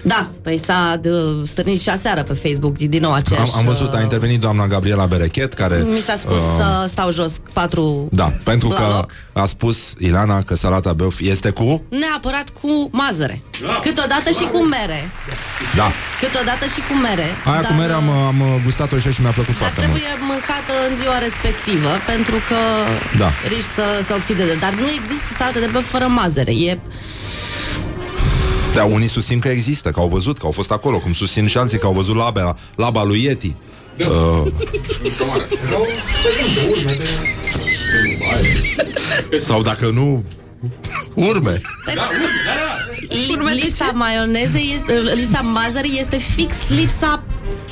[0.08, 1.12] Da, păi s-a uh,
[1.44, 3.52] stârnit și aseară pe Facebook din nou aceeași...
[3.54, 5.76] Am, am văzut, a uh, intervenit doamna Gabriela Berechet, care...
[5.94, 9.12] Mi s-a spus uh, să stau jos patru Da, pentru la că loc.
[9.34, 11.82] a spus Ilana că salata băf este cu...
[11.90, 13.42] Neapărat cu mazăre.
[13.82, 15.10] Câteodată și cu mere.
[15.76, 15.92] Da.
[16.22, 17.28] Câteodată și cu mere.
[17.46, 19.92] Aia dar, cu mere am, am gustat-o și, și mi-a plăcut Dar foarte mult.
[20.02, 22.60] trebuie mâncată în ziua respectivă Pentru că
[23.18, 23.30] Da.
[23.54, 26.80] riști să se oxideze Dar nu există salată de băf fără mazăre E
[28.76, 31.58] Da, unii susțin că există, că au văzut, că au fost acolo, cum susțin și
[31.58, 33.56] alții că au văzut laba, laba lui Yeti.
[34.00, 34.52] Uh,
[39.40, 40.24] sau dacă nu,
[41.14, 41.62] urme.
[43.10, 47.24] li- Lipsa maionezei este, Lipsa mazării este fix lipsa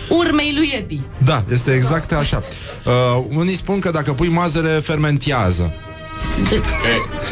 [0.10, 2.44] urmei lui Yeti Da, este exact așa.
[2.86, 5.74] Uh, unii spun că dacă pui mazăre, fermentează.
[6.50, 6.62] de,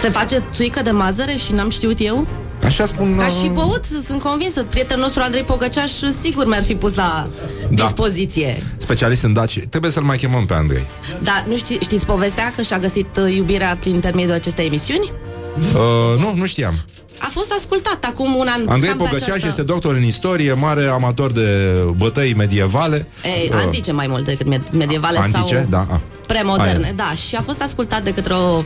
[0.02, 2.28] Se face țuică de mazăre și n-am știut eu?
[2.66, 3.16] Așa spun...
[3.18, 7.30] Ca uh, și băut, sunt convinsă Prietenul nostru Andrei Pogăceaș Sigur mi-ar fi pus la
[7.70, 7.84] Da.
[7.84, 9.60] dispoziție Specialist în daci.
[9.70, 10.88] Trebuie să-l mai chemăm pe Andrei.
[11.24, 15.12] Dar nu ști, știți povestea că și-a găsit uh, iubirea prin intermediul acestei emisiuni?
[15.58, 16.74] Uh, nu, nu știam.
[17.20, 20.54] A fost ascultat acum un an Andrei cam pe Pogăceaș această- este doctor în istorie,
[20.54, 23.08] mare amator de bătăi medievale.
[23.24, 25.88] Ei, Uh, antice mai mult decât med- medievale Antice, sau da.
[25.92, 26.02] A.
[26.28, 26.94] premoderne, Aia.
[26.96, 27.12] da.
[27.28, 28.64] Și a fost ascultat de către o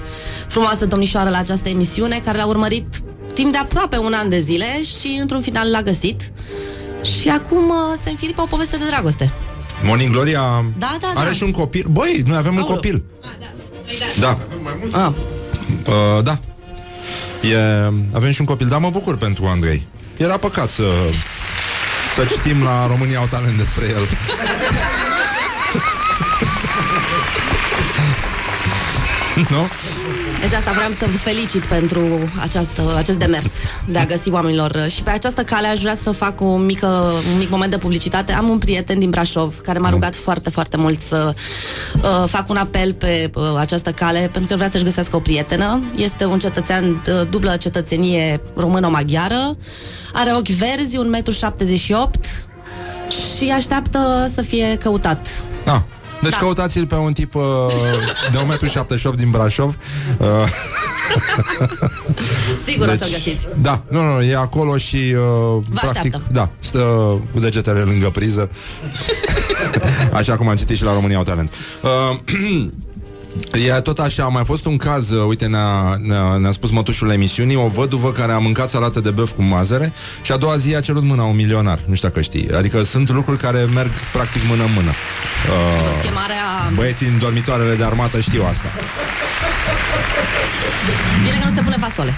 [0.47, 2.85] frumoasă domnișoară la această emisiune care l-a urmărit
[3.33, 6.31] timp de aproape un an de zile și într-un final l-a găsit.
[7.19, 9.31] Și acum uh, se înfiripă o poveste de dragoste.
[9.83, 11.33] Morning Gloria Da, da, are da.
[11.35, 11.85] și un copil.
[11.91, 12.73] Băi, noi avem un Aoleu.
[12.75, 13.03] copil.
[14.19, 14.37] Da.
[14.91, 15.11] Ah.
[15.85, 16.39] Uh, da.
[17.41, 17.57] E,
[18.13, 19.87] avem și un copil, dar mă bucur pentru Andrei.
[20.17, 20.83] Era păcat să,
[22.15, 24.07] să citim la România au talent despre el.
[29.49, 29.67] nu?
[30.45, 32.05] Deci asta vreau să vă felicit pentru
[32.41, 33.51] această, acest demers
[33.87, 34.85] de a găsi oamenilor.
[34.89, 36.87] Și pe această cale aș vrea să fac o mică,
[37.33, 38.31] un mic moment de publicitate.
[38.33, 41.33] Am un prieten din Brașov care m-a rugat foarte, foarte mult să
[41.95, 45.83] uh, fac un apel pe uh, această cale pentru că vrea să-și găsească o prietenă.
[45.95, 49.57] Este un cetățean uh, dublă cetățenie română-maghiară.
[50.13, 52.21] Are ochi verzi, 1,78 m
[53.09, 55.43] și așteaptă să fie căutat.
[55.63, 55.85] Da.
[56.25, 56.39] Deci Da.
[56.39, 57.43] căutați-l pe un tip uh,
[58.31, 59.75] de 1,78 m din Brașov.
[60.17, 60.27] Uh,
[62.65, 63.47] Sigur o să-l găsiți.
[63.61, 66.27] Da, nu, nu, e acolo și uh, practic, așteaptă.
[66.31, 66.79] da, stă
[67.33, 68.49] cu degetele lângă priză.
[70.13, 71.53] Așa cum am citit și la România au talent.
[71.81, 72.17] Uh,
[73.67, 77.09] E tot așa, a mai fost un caz, uh, uite, ne-a, ne-a, ne-a spus mătușul
[77.09, 80.75] emisiunii, o văduvă care a mâncat salată de băf cu mazăre și a doua zi
[80.75, 81.79] a cerut mâna un milionar.
[81.85, 82.49] Nu știu dacă știi.
[82.57, 84.89] Adică sunt lucruri care merg practic mână în mână.
[84.89, 86.71] A fost Uh, chemarea...
[86.75, 88.65] băieții din dormitoarele de armată știu asta.
[91.23, 92.13] Bine că nu se pune fasole.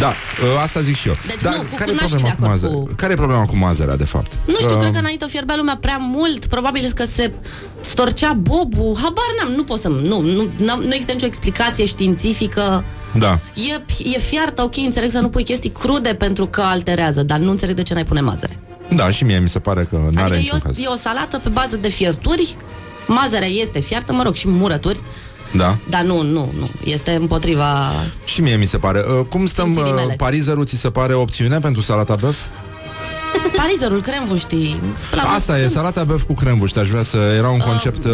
[0.00, 1.14] Da, uh, asta zic și eu.
[1.26, 2.72] Deci Dar nu, cu- care, cu e n-aș fi problema de cu acord mazăre?
[2.72, 4.32] cu- care e problema cu mazărea, de fapt?
[4.46, 7.32] Nu știu, Uh, cred că înainte o fierbea lumea prea mult Probabil că se
[7.80, 9.88] storcea bobul Habar n-am, nu pot să...
[9.88, 12.84] Nu, nu, n-am, nu există nicio explicație științifică
[13.18, 13.38] Da.
[13.54, 13.82] E,
[14.14, 17.74] e fiartă, ok, înțeleg să nu pui chestii crude pentru că alterează Dar nu înțeleg
[17.76, 18.58] de ce n-ai pune mazăre
[18.94, 20.78] Da, și mie mi se pare că n-are Adică e niciun o, caz.
[20.78, 22.56] e o salată pe bază de fierturi
[23.06, 25.00] Mazărea este fiartă, mă rog, și murături
[25.56, 25.78] Da.
[25.88, 27.90] Dar nu, nu, nu Este împotriva
[28.24, 29.04] Și mie mi se pare.
[29.18, 30.14] Uh, cum stăm, Simțirii uh, mele.
[30.14, 32.36] parizerul ți se pare opțiune pentru salata băf?
[33.56, 34.80] Parizerul, cremvu, știi
[35.10, 36.80] La Asta e, salata băf cu crembuște.
[36.80, 37.16] Aș vrea să...
[37.36, 38.12] Era un concept uh,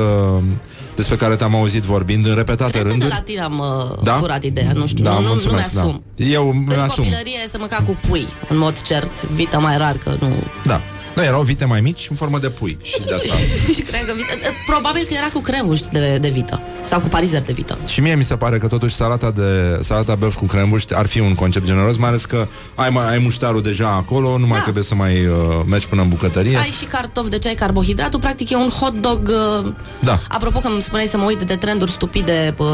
[0.97, 3.11] despre care te-am auzit vorbind în repetate Cred că de rânduri.
[3.13, 4.13] la tine am uh, Da?
[4.13, 6.25] furat ideea, nu știu, Da, nu, nu, nu mulțumesc, mi-asum da.
[6.25, 7.05] Eu În mi-asum.
[7.05, 10.29] copilărie se mânca cu pui, în mod cert, vită mai rar, că nu...
[10.65, 10.81] Da.
[11.19, 13.35] Da, erau vite mai mici în formă de pui și de asta.
[13.75, 14.33] Și cred că vită,
[14.67, 17.79] probabil că era cu crembuș de, de vită sau cu parizer de vită.
[17.87, 21.21] Și mie mi se pare că totuși salata de salata băf cu crembuști ar fi
[21.21, 24.85] un concept generos, mai ales că ai, mai, ai muștarul deja acolo, nu mai trebuie
[24.85, 25.35] să mai uh,
[25.67, 26.57] mergi până în bucătărie.
[26.57, 29.33] Ai și cartofi, de ce ai carbohidratul, practic e un hot dog...
[29.65, 30.21] Uh, Da.
[30.29, 32.67] apropo că îmi spuneai să mă uit de trenduri stupide uh,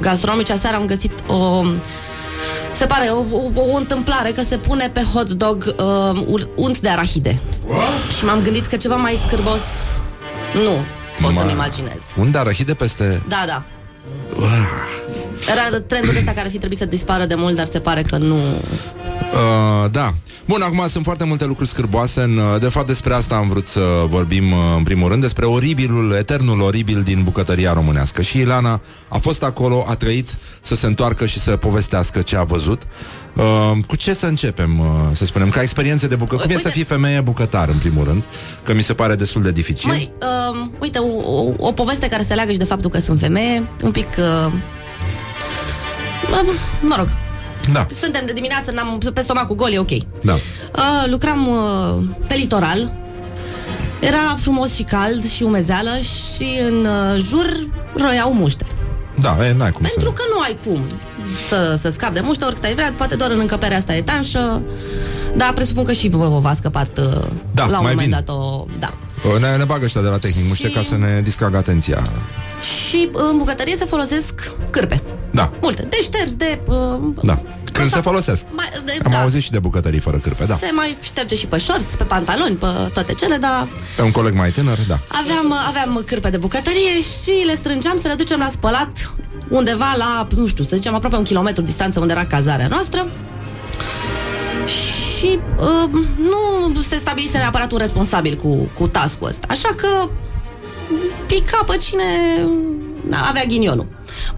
[0.00, 1.62] gastronomice, aseară am găsit o...
[2.72, 6.78] Se pare o, o, o întâmplare că se pune pe hot dog uh, ur- unt
[6.80, 7.38] de arahide.
[8.18, 9.60] Și m-am gândit că ceva mai scârbos
[10.54, 10.70] nu
[11.22, 12.02] pot Ma- să-mi imaginez.
[12.16, 13.22] Unde arahide peste...
[13.28, 13.62] Da, da.
[15.50, 18.16] Era trendul ăsta care ar fi trebuit să dispară de mult, dar se pare că
[18.16, 18.34] nu...
[18.36, 20.14] Uh, da.
[20.46, 22.22] Bun, acum sunt foarte multe lucruri scârboase.
[22.22, 25.44] În, uh, de fapt, despre asta am vrut să vorbim uh, în primul rând, despre
[25.44, 28.22] oribilul, eternul oribil din bucătăria românească.
[28.22, 32.42] Și Ilana a fost acolo, a trăit să se întoarcă și să povestească ce a
[32.42, 32.82] văzut.
[33.36, 35.48] Uh, cu ce să începem, uh, să spunem?
[35.48, 36.36] Ca experiențe de bucă.
[36.36, 38.24] Cum e să fii femeie bucătar, în primul rând?
[38.62, 39.88] Că mi se pare destul de dificil.
[39.88, 40.12] Măi,
[40.50, 43.62] uh, uite, o, o, o poveste care se leagă și de faptul că sunt femeie,
[43.82, 44.08] un pic...
[44.18, 44.52] Uh,
[46.30, 46.42] mă,
[46.82, 47.08] mă rog,
[47.72, 49.90] Da, suntem de dimineață, n-am, pe stomacul gol, e ok.
[50.22, 50.32] da.
[50.32, 52.92] Uh, lucram uh, pe litoral,
[54.00, 57.66] era frumos și cald și umezeală și în uh, jur
[57.96, 58.64] roiau muște.
[59.20, 60.10] Da, e, n-ai cum Pentru să...
[60.10, 60.80] că nu ai cum
[61.48, 64.62] să, să scapi de muște oricât ai vrea, poate doar în încăperea asta etanșă,
[65.36, 67.22] dar presupun că și vă v-a scăpat uh,
[67.54, 68.10] Da, la un mai moment vin.
[68.10, 68.64] dat o...
[68.78, 68.90] Da.
[69.24, 72.02] Uh, Ne, ne bagă ăștia de la tehnic, muște Și- ca să ne distragă atenția.
[72.88, 75.02] Și uh, în bucătărie se folosesc cârpe.
[75.30, 75.82] Da, Multe.
[75.82, 76.58] De șters, de...
[76.64, 77.38] Uh, da.
[77.72, 78.44] Când se folosesc.
[78.50, 80.56] mai, de Am da, auzit și de bucătării fără cârpe, da.
[80.56, 84.34] Se mai șterge și pe shorts, pe pantaloni, pe toate cele, dar Pe un coleg
[84.34, 84.98] mai tânăr, da.
[85.08, 89.14] aveam, aveam cârpe de bucătărie și le strângeam să le ducem la spălat
[89.48, 93.06] undeva la, nu știu, să zicem aproape un kilometru distanță unde era cazarea noastră.
[94.66, 95.90] Și uh,
[96.72, 99.46] nu se stabilise neapărat un responsabil cu, cu task-ul ăsta.
[99.50, 100.08] Așa că
[101.26, 102.04] pica pe cine
[103.08, 103.86] na, avea ghinionul.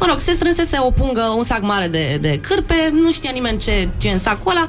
[0.00, 3.58] Mă rog, se strânsese o pungă, un sac mare de, de cârpe, nu știa nimeni
[3.58, 4.66] ce, ce e în sacul ăla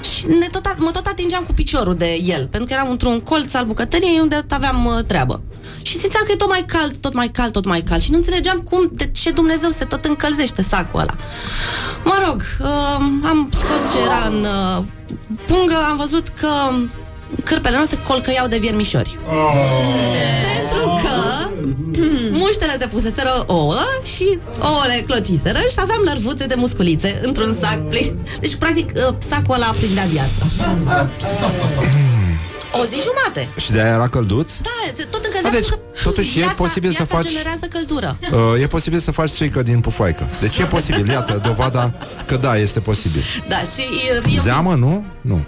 [0.00, 3.54] și ne tot, mă tot atingeam cu piciorul de el, pentru că eram într-un colț
[3.54, 5.42] al bucătăriei unde aveam uh, treabă.
[5.82, 8.16] Și simțeam că e tot mai cald, tot mai cald, tot mai cald și nu
[8.16, 11.14] înțelegeam cum, de ce Dumnezeu se tot încălzește sacul ăla.
[12.04, 14.84] Mă rog, uh, am scos ce era în uh,
[15.46, 16.48] pungă, am văzut că
[17.44, 19.18] cârpele noastre colcăiau de viermișori.
[20.54, 21.48] Pentru că
[22.30, 28.18] muștele depuseseră ouă și ouăle clociseră și aveam lărvuțe de musculițe într-un sac plin.
[28.40, 30.44] Deci, practic, uh, sacul ăla prindea viața.
[32.72, 33.48] O zi jumate.
[33.56, 34.56] Și de aia era călduț?
[34.56, 37.28] Da, se tot încălzea A, deci, pentru că totuși e viața, posibil să viața faci-
[37.30, 38.16] generează căldură.
[38.32, 40.30] Uh, e posibil să faci țuică din pufoaică.
[40.40, 41.94] Deci e posibil, iată, dovada
[42.26, 43.22] că da, este posibil.
[43.48, 43.86] Da, și
[44.26, 44.42] uh, eu...
[44.42, 45.04] Zeamă, nu?
[45.20, 45.44] Nu.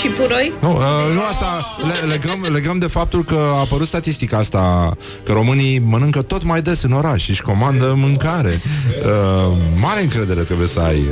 [0.00, 0.52] Și puroi?
[0.60, 0.82] Nu, uh,
[1.14, 6.22] nu asta le, legăm, legăm de faptul că a apărut statistica asta că românii mănâncă
[6.22, 8.60] tot mai des în oraș și își comandă mâncare.
[9.04, 11.06] Uh, mare încredere trebuie să ai.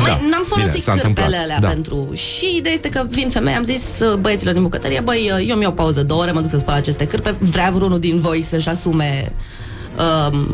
[0.00, 0.06] Uh.
[0.06, 1.26] Măi, n-am folosit bine, s-a întâmplat.
[1.26, 1.68] cârpele alea Da.
[1.68, 2.10] pentru...
[2.14, 5.56] Și ideea este că vin femeie, am zis uh, băieților din bucătărie, băi, uh, eu
[5.56, 8.68] mi-au pauză două ore, mă duc să spăl aceste cârpe, vrea vreunul din voi să-și
[8.68, 9.32] asume
[10.30, 10.46] um,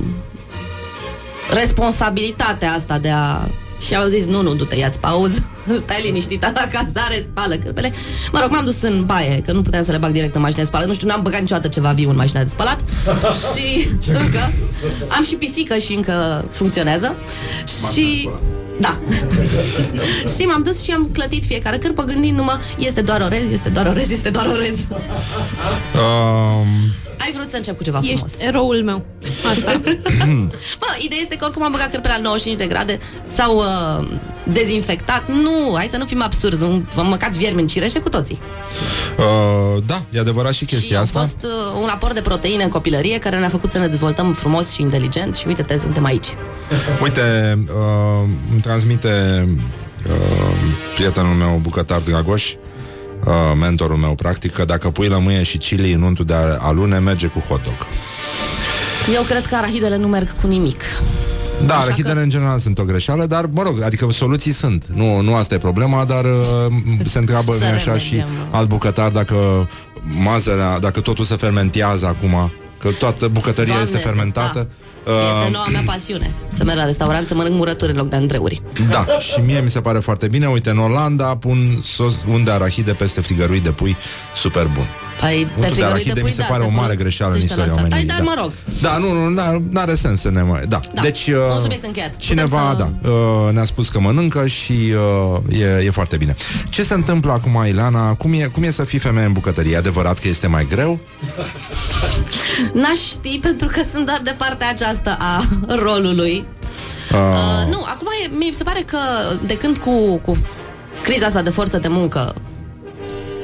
[1.53, 3.47] responsabilitatea asta de a...
[3.81, 5.45] Și au zis, nu, nu, du-te, ia-ți pauză,
[5.83, 7.93] stai liniștită la cazare, spală cârpele.
[8.33, 10.61] Mă rog, m-am dus în baie, că nu puteam să le bag direct în mașină
[10.61, 10.87] de spălat.
[10.87, 12.81] Nu știu, n-am băgat niciodată ceva viu în mașina de spălat.
[13.55, 14.53] și încă
[15.17, 17.17] am și pisică și încă funcționează.
[17.93, 18.29] Și
[18.83, 18.99] da.
[20.35, 24.11] și m-am dus și am clătit fiecare cârpă gândindu-mă, este doar orez, este doar orez,
[24.11, 24.87] este doar orez.
[25.95, 26.67] Um,
[27.25, 28.41] Ai vrut să încep cu ceva Ești frumos.
[28.41, 29.05] eroul meu.
[29.51, 29.81] Asta.
[30.83, 32.99] Bă, ideea este că oricum am băgat cărpele la 95 de grade
[33.33, 34.09] S-au uh,
[34.53, 38.39] dezinfectat Nu, hai să nu fim absurzi nu, Am măcat viermi în cireșe cu toții
[39.19, 41.19] Uh, da, e adevărat și chestia Și a asta.
[41.19, 44.73] fost uh, un aport de proteine în copilărie Care ne-a făcut să ne dezvoltăm frumos
[44.73, 46.27] și inteligent Și uite-te, suntem aici
[47.03, 49.49] Uite, uh, îmi transmite
[50.07, 50.13] uh,
[50.95, 52.59] prietenul meu, bucătar Dragoș, uh,
[53.61, 57.39] mentorul meu, practic, că dacă pui lămâie și chili în untul de alune, merge cu
[57.39, 57.77] hot dog.
[59.15, 60.83] Eu cred că arahidele nu merg cu nimic
[61.67, 64.87] Da, Așa arachidele în general sunt o greșeală, dar, mă rog, adică soluții sunt.
[64.95, 66.73] Nu, nu asta e problema, dar uh,
[67.13, 68.37] se întreabă, Să nu așa, și remediem.
[68.51, 69.69] alt bucătar dacă
[70.03, 74.69] mazărea, dacă totul se fermentează acum, că toată bucătăria Doamne, este fermentată.
[75.07, 78.17] Este Uh, noua mea pasiune Să merg la restaurant să mănânc murături în loc de
[78.17, 80.47] Andreuri Da, și mie mi se pare foarte bine.
[80.47, 83.97] Uite, în Olanda pun sos un de arahide peste frigărui de pui
[84.35, 84.87] super bun.
[85.23, 86.95] Păi, pe Untul de frigărui arahide de mi pui, se da, pare se o mare
[86.95, 87.97] greșeală în folosește istoria la asta.
[87.97, 88.09] omenirii.
[88.09, 88.31] Dar, da.
[88.31, 90.61] mă rog, Da, nu, nu, nu are sens să ne mai...
[90.69, 91.27] Da, Da, deci...
[91.27, 92.17] un uh, subiect încheiat.
[92.17, 94.73] Cineva, Putem să- da, uh, ne-a spus că mănâncă și
[95.53, 96.35] uh, e, e foarte bine.
[96.69, 98.15] Ce se întâmplă acum, Ileana?
[98.15, 99.73] Cum e, cum e să fii femeie în bucătărie?
[99.73, 100.99] E adevărat că este mai greu?
[102.81, 105.45] N-aș ști pentru că sunt doar de partea aceasta a
[105.75, 106.45] rolului.
[107.13, 108.99] Uh, Uh, nu, acum e, mi se pare că
[109.47, 110.37] de când cu, cu
[111.03, 112.35] criza asta de forță de muncă,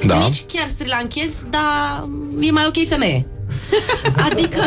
[0.06, 0.24] da.
[0.24, 2.08] nici chiar strilanchez, dar
[2.40, 3.26] e mai ok femeie.
[4.30, 4.60] Adică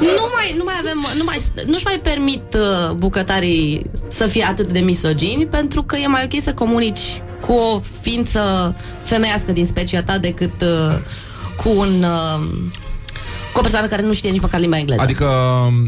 [0.00, 4.72] nu mai, nu mai avem, nu mai, nu-și mai permit uh, bucătarii să fie atât
[4.72, 10.02] de misogini pentru că e mai ok să comunici cu o ființă femeiască din specia
[10.02, 10.98] ta decât uh,
[11.56, 12.48] cu un uh,
[13.52, 15.02] cu o persoană care nu știe nici măcar limba engleză.
[15.02, 15.26] Adică,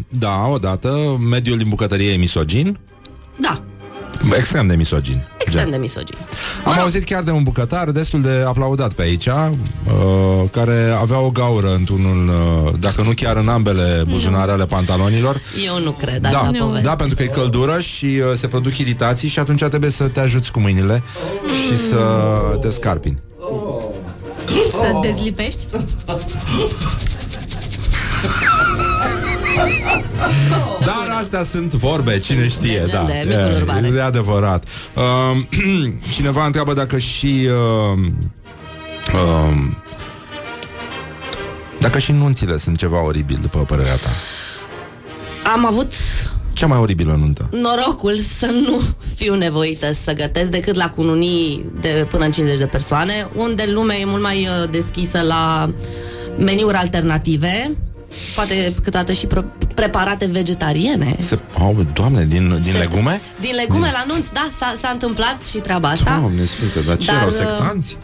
[0.08, 2.78] da, odată, mediul din bucătărie e misogin?
[3.36, 3.62] Da,
[4.32, 5.26] Extrem de misogin.
[5.38, 6.16] extrem de misogin.
[6.64, 9.52] Am auzit chiar de un bucătar destul de aplaudat pe aici, uh,
[10.50, 15.40] care avea o gaură într-unul, uh, dacă nu chiar în ambele buzunare ale pantalonilor.
[15.66, 16.86] Eu nu cred Da, acea poveste.
[16.86, 20.20] da, pentru că e căldură și uh, se produc iritații și atunci trebuie să te
[20.20, 21.02] ajuți cu mâinile
[21.66, 21.98] și să
[22.60, 23.18] te scarpini.
[24.70, 25.66] Să dezlipești?
[30.80, 33.36] Dar astea sunt vorbe, cine știe, Legende, da.
[33.36, 33.88] mituri urbane.
[33.94, 34.68] E, e adevărat.
[34.94, 35.48] Um,
[36.14, 37.48] cineva întreabă dacă și
[37.92, 38.32] um,
[39.14, 39.76] um,
[41.80, 44.10] dacă și nunțile sunt ceva oribil, după părerea ta.
[45.52, 45.92] Am avut
[46.52, 47.48] Cea mai oribilă nuntă.
[47.52, 48.80] norocul să nu
[49.14, 53.96] fiu nevoită să gătesc decât la cununii de până în 50 de persoane, unde lumea
[53.96, 55.70] e mult mai uh, deschisă la
[56.38, 57.76] meniuri alternative,
[58.34, 61.16] poate câteodată și pre- preparate vegetariene.
[61.18, 63.20] Se, oh, doamne, din, din Se- legume?
[63.40, 66.16] Din legume la nunți, da, s-a, s-a întâmplat și treaba asta.
[66.20, 67.96] Doamne sfinte, dar ce Dar, erau uh, sectanți?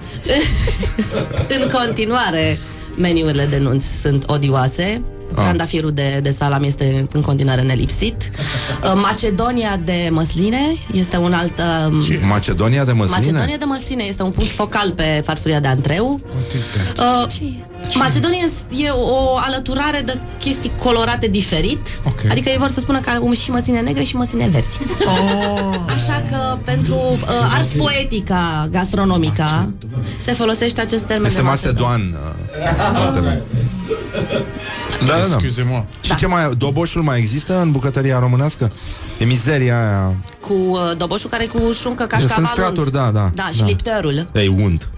[1.63, 2.59] în continuare,
[2.97, 5.03] meniurile de nunți sunt odioase.
[5.35, 5.37] Ah.
[5.43, 8.31] Trandafirul de, de salam este în continuare nelipsit.
[8.85, 10.59] Uh, Macedonia de măsline
[10.93, 11.63] este un alt...
[11.89, 13.19] um, Macedonia de măsline?
[13.19, 16.21] Macedonia de măsline este un punct focal pe farfuria de antreu.
[16.97, 17.27] Uh,
[17.95, 18.45] Macedonia
[18.77, 22.01] e o alăturare de chestii colorate diferit.
[22.05, 22.21] Ok.
[22.31, 24.79] Adică ei vor să spună că are și măsline negre și măsline verzi.
[25.07, 25.75] Oh.
[25.95, 27.19] Așa că pentru uh,
[27.55, 29.71] ars poetica gastronomica
[30.25, 31.77] se folosește acest termen Este de Macedon.
[31.83, 32.17] Macedoan.
[32.95, 33.43] uh, altele.
[35.07, 35.35] Da, da, da.
[35.35, 35.85] Excuse-mă.
[36.01, 36.51] Și ce mai...
[36.59, 38.73] Doboșul mai există în bucătăria românească?
[39.19, 40.17] E mizeria aia.
[40.41, 42.93] Cu uh, doboșul care cu șuncă Sunt cașcaval straturi, unt.
[42.93, 43.31] da, da.
[43.35, 43.67] Da, și da.
[43.67, 44.27] lipterul.
[44.35, 44.89] Ei, unt.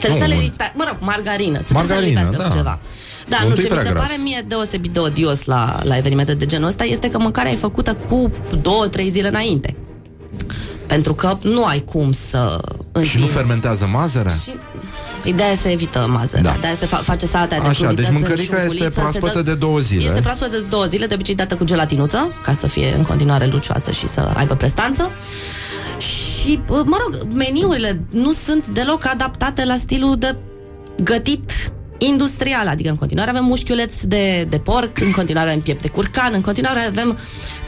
[0.00, 0.50] Trebuie Nu, să le unt.
[0.50, 1.58] lipe, mă rog, margarină.
[1.66, 2.48] Să Margarină, trebuie să le lipească da.
[2.48, 2.78] cu ceva.
[3.28, 4.02] Da, Untul nu, e ce mi prea se gras.
[4.06, 7.56] pare mie deosebit de odios la, la evenimente de genul ăsta este că mâncarea e
[7.56, 8.32] făcută cu
[8.62, 9.74] două, trei zile înainte.
[10.86, 13.18] Pentru că nu ai cum să Și întinzi.
[13.18, 14.34] nu fermentează mazărea?
[14.34, 14.50] Și
[15.24, 16.50] Ideea se evită mazărea, Da.
[16.50, 16.56] da.
[16.60, 19.40] de-aia se fa- face salata de Așa, crudități deci în mâncărica este șunculiță, se proaspătă
[19.40, 20.04] dă- de două zile.
[20.04, 23.46] Este proaspătă de două zile, de obicei dată cu gelatinuță, ca să fie în continuare
[23.46, 25.10] lucioasă și să aibă prestanță.
[26.40, 30.36] Și, mă rog, meniurile nu sunt deloc adaptate la stilul de
[31.02, 31.72] gătit
[32.06, 36.30] industrial, adică în continuare avem mușchiuleți de, de porc, în continuare avem piept de curcan,
[36.34, 37.18] în continuare avem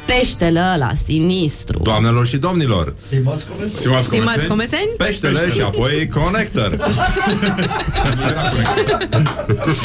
[0.07, 1.79] peștele ăla sinistru.
[1.83, 3.79] Doamnelor și domnilor, Stimați comesari.
[3.79, 4.89] Stimați Stimați comeseni?
[4.97, 6.77] peștele și apoi connector.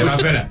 [0.01, 0.49] Era verea.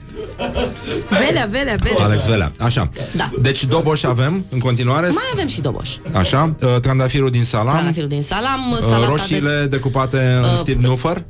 [1.09, 2.05] Velea, velea, velea.
[2.05, 2.53] Alex Velea.
[2.61, 2.91] Așa.
[3.17, 3.31] Da.
[3.41, 5.07] Deci doboș avem în continuare.
[5.07, 5.89] Mai avem și doboș.
[6.13, 6.55] Așa.
[6.63, 7.73] uh, Trandafirul din salam.
[7.73, 11.25] Trandafirul din salam, uh, salata Roșiile decupate în Uh, stil nufăr?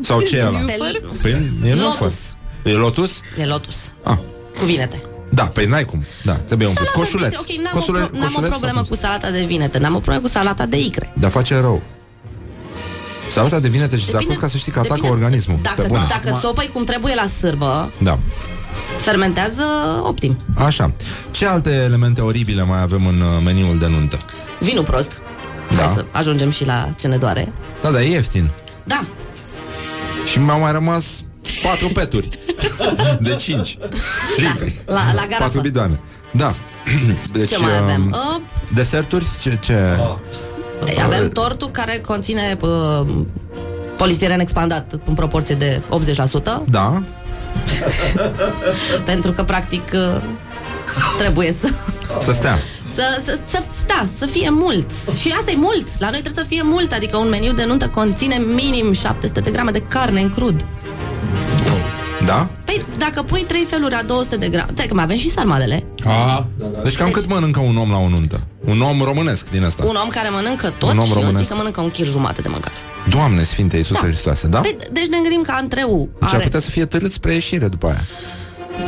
[0.00, 0.58] Sau ce e ăla?
[0.66, 0.72] de...
[0.72, 1.02] Stel...
[1.22, 1.30] Păi
[1.64, 2.00] e nufăr.
[2.00, 2.34] Lotus.
[2.64, 3.20] E lotus?
[3.38, 3.92] E lotus.
[4.02, 4.16] Ah.
[4.58, 5.02] Cu vinete.
[5.30, 6.04] Da, păi n-ai cum.
[6.22, 6.82] Da, trebuie un pic.
[6.82, 7.30] Salata Coșuleț.
[7.30, 9.78] de, ok, n-am, Coșule- o, pro- n-am o coșuleț problemă sau cu salata de vinete,
[9.78, 11.10] n-am o problemă cu salata de icre.
[11.12, 11.20] cum?
[11.20, 11.82] Dar face rău.
[13.30, 15.58] Salata devine te și Depinde- zacus ca să știi că atacă depinde- organismul.
[15.62, 16.00] Dacă, Pe bune.
[16.08, 18.18] dacă ți-o pui cum trebuie la sârbă, Da.
[18.96, 19.62] fermentează
[20.02, 20.38] optim.
[20.54, 20.92] Așa.
[21.30, 24.16] Ce alte elemente oribile mai avem în uh, meniul de nuntă?
[24.60, 25.20] Vinul prost.
[25.70, 25.76] Da.
[25.82, 27.52] Hai să ajungem și la ce ne doare.
[27.82, 28.50] Da, da, e ieftin.
[28.84, 29.04] Da,
[30.26, 31.24] Și mi-au mai rămas
[31.62, 32.28] patru peturi.
[33.20, 33.78] De cinci.
[34.86, 35.42] la, la garafă.
[35.42, 36.00] Patru bidoane.
[36.32, 36.52] Da.
[37.32, 38.10] Deci, Ce mai uh, avem?
[38.10, 38.40] Uh,
[38.74, 39.24] Deserturi?
[39.40, 39.58] Ce?
[39.62, 39.98] ce?
[41.04, 43.06] avem tortul care conține uh,
[43.96, 47.02] polistiren expandat în proporție de 80%, Da.
[49.04, 50.22] pentru că practic uh,
[51.18, 51.68] trebuie să,
[52.20, 52.58] Să stea.
[52.94, 54.90] Să, să, să, da, să fie mult.
[55.20, 55.86] Și asta e mult.
[55.98, 59.50] La noi trebuie să fie mult, adică un meniu de nuntă conține minim 700 de
[59.50, 60.64] grame de carne în crud.
[62.24, 62.48] Da?
[62.64, 65.84] Păi, dacă pui 3 feluri a 200 de grame, stai că mai avem și sarmalele.
[66.04, 66.46] A.
[66.82, 68.40] Deci cam cât mănâncă un om la o nuntă?
[68.64, 69.84] Un om românesc din ăsta.
[69.84, 71.38] Un om care mănâncă tot Un om și eu românesc.
[71.40, 72.74] zic că mănâncă un chir jumate de mâncare.
[73.10, 74.06] Doamne Sfinte Iisuse da.
[74.06, 74.58] Hristoase, da?
[74.60, 76.42] Păi, deci ne gândim că antreu Deci ar are...
[76.42, 78.04] putea să fie târât spre ieșire după aia.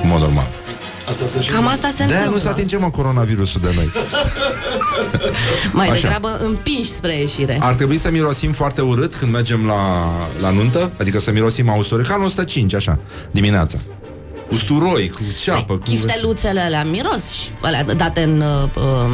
[0.03, 0.47] În mod normal.
[1.09, 2.31] Asta să Cam asta se De-aia întâmplă.
[2.31, 3.91] nu se atinge mă coronavirusul de noi.
[5.73, 6.01] Mai Așa.
[6.01, 7.59] degrabă împinși spre ieșire.
[7.61, 10.91] Ar trebui să mirosim foarte urât când mergem la, la nuntă?
[11.01, 12.99] Adică să mirosim a usturoi, ca în 105, așa,
[13.33, 13.79] dimineața.
[14.51, 15.83] Usturoi, cu ceapă, cu...
[15.85, 19.11] Chifteluțele alea miros și alea date în, uh, uh,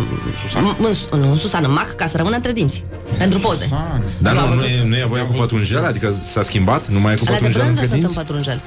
[0.54, 2.84] în, în, în Susan, în mac, ca să rămână între dinți.
[3.18, 3.68] Pentru poze.
[4.18, 5.84] Dar nu, nu, e, nu e voia cu pătrunjel?
[5.84, 6.88] Adică s-a schimbat?
[6.88, 8.14] Nu mai e cu Alea de pătrunjel brânză între sunt în dinți?
[8.14, 8.62] pătrunjel.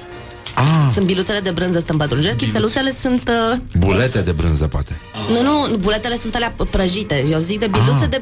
[0.59, 3.29] Ah, Sunt biluțele de brânză sunt în pătrunjel, chifteluțele sunt...
[3.53, 4.99] Uh, bulete de brânză, poate.
[5.31, 7.25] nu, nu, buletele sunt alea prăjite.
[7.31, 8.09] Eu zic de biluțe Ah.
[8.09, 8.21] de,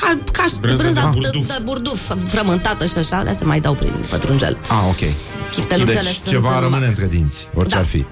[0.00, 1.46] ca, ca de Brânză brânza de de, burduf.
[1.46, 4.58] de, burduf, frământată și așa, alea se mai dau prin pătrunjel.
[4.68, 5.10] Ah, ok.
[5.50, 6.88] Chifteluțele deci sunt ceva în rămâne mac.
[6.88, 7.80] între dinți, orice Da.
[7.80, 8.04] ar fi.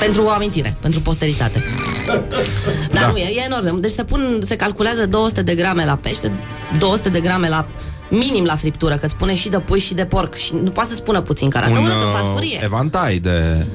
[0.00, 1.62] Pentru o amintire, pentru posteritate.
[2.92, 3.06] Dar Da.
[3.10, 3.80] nu, e, e enorm.
[3.80, 6.32] Deci se pun, se calculează 200 de grame la pește,
[6.78, 7.66] 200 de grame la
[8.10, 10.94] minim la friptură, că spune și de pui și de porc și nu poate să
[10.94, 12.60] spună puțin, că arată Un urât în uh, farfurie.
[12.64, 13.66] evantai de...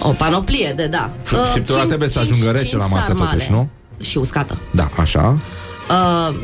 [0.00, 1.10] O panoplie de, da.
[1.22, 3.68] Fr- friptura cinci- trebuie să cinci- ajungă rece cinci la masă, sarmale totuși, nu?
[4.00, 4.58] Și uscată.
[4.70, 5.38] Da, așa.
[6.30, 6.36] Uh,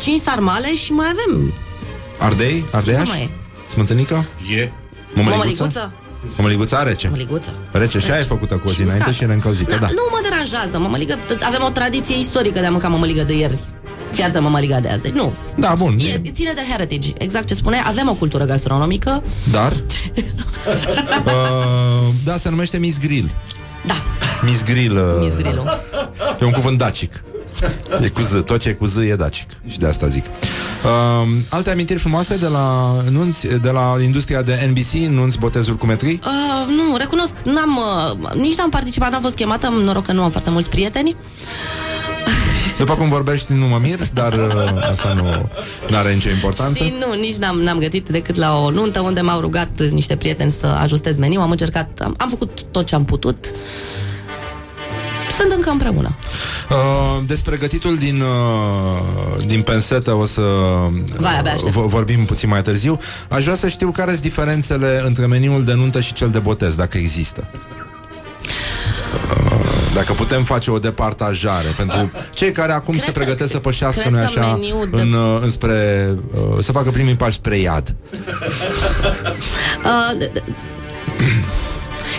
[0.00, 1.52] 5 sarmale și mai avem
[2.18, 2.64] Ardei?
[2.72, 3.08] Ardeiaș?
[3.08, 3.30] mai e?
[3.70, 4.26] Smântânică?
[4.58, 4.70] E.
[5.14, 5.92] Mămăliguță.
[6.36, 7.06] Mămăliguța rece.
[7.06, 7.52] Mămăliguță.
[7.72, 9.24] Rece și aia e făcută cu o zi Și înainte uscată.
[9.24, 9.86] și e încălzită, da.
[9.86, 13.58] Nu mă deranjează, mămăligă, t- avem o tradiție istorică de a mânca mămăligă de ieri.
[14.10, 15.02] Fiartă mămăliga de azi.
[15.02, 15.32] Deci nu.
[15.56, 15.98] Da, bun.
[15.98, 17.12] E, ține de heritage.
[17.18, 17.82] Exact ce spune.
[17.86, 19.22] Avem o cultură gastronomică.
[19.50, 19.72] Dar?
[21.24, 21.32] uh,
[22.24, 23.34] da, se numește Miss Grill.
[23.86, 23.94] Da.
[24.42, 24.96] Miss Grill.
[24.96, 25.78] Uh, Miss Grill-ul.
[26.40, 27.22] E un cuvânt dacic.
[28.02, 28.42] E cu Z.
[28.44, 29.48] Tot ce e cu Z e dacic.
[29.68, 30.24] Și de asta zic.
[30.24, 35.86] Uh, alte amintiri frumoase de la nunți, de la industria de NBC, nunți, botezuri cu
[35.86, 36.20] metrii?
[36.24, 37.80] Uh, nu, recunosc, n-am,
[38.22, 41.16] uh, nici n-am participat, n-am fost chemată, am noroc că nu am foarte mulți prieteni.
[42.80, 46.84] După cum vorbești, nu mă mir, dar uh, asta nu are nicio importanță.
[46.84, 50.50] Și nu, nici n-am, n-am gătit decât la o nuntă unde m-au rugat niște prieteni
[50.50, 51.40] să ajustez meniu.
[51.40, 53.50] Am încercat, am, am făcut tot ce am putut.
[55.38, 56.16] Sunt încă împreună.
[56.70, 60.42] Uh, despre gătitul din, uh, din pensetă o să
[61.18, 61.72] Vai, abia aștept.
[61.72, 62.98] vo- vorbim puțin mai târziu.
[63.28, 66.74] Aș vrea să știu care sunt diferențele între meniul de nuntă și cel de botez,
[66.74, 67.44] dacă există.
[69.14, 69.60] Uh,
[69.94, 74.18] Dacă putem face o departajare pentru cei care acum se pregătesc să pășească, cred nu
[74.18, 77.94] că așa, meniul de- în, uh, înspre, uh, să facă primii pași spre iad.
[79.84, 80.42] Uh, d- d-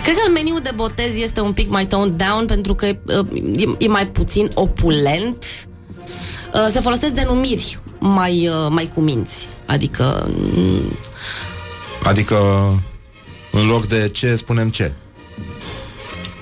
[0.02, 3.84] Cred că meniul de botez este un pic mai toned down pentru că uh, e,
[3.84, 5.44] e mai puțin opulent.
[6.54, 9.48] Uh, se folosesc denumiri mai, uh, mai cuminți.
[9.66, 10.96] Adică mm,
[12.02, 12.36] Adică,
[13.52, 14.92] în loc de ce, spunem ce.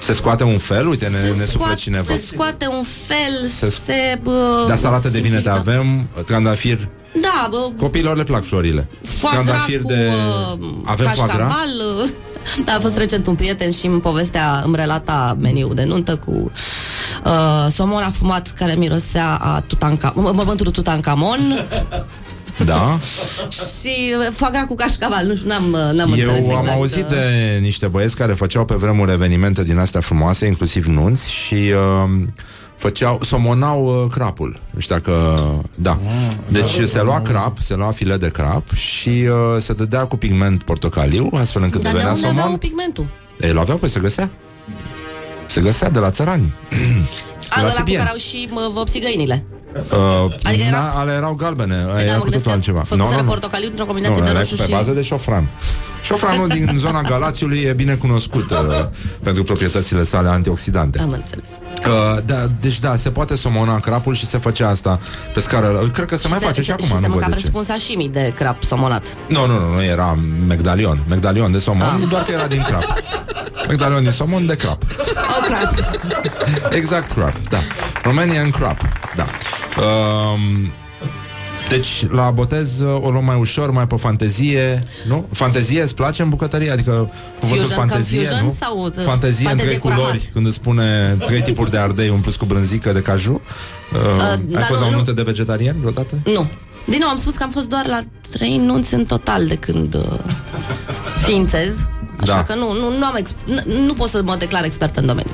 [0.00, 2.14] Se scoate un fel, uite, ne, ne suflă scoate, cineva.
[2.14, 3.76] se scoate un fel, Se se...
[3.76, 4.34] sc- se uh,
[4.68, 5.70] Dar salată de vinete simplifică.
[5.78, 6.88] avem, trandafir,
[7.20, 8.88] Da, bă, copiilor le plac florile.
[9.02, 10.10] foie gras Trandafir cu de...
[10.60, 11.36] uh, Avem foie gras?
[11.36, 11.68] cașcaval.
[12.02, 12.08] uh,
[12.64, 16.30] Da, a fost recent un prieten și îmi povestea, îmi relata meniul de nuntă cu
[17.24, 21.40] uh, somon afumat care mirosea a Tutanka, mă- mormântul Tutankamon
[22.70, 22.98] Da?
[23.50, 25.26] și uh, foie gras cu cașcaval.
[25.26, 26.76] Nu știu, n-am, uh, n-am Eu înțeles am exact.
[26.76, 31.30] auzit uh, de niște băieți care făceau pe vremuri evenimente din astea frumoase, inclusiv nunți
[31.30, 32.10] și uh,
[32.76, 34.60] făceau, somonau uh, crapul.
[34.70, 35.12] Nu știu dacă...
[35.74, 35.98] Da.
[36.48, 40.62] Deci se lua crap, se lua filet de crap și uh, se dădea cu pigment
[40.62, 42.58] portocaliu, astfel încât Dar de devenea unde aveau somon.
[42.58, 43.06] pigmentul?
[43.40, 44.30] Ei, l-aveau, păi se găsea.
[45.46, 46.54] Se găsea de la țărani.
[47.50, 47.98] A, la ăla cu Sibian.
[47.98, 49.44] care au și mă, vopsi găinile.
[49.74, 52.60] Uh, Adică era- na, ale erau galbene, Păi aia da, era mă cu gândesc totul
[52.60, 52.80] că altceva.
[52.96, 54.70] făcuseră portocaliu într-o combinație nu, de era roșu pe și...
[54.70, 55.48] bază de șofran.
[56.02, 58.56] Șofranul din zona Galațiului e bine cunoscut uh,
[59.22, 61.00] pentru proprietățile sale antioxidante.
[61.00, 61.50] Am înțeles.
[61.86, 64.98] Uh, da, deci da, se poate somona crapul și se face asta
[65.34, 65.88] pe scară.
[65.92, 67.50] Cred că se mai face și acum, și se nu mânca văd de ce.
[67.50, 69.02] presupun sashimi de crap somonat.
[69.28, 70.18] Nu, nu, nu, nu era
[70.48, 70.98] medalion.
[71.08, 72.08] Medalion de somon, Ah.
[72.08, 72.94] doar că era din crap.
[73.68, 74.82] Medalion din somon de crap.
[74.82, 75.74] Oh, crap.
[76.72, 77.58] Exact crap, da.
[78.02, 78.80] Romanian crap,
[79.16, 79.26] da.
[79.78, 80.72] Um,
[81.68, 84.78] deci, la botez o luăm mai ușor, mai pe fantezie,
[85.08, 85.28] nu?
[85.32, 86.70] Fantezie îți place în bucătărie?
[86.70, 87.10] Adică
[87.40, 88.56] cuvântul Fusion, fantezie, cam fusion nu?
[88.60, 90.02] sau, uh, fantezie, în fantezie trei cu rahat?
[90.02, 93.40] culori, când îți spune trei tipuri de ardei umpluți cu brânzică de caju.
[93.92, 96.14] Uh, ai dar fost nu- la o nu- nuntă de vegetarian vreodată?
[96.24, 96.50] Nu.
[96.86, 97.98] Din nou, am spus că am fost doar la
[98.30, 100.18] trei nunți în total de când uh,
[101.18, 101.76] ființez.
[102.20, 102.44] Așa Da.
[102.44, 105.32] că nu, nu, nu, am ex- nu, nu pot să mă declar expert în domeniu.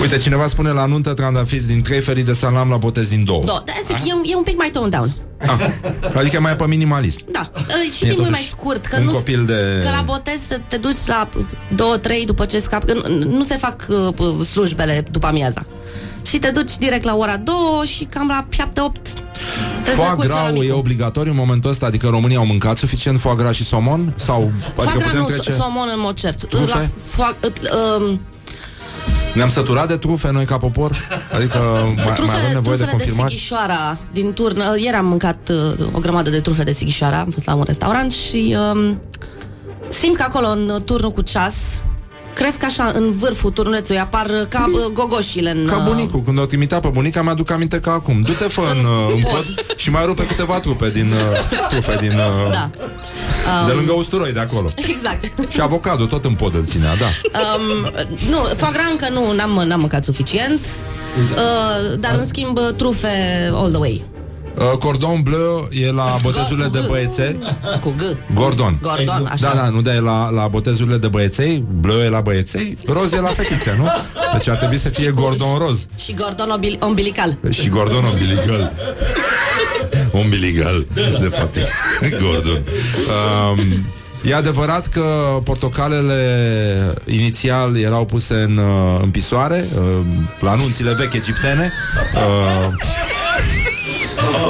[0.00, 3.44] Uite, cineva spune la nuntă trandafiri din trei felii de salam la botez din două.
[3.44, 5.14] Da, da zic, e, un- e un pic mai toned down.
[6.14, 7.18] Adică mai pe minimalism.
[7.30, 8.86] Da, uh, și E timpul e mai totuși scurt.
[8.86, 11.28] Că un nu, copil de- Că la botez te, te duci la
[11.74, 15.64] 2-3 după ce scapi, că nu, nu se fac uh, slujbele după amiaza.
[16.28, 17.54] Și te duci direct la ora 2
[17.86, 18.92] și cam la 7-8
[19.84, 20.76] te Foie zăcuci la gras e micul.
[20.78, 21.86] obligatoriu în momentul ăsta?
[21.86, 24.14] Adică România au mâncat suficient foie gras și somon?
[24.16, 25.52] Sau adică Fac putem nu, trece...
[25.52, 26.48] somon în mod cert.
[26.48, 26.78] Trufe?
[26.78, 27.50] La foa- uh,
[28.10, 28.20] um,
[29.34, 30.90] Ne-am săturat de trufe noi ca popor?
[31.32, 33.28] Adică mai, mai Trufe, avem nevoie de trufele de, confirmat?
[33.28, 34.58] Sighișoara din turn.
[34.58, 37.62] uh, Ieri am mâncat uh, o grămadă de trufe de Sighișoara, am fost la un
[37.66, 39.00] restaurant și um,
[39.88, 41.82] simt că acolo în uh, turnul cu ceas
[42.36, 45.66] cresc așa în vârful turnulețului, apar uh, ca uh, gogoșile în...
[45.66, 48.22] Ca uh, bunicul, când o trimitea pe bunica, mi-aduc aminte ca acum.
[48.22, 49.44] Du-te fă în, uh, în pod
[49.76, 52.12] și mai rupe câteva trupe din uh, trufe din...
[52.12, 52.70] Uh, Da.
[53.66, 54.70] De Um, lângă usturoi de acolo.
[54.76, 55.50] Exact.
[55.50, 57.06] Și avocado, tot în pod îl ținea, da.
[57.40, 57.90] Um,
[58.30, 60.60] nu, foie gras încă nu, n-am, n-am mâncat suficient,
[61.34, 63.08] uh, dar în schimb uh, trufe
[63.54, 64.04] all the way.
[64.58, 67.38] Uh, cordon bleu e la botezurile de băieței.
[67.80, 68.34] Cu G.
[68.34, 68.78] Gordon.
[68.82, 69.52] Gordon, așa.
[69.54, 73.12] Da, da, nu, dar e la, la botezurile de băieței, bleu e la băieței, roz
[73.12, 73.86] e la fetițe, nu?
[74.32, 75.86] Deci ar trebui să fie Gordon roz.
[75.98, 77.38] Și gordon obil- umbilical.
[77.50, 78.72] Și Gordon umbilical.
[80.22, 80.86] umbilical,
[81.20, 81.56] de fapt.
[82.20, 82.62] Gordon.
[83.50, 83.58] Um,
[84.22, 85.02] E adevărat că
[85.44, 90.06] portocalele inițial erau puse în, uh, în pisoare, uh,
[90.40, 91.72] la anunțile vechi egiptene,
[92.14, 92.74] uh,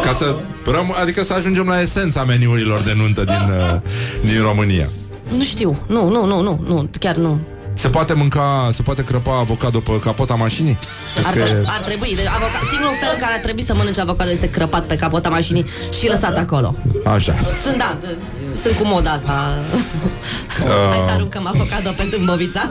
[0.04, 0.36] ca să
[0.66, 3.80] răm- adică să ajungem la esența meniurilor de nuntă din, uh,
[4.24, 4.88] din România.
[5.36, 7.40] Nu știu, nu, nu, nu, nu, nu, chiar nu.
[7.76, 10.78] Se poate mânca, se poate crăpa avocado pe capota mașinii?
[11.24, 12.12] Ar, Crezi că tre- e- ar trebui.
[12.14, 15.28] De avoca- singurul fel în care ar trebui să mănânci avocado este crăpat pe capota
[15.28, 15.64] mașinii
[15.98, 16.74] și lăsat acolo.
[17.04, 17.34] Așa.
[17.64, 17.96] Sunt, da,
[18.62, 19.58] sunt cu moda asta.
[20.90, 22.70] Hai să aruncăm avocado pe tâmbovița.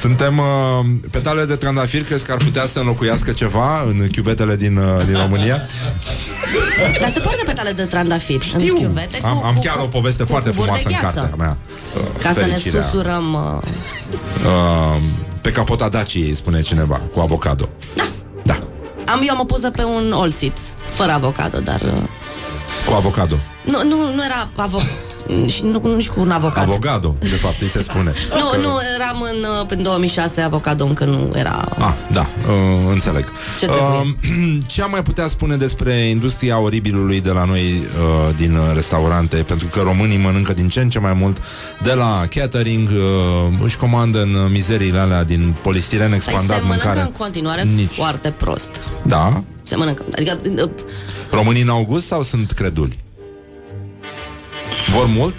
[0.00, 4.76] Suntem uh, petale de trandafir, crezi că ar putea să înlocuiască ceva în chiuvetele din,
[4.76, 5.62] uh, din România?
[7.00, 8.74] Dar se poartă petale de trandafir Știu.
[8.74, 11.00] în chiuvete cu, Am, am cu, chiar o poveste cu foarte cuburi frumoasă de în
[11.00, 11.18] gheață.
[11.20, 11.56] cartea mea.
[11.96, 12.82] uh, Ca să ne Fericirea.
[12.82, 13.68] susurăm uh,
[14.44, 15.02] Uh,
[15.40, 17.68] pe capota Daciei, spune cineva, cu avocado.
[19.06, 20.58] Am eu am o poză pe un all seat
[20.88, 22.02] Fără avocado, dar uh,
[22.86, 23.38] Cu avocado.
[23.64, 24.82] Nu, nu, nu era avoc
[25.46, 28.12] și nu, nu nici cu un avocat Avocado, de fapt, îi se spune.
[28.40, 33.24] Nu, nu, eram în, uh, în 2006 Avocado încă nu era Ah, da, uh, înțeleg.
[33.58, 33.86] Ce trebuie?
[33.86, 38.62] Uh, ce am mai putea spune despre industria oribilului de la noi uh, din uh,
[38.74, 39.36] restaurante?
[39.36, 41.42] Pentru că românii mănâncă din ce în ce mai mult
[41.82, 46.62] de la catering, uh, își comandă în uh, mizeriile alea din polistiren Păi expandat se
[46.62, 47.00] mănâncă mâncare.
[47.06, 47.88] în continuare Nici.
[47.90, 48.70] foarte prost
[49.02, 49.42] Da?
[49.62, 50.70] Se mănâncă, adică uh,
[51.30, 52.98] Românii n-au gust sau sunt creduli?
[54.88, 55.34] Vor mult?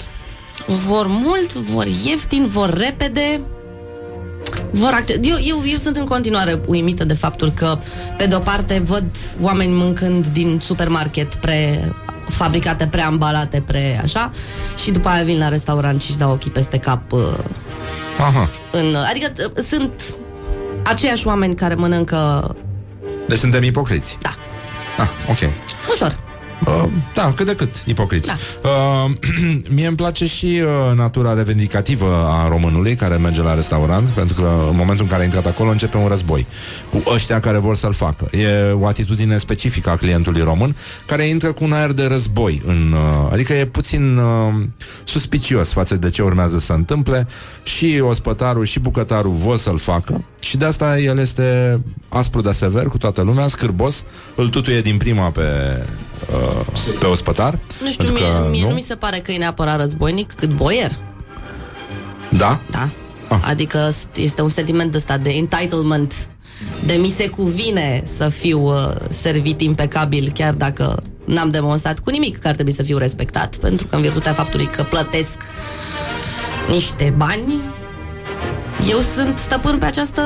[0.67, 3.41] vor mult, vor ieftin, vor repede
[4.71, 7.77] vor acce- eu, eu, eu sunt în continuare uimită de faptul că
[8.17, 9.05] pe de o parte văd
[9.41, 11.91] oameni mâncând din supermarket pre
[12.27, 14.31] fabricate, preambalate, pre așa
[14.83, 17.21] și după aia vin la restaurant și își dau ochii peste cap uh,
[18.19, 18.49] Aha.
[18.71, 20.03] în, adică uh, sunt
[20.83, 22.55] aceiași oameni care mănâncă
[23.27, 24.17] Deci suntem ipocriți.
[24.21, 24.29] Da.
[24.97, 25.51] Ah, ok.
[25.93, 26.19] ușor
[26.65, 26.83] Uh,
[27.13, 28.27] da, cât de cât, ipocriți.
[28.27, 28.37] Da.
[28.69, 29.11] Uh,
[29.75, 34.49] mie îmi place și uh, natura revendicativă a românului care merge la restaurant, pentru că
[34.69, 36.47] în momentul în care a intrat acolo începe un război
[36.89, 38.27] cu ăștia care vor să-l facă.
[38.31, 40.75] E o atitudine specifică a clientului român
[41.05, 42.61] care intră cu un aer de război.
[42.65, 44.65] În, uh, adică e puțin uh,
[45.03, 47.27] suspicios față de ce urmează să se întâmple
[47.63, 51.79] și ospătarul și bucătarul vor să-l facă și de asta el este
[52.09, 54.03] aspru de sever cu toată lumea, scârbos,
[54.35, 55.41] îl tutuie din prima pe
[56.29, 57.59] uh, pe ospătar.
[57.81, 58.73] nu știu, pentru mie, că, mie nu?
[58.73, 60.91] mi se pare că e neapărat războinic cât boier
[62.29, 62.61] Da?
[62.71, 62.89] Da.
[63.27, 63.39] Ah.
[63.43, 66.29] Adică este un sentiment ăsta de entitlement,
[66.85, 72.39] de mi se cuvine să fiu uh, servit impecabil, chiar dacă n-am demonstrat cu nimic
[72.39, 75.37] că ar trebui să fiu respectat, pentru că în virtutea faptului că plătesc
[76.69, 77.53] niște bani,
[78.89, 80.21] eu sunt stăpân pe această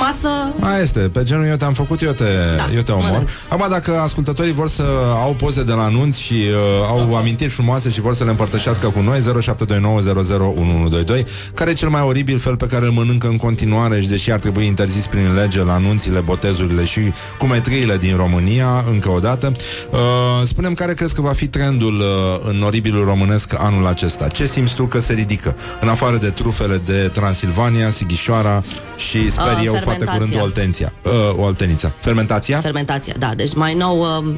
[0.00, 2.24] masă Mai este, pe genul eu te-am făcut, eu te,
[2.56, 3.04] Da, eu te omor.
[3.10, 3.28] mănânc.
[3.48, 4.82] Acum, dacă ascultătorii vor să
[5.22, 8.88] au poze de la anunț și uh, au amintiri frumoase și vor să le împărtășească
[8.88, 11.24] cu noi, 0729001122,
[11.54, 14.38] care e cel mai oribil fel pe care îl mănâncă în continuare și deși ar
[14.38, 17.00] trebui interzis prin lege la anunțile, botezurile și
[17.38, 19.52] cumetriile din România, încă o dată,
[19.90, 19.98] uh,
[20.46, 22.06] spunem care crezi că va fi trendul uh,
[22.48, 24.26] în oribilul românesc anul acesta.
[24.26, 25.56] Ce simți tu că se ridică?
[25.80, 28.62] În afară de trufele de Transilvania, Sighișoara
[28.96, 30.12] și sper Uh, eu foarte fermentația.
[30.12, 30.92] curând o Oltenția.
[31.04, 31.92] Uh, o Oltenița.
[32.00, 32.58] Fermentația?
[32.60, 34.34] Fermentația, da, deci mai nou uh,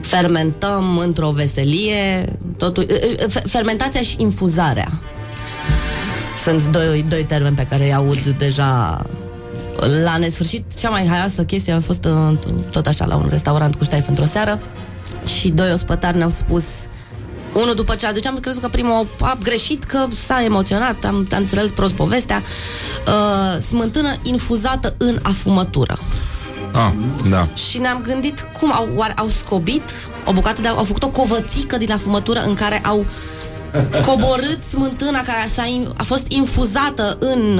[0.00, 4.88] fermentăm într-o veselie totul, uh, uh, fe- fermentația și infuzarea
[6.42, 9.02] sunt doi, doi termeni pe care îi aud deja
[10.04, 10.74] la nesfârșit.
[10.74, 12.38] Cea mai haioasă chestie a fost uh,
[12.70, 14.60] tot așa la un restaurant cu ștaif într-o seară
[15.40, 16.64] și doi ospătari ne-au spus
[17.54, 21.26] unul după ce deci am crezut că primul a greșit, că s-a emoționat, am, am
[21.38, 22.42] înțeles prost povestea.
[23.06, 25.98] Uh, smântână infuzată în afumătură.
[26.72, 26.90] Ah,
[27.28, 27.48] da.
[27.54, 29.90] Și ne-am gândit cum au, oare, au scobit
[30.24, 30.68] o bucată de...
[30.68, 33.06] Au făcut o covățică din afumătură în care au
[34.06, 37.58] coborât smântâna care s-a in, a fost infuzată în,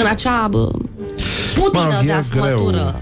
[0.00, 0.68] în acea bă,
[1.54, 3.00] putină Mă, de e afumătură.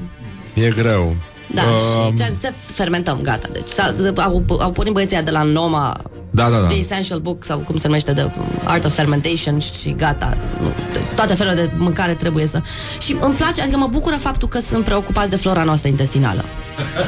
[0.54, 0.66] greu.
[0.66, 1.16] E greu.
[1.54, 3.48] Da, Uh, și ți-am zis, fermentăm, gata.
[3.52, 5.96] Deci s-a, au, au pornit băieții aia de la Noma
[6.30, 6.66] Da, da, da.
[6.66, 8.30] The Essential Book sau cum se numește de
[8.64, 12.60] Art of Fermentation și gata, nu, de- toate felurile de mâncare trebuie să...
[13.00, 16.44] Și îmi place, adică mă bucură faptul că sunt preocupați de flora noastră intestinală.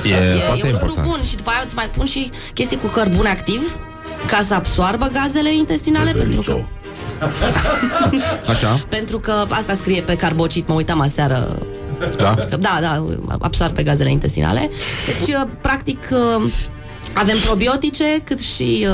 [0.05, 1.07] E, e, foarte e un lucru important.
[1.07, 3.77] bun și după aia îți mai pun și chestii cu cărbun activ
[4.27, 6.57] ca să absoarbă gazele intestinale pentru că,
[8.53, 8.85] Așa?
[8.97, 11.59] pentru că asta scrie pe carbocit, mă uitam aseară
[12.17, 12.35] Da?
[12.51, 13.07] Că, da, da,
[13.39, 14.71] absorbe gazele intestinale.
[15.07, 16.53] Deci, uh, practic, uh,
[17.15, 18.87] avem probiotice cât și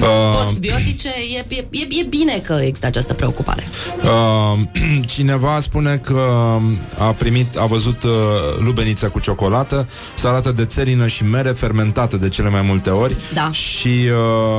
[0.00, 1.08] uh, Uh, postbiotice.
[1.34, 3.68] E, e, e, e bine că există această preocupare.
[4.02, 4.60] Uh,
[5.14, 6.20] cineva spune că
[6.98, 8.10] a primit, a văzut uh,
[8.58, 13.50] lubenița cu ciocolată, salată de țelină și mere fermentată de cele mai multe ori Da.
[13.50, 13.88] și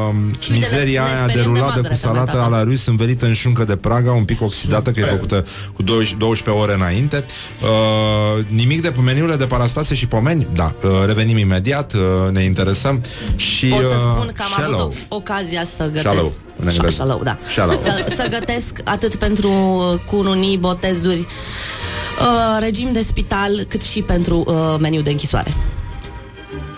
[0.10, 0.16] uh,
[0.52, 2.56] mizeria ne- ne aia de speriem de rulade mazăre cu salată fermentată.
[2.56, 5.82] a la rus învelită în șuncă de Praga, un pic oxidată, că e făcută cu
[5.84, 7.26] 12 12 ore înainte.
[7.62, 10.48] Uh, nimic de pe meniurile de parastase și pomeni?
[10.54, 10.76] Da.
[10.84, 12.00] Uh, revenim imediat, uh,
[12.32, 13.02] ne interesăm.
[13.36, 14.80] Și, Pot să uh, spun că am shallow.
[14.80, 16.02] avut o, ocazia să gătesc...
[16.02, 16.95] Shallow, în engleză.
[16.95, 17.38] Shallow, da.
[17.49, 17.76] Shallow.
[17.76, 19.52] Să, să gătesc atât pentru
[20.06, 25.53] cununii, botezuri, uh, regim de spital, cât și pentru uh, meniu de închisoare.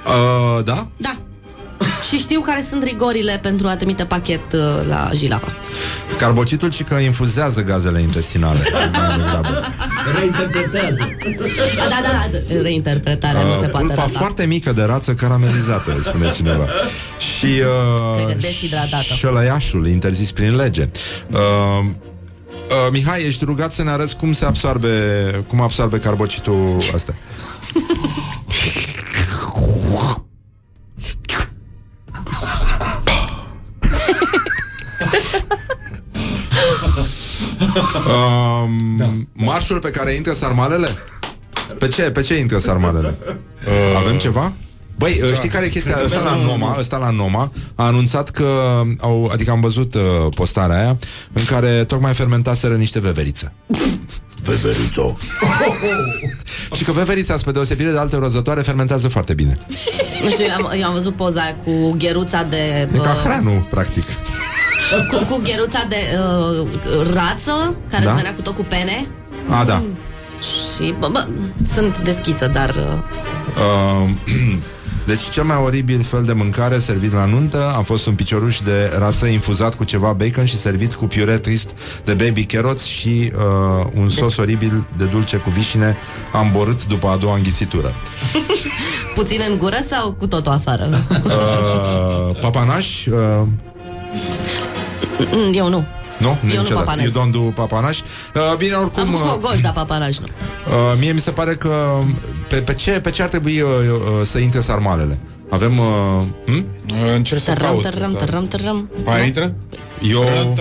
[0.05, 0.87] Uh, da?
[0.97, 1.15] Da.
[2.09, 5.47] Și știu care sunt rigorile pentru a trimite pachet uh, la Jilava.
[6.17, 8.59] Carbocitul și că infuzează gazele intestinale.
[8.91, 9.63] Mai degrabă.
[10.19, 11.09] Reinterpretează.
[11.89, 14.17] Da, da, da, reinterpretarea nu se Uh, poate pulpa rata.
[14.19, 16.67] foarte mică de rață caramelizată, spune cineva.
[17.39, 17.45] Și
[18.15, 19.03] Cred că uh, deshidratată.
[19.15, 20.89] șălăiașul, interzis prin lege.
[21.31, 21.91] Uh, uh,
[22.91, 24.89] Mihai, ești rugat să ne arăți cum se absorbe,
[25.47, 27.13] cum absorbe carbocitul ăsta.
[37.75, 40.87] Um, Marșul pe care intră sarmalele?
[41.79, 43.17] Pe ce, pe ce intră sarmalele?
[43.97, 44.53] Avem ceva?
[44.97, 45.35] Băi, da.
[45.35, 45.99] știi care e chestia?
[46.05, 50.01] Ăsta la Noma, ăsta la Noma a anunțat că au, adică am văzut uh,
[50.35, 50.97] postarea aia
[51.33, 53.53] în care tocmai fermentaseră niște veveriță.
[54.41, 55.17] Veveriță.
[56.73, 59.57] Și că veverița, spre deosebire de alte rozătoare, fermentează foarte bine.
[60.23, 62.89] Nu știu, eu am, eu am văzut poza aia cu gheruța de...
[62.93, 64.03] E ca uh, hranul, practic.
[65.11, 65.95] Cu, cu gheruța de
[66.59, 66.67] uh,
[67.13, 68.09] rață, care Da?
[68.09, 69.07] îți venea cu tot cu pene.
[69.49, 69.83] A, da.
[70.41, 71.27] Și, bă, bă,
[71.67, 72.69] sunt deschisă, dar...
[72.69, 72.97] Uh,
[73.55, 74.09] Uh,
[75.05, 78.91] deci cel mai oribil fel de mâncare servit la nuntă a fost un picioruș de
[78.97, 81.69] rață infuzat cu ceva bacon și servit cu piure trist
[82.03, 85.97] de baby carrots și uh, un sos oribil de dulce cu vișine
[86.33, 87.93] amborât după a doua înghițitură.
[89.15, 90.89] puțin în gură sau cu totul afară?
[91.23, 93.05] Uh, papanaș?
[93.05, 93.41] Uh,
[94.15, 94.21] Mm,
[95.59, 95.83] Eu nu.
[96.19, 96.27] nu?
[96.27, 96.73] nu Niciodată.
[96.73, 97.13] papanez.
[97.13, 97.99] You don't do papanaș?
[97.99, 99.01] Uh, bine, oricum...
[99.01, 100.25] Am făcut uh, gogoș, dar papanaj nu.
[100.67, 101.99] Uh, mie mi se pare că
[102.49, 105.17] pe, pe, ce, pe ce ar trebui uh, uh, să intre sarmalele?
[105.49, 105.77] Avem...
[105.77, 105.85] Uh,
[106.45, 106.65] hm?
[107.15, 107.81] Încerc să Tărăm, caut.
[107.81, 108.89] tărăm, tărăm, tărăm.
[109.05, 109.53] Mai intră?
[110.01, 110.53] Eu...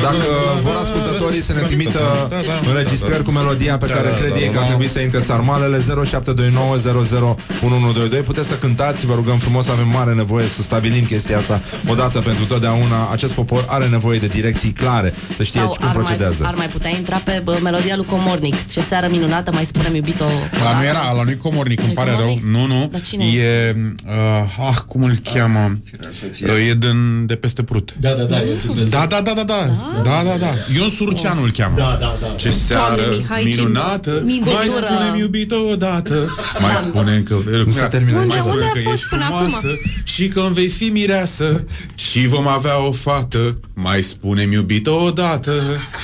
[0.00, 0.16] Dacă
[0.60, 2.28] vor ascultătorii să ne trimită
[2.68, 5.82] înregistrări cu melodia pe care cred ei că ar trebui să intre sarmalele 0729001122
[8.24, 12.44] Puteți să cântați, vă rugăm frumos, avem mare nevoie să stabilim chestia asta odată pentru
[12.44, 13.08] totdeauna.
[13.12, 16.42] Acest popor are nevoie de direcții clare, să știe Sau cum ar mai, procedează.
[16.46, 18.66] ar mai putea intra pe bă, melodia lui Comornic.
[18.66, 20.58] Ce seară minunată, mai spunem iubire iubit-o.
[20.64, 22.18] La nu era, la nu-i comornic, îmi pare rău.
[22.18, 22.44] comornic?
[22.44, 22.88] Nu, nu.
[22.92, 23.76] Dar cine e?
[24.06, 25.78] Uh, ah, cum îl cheamă?
[26.42, 27.94] Uh, e din, de peste Prut.
[28.00, 28.98] Da, da, da, e Dumnezeu.
[29.00, 29.70] Da, da, da, da, da.
[30.02, 30.50] Da, da, da.
[30.76, 31.74] Ion Surceanu îl cheamă.
[31.76, 32.26] Da, da, da.
[32.36, 34.22] Ce seară Doamne, Mihai, ce minunată.
[34.24, 34.54] micură.
[34.54, 36.36] Mai spune-mi iubito odată.
[36.60, 38.20] Mai spune că Nu s-a terminat.
[38.22, 39.68] Unde- Mai spune unde a că fost ești până frumoasă
[40.02, 41.64] și că îmi vei fi mireasă
[41.94, 43.58] și vom avea o fată.
[43.74, 45.52] Mai spune-mi iubito odată.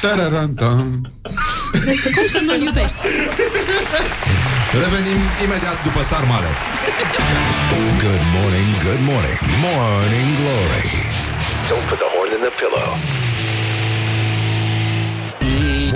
[0.00, 1.10] Tararantam.
[2.14, 2.94] Cum să nu-l iubești?
[4.82, 6.50] Revenim imediat după sarmale.
[8.06, 10.88] Good morning, good morning, morning glory.
[11.70, 12.88] Don't put the horn in the pillow.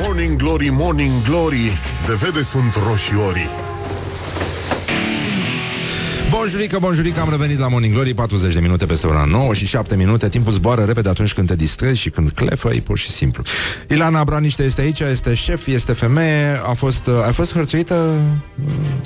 [0.05, 3.70] Morning glory, morning glory, de vede sunt roșiorii.
[6.31, 9.97] Bonjurică, bonjurică, am revenit la Morning Glory 40 de minute peste ora 9 și 7
[9.97, 13.43] minute Timpul zboară repede atunci când te distrezi și când clefăi, pur și simplu
[13.89, 18.23] Ilana Braniște este aici, este șef, este femeie A fost, uh, a fost hărțuită?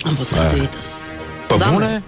[0.05, 0.77] Am fost hărțuită.
[1.49, 1.77] Pe Doamne.
[1.77, 2.05] bune?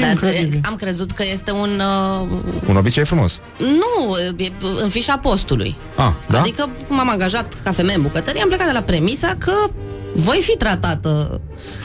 [0.00, 0.60] Dar Incredibil.
[0.64, 1.80] am crezut că este un...
[2.22, 2.28] Uh,
[2.68, 4.52] Un obicei frumos nu, e
[4.82, 5.76] în fișa postului.
[5.96, 6.40] Ah, da?
[6.40, 9.52] Adică cum am angajat ca femeie în bucătărie, am plecat de la premisa că
[10.14, 11.40] voi fi tratată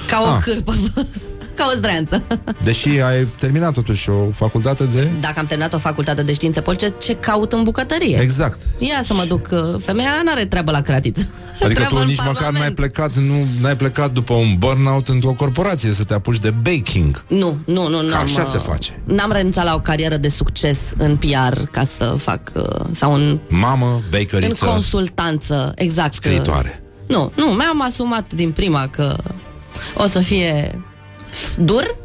[0.09, 0.37] ca o Ah.
[0.43, 0.73] cârpă,
[1.59, 2.23] ca o zdreanță.
[2.63, 5.07] Deși ai terminat totuși o facultate de...
[5.19, 8.19] Dacă am terminat o facultate de științe politice, ce caut în bucătărie?
[8.21, 11.27] Exact Ia să mă duc, uh, femeia n-are treabă la cratiță.
[11.63, 12.59] Adică Treabă tu în nici măcar Parlament.
[12.63, 17.23] n-ai plecat Nu n-ai plecat după un burnout într-o corporație Să te apuci de baking
[17.27, 17.97] Nu, nu, nu.
[17.97, 19.01] Că n-am, așa uh, se face.
[19.03, 22.51] N-am renunțat la o carieră de succes în PR ca să fac...
[22.55, 26.13] uh, sau în, Mamă, în bakeryță consultanță, exact.
[26.13, 29.15] Scriitoare Nu, nu, mi-am asumat din prima că
[29.95, 30.81] o să fie
[31.57, 31.95] dur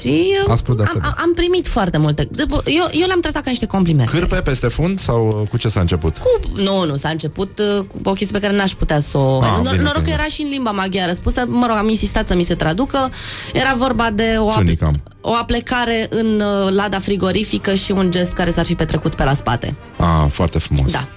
[0.00, 1.14] și uh, Aspru de am, asemenea.
[1.18, 2.28] am primit foarte multe.
[2.30, 4.10] După- Eu, eu le-am tratat ca niște complimente.
[4.18, 6.16] Cârpe peste fund sau uh, cu ce s-a început?
[6.16, 9.38] Cu, nu, nu, s-a început uh, cu o chestie pe care n-aș putea să o...
[9.42, 10.12] Ah, Nor- bine, noroc că bine.
[10.18, 13.10] era și în limba maghiară spusă, mă rog, am insistat să mi se traducă.
[13.52, 15.00] Era vorba de o, Sunicam.
[15.20, 19.34] o aplecare în uh, lada frigorifică și un gest care s-ar fi petrecut pe la
[19.34, 19.76] spate.
[19.96, 21.08] Ah, foarte frumos Da.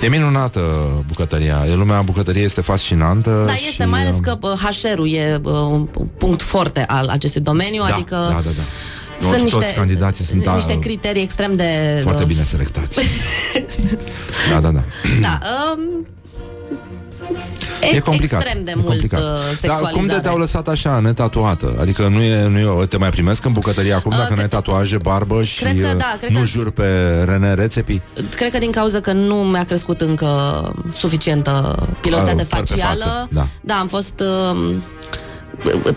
[0.00, 0.60] E minunată
[1.06, 1.64] bucătăria.
[1.70, 5.40] E lumea bucătăriei este fascinantă Da, și, este, mai ales uh, că uh, HR-ul e
[5.42, 8.62] uh, un punct forte al acestui domeniu, da, adică da, da, da.
[9.18, 12.00] sunt Toți niște, candidații sunt niște uh, criterii extrem de...
[12.02, 13.00] foarte uh, bine selectați.
[14.50, 14.82] Da, da, da.
[15.20, 15.38] Da,
[15.74, 16.06] um,
[17.94, 19.20] E complicat extrem de e mult complicat.
[19.20, 19.92] uh, Dar sexualizare.
[19.92, 21.74] cum de te-au lăsat așa, netatuată?
[21.80, 24.48] Adică nu e, nu e, te mai primesc în bucătărie acum Uh, dacă cred- n-ai
[24.48, 26.86] tatuaje, barbă și Cred că uh, da, cred nu că- jur pe
[27.24, 28.00] René Rețepi?
[28.36, 30.28] Cred că din cauza că nu mi-a crescut încă
[30.92, 33.04] suficientă pilositate Ah, păr pe facială.
[33.04, 33.46] față, da.
[33.60, 34.22] da, am fost...
[34.52, 34.74] Uh,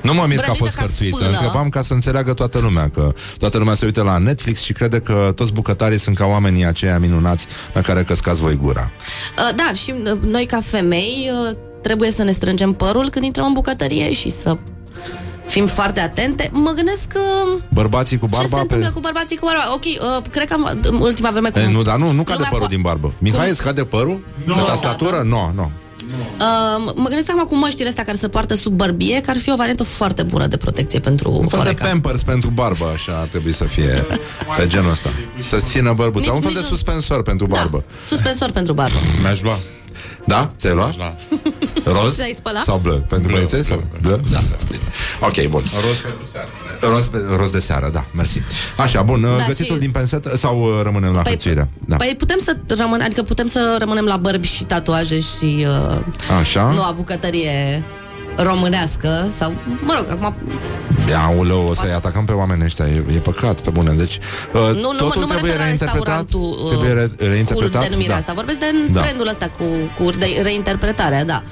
[0.01, 1.31] Nu mă mir că a Vrănită fost ca hărțuită, spână.
[1.31, 4.99] întrebam ca să înțeleagă toată lumea Că toată lumea se uită la Netflix și crede
[4.99, 8.91] că toți bucătarii sunt ca oamenii aceia minunați La care căscați voi gura
[9.37, 13.45] uh, da, și uh, noi ca femei uh, trebuie să ne strângem părul când intrăm
[13.45, 14.57] în bucătărie și să
[15.45, 16.49] fim foarte atente.
[16.53, 17.19] Mă gândesc că...
[17.69, 18.93] Bărbații cu ce se barba întâmplă pe...
[18.93, 19.73] cu bărbații cu barba?
[19.73, 21.49] Ok, uh, cred că am, în ultima vreme...
[21.49, 23.83] Cu, E, nu, dar nu, nu cade lumea părul po- din barbă Mihai, îți cade
[23.85, 24.19] părul?
[24.43, 24.53] Nu.
[24.53, 25.21] Pe tastatură?
[25.25, 25.71] Nu, nu
[26.17, 29.51] Uh, mă gândesc acum cu măștile astea care se poartă sub bărbie, că ar fi
[29.51, 31.85] o variantă foarte bună de protecție pentru Un fel de foreca.
[31.85, 34.05] pampers pentru barbă Așa ar trebui să fie
[34.57, 35.09] pe genul ăsta
[35.39, 38.97] Să țină bărbuța Nici- Un fel nici de nu- suspensor pentru barbă Suspensor pentru barbă.
[39.21, 39.57] Mi-aș lua.
[40.25, 40.51] Da?
[40.57, 40.95] Ți-ai luat?
[42.01, 42.15] Roz?
[42.15, 42.63] Ți-ai spălat?
[42.63, 42.93] Sau blă?
[42.93, 43.63] Pentru băieței?
[43.63, 44.19] Sau blă?
[44.31, 44.39] Da.
[45.21, 45.63] Ok, bun.
[45.87, 46.47] Roz pentru seară.
[46.95, 48.41] Roz, pe- roz de seară, da, mersi.
[48.77, 51.69] Așa, bun, da, gătitul și- din pensetă sau uh, rămânem la Păi- hărțuire?
[51.87, 51.95] Da.
[51.95, 55.97] Păi putem să rămânem, adică putem să rămânem la bărbi și tatuaje și uh,
[56.39, 56.71] Așa?
[56.73, 57.83] noua bucătărie
[58.43, 59.53] românească sau,
[59.85, 60.33] mă rog, acum
[61.27, 63.91] Aoleu, o să-i atacăm pe oamenii ăștia, e, e păcat, pe bune.
[63.91, 64.19] Deci,
[64.53, 66.17] uh, nu, nu, totul mă- nu mă trebuie refer la reinterpretat.
[66.17, 67.81] restaurantul uh, Trebuie re- reinterpretat?
[67.81, 68.19] cu denumirea da.
[68.19, 68.33] asta.
[68.33, 69.01] Vorbesc de Da.
[69.01, 69.63] trendul ăsta cu,
[70.03, 71.43] cu de, reinterpretarea, da.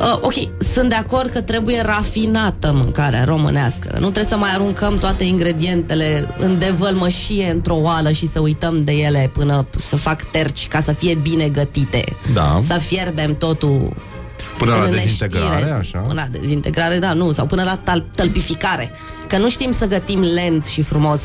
[0.00, 0.32] Uh, ok,
[0.72, 3.88] sunt de acord că trebuie rafinată mâncarea românească.
[3.92, 8.92] Nu trebuie să mai aruncăm toate ingredientele în devălmășie într-o oală și să uităm de
[8.92, 12.04] ele până să fac terci ca să fie bine gătite.
[12.32, 12.60] Da.
[12.66, 13.92] Să fierbem totul
[14.58, 15.72] Până la în dezintegrare, neștire.
[15.72, 15.98] așa?
[15.98, 18.90] Până la dezintegrare, da, nu, sau până la tal- tălpificare.
[19.26, 21.22] Că nu știm să gătim lent și frumos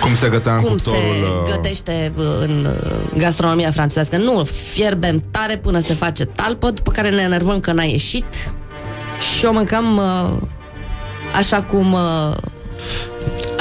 [0.00, 0.98] Cum se gătea în cum cuptorul...
[1.00, 4.16] se uh, gătește uh, în uh, gastronomia franțuzească.
[4.16, 8.52] Nu, fierbem tare până se face talpă, după care ne enervăm că n-a ieșit
[9.36, 10.48] și o mâncăm uh,
[11.36, 12.36] așa cum uh,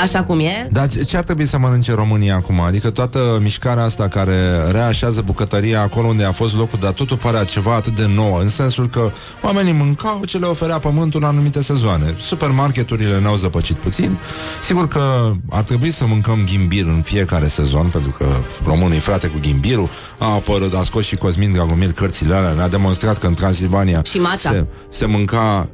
[0.01, 0.67] Așa cum e.
[0.71, 2.59] Dar ce ce ar trebui să mănânce România acum?
[2.59, 4.35] Adică toată mișcarea asta care
[4.71, 8.49] reașează bucătăria acolo unde a fost locul, dar totul pare ceva atât de nou, în
[8.49, 9.11] sensul că
[9.43, 12.15] oamenii mâncau ce le oferea pământul în anumite sezoane.
[12.19, 14.17] Supermarketurile ne-au zăpăcit puțin.
[14.63, 18.25] Sigur că ar trebui să mâncăm ghimbir în fiecare sezon, pentru că
[18.65, 23.17] românii frate cu ghimbirul a apărut, a scos și Cosmin Dragomir cărțile alea, ne-a demonstrat
[23.17, 24.49] că în Transilvania Și macea.
[24.49, 25.67] se, se mânca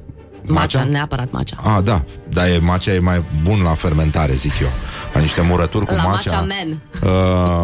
[0.48, 1.56] Macea, neapărat macea.
[1.64, 4.68] Ah, da, dar e, macea e mai bun la fermentare, zic eu.
[5.14, 6.32] La niște murături cu La macea.
[6.32, 6.82] macea man.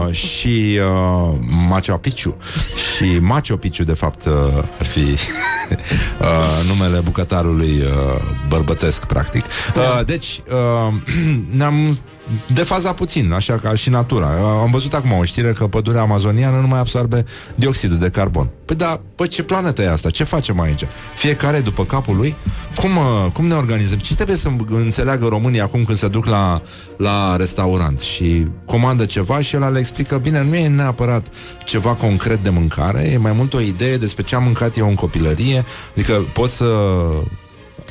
[0.07, 1.37] Uh, și uh,
[1.69, 2.37] macea piciu.
[2.95, 4.33] Și macio piciu, de fapt, uh,
[4.79, 5.17] ar fi uh,
[6.67, 9.43] numele bucătarului uh, bărbătesc, practic.
[9.75, 10.93] Uh, deci, uh,
[11.57, 11.97] ne-am
[12.53, 14.27] defaza puțin, așa ca și natura.
[14.27, 17.25] Uh, Am văzut acum o știre că pădurea amazoniană nu mai absorbe
[17.55, 18.49] dioxidul de carbon.
[18.65, 20.09] Păi da, păi ce planetă e asta?
[20.09, 20.85] Ce facem aici?
[21.15, 22.35] Fiecare după capul lui?
[22.75, 23.97] Cum, uh, cum ne organizăm?
[23.97, 26.61] Ce trebuie să înțeleagă românii acum când se duc la,
[26.97, 31.27] la restaurant și comandă ceva și el le explică, bine, nu e neapărat
[31.65, 34.95] ceva concret de mâncare, e mai mult o idee despre ce am mâncat eu în
[34.95, 36.65] copilărie, adică poți să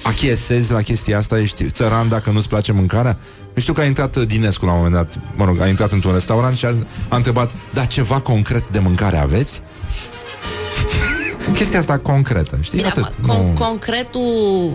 [0.03, 3.19] achiesezi la chestia asta, ești țăran dacă nu-ți place mâncarea?
[3.55, 6.13] Eu știu că a intrat Dinescu la un moment dat, mă rog, a intrat într-un
[6.13, 6.75] restaurant și a,
[7.09, 9.63] a întrebat, da, ceva concret de mâncare aveți?
[11.55, 12.77] Chestia asta concretă, știi?
[12.77, 13.05] Bine, Atât.
[13.05, 13.65] acum, con- nu...
[13.65, 14.73] concretul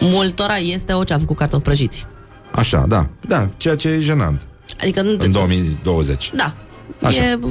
[0.00, 2.06] multora este o ceafă cu cartofi prăjiți.
[2.52, 4.48] Așa, da, da, ceea ce e jenant
[4.80, 6.30] Adică nu în 2020.
[6.34, 6.54] Da.
[7.02, 7.24] Așa.
[7.24, 7.50] E uh,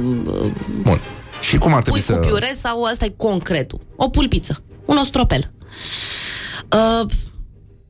[0.82, 1.00] Bun.
[1.40, 2.28] Și cum ar pui trebui cu să...
[2.28, 3.80] piure sau asta e concretul.
[3.96, 4.56] O pulpiță.
[4.84, 5.52] Un ostropel.
[6.76, 7.10] Uh,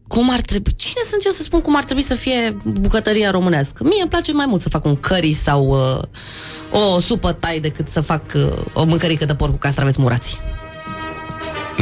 [0.09, 0.73] cum ar trebui...
[0.75, 3.85] Cine sunt eu să spun cum ar trebui să fie bucătăria românească?
[3.85, 7.89] Mie îmi place mai mult să fac un curry sau uh, o supă tai decât
[7.89, 10.41] să fac uh, o mâncărică de porc cu castraveți murați.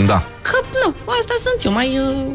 [0.07, 0.25] Da.
[0.43, 1.99] Că, nu, asta sunt eu, mai...
[1.99, 2.27] Uh,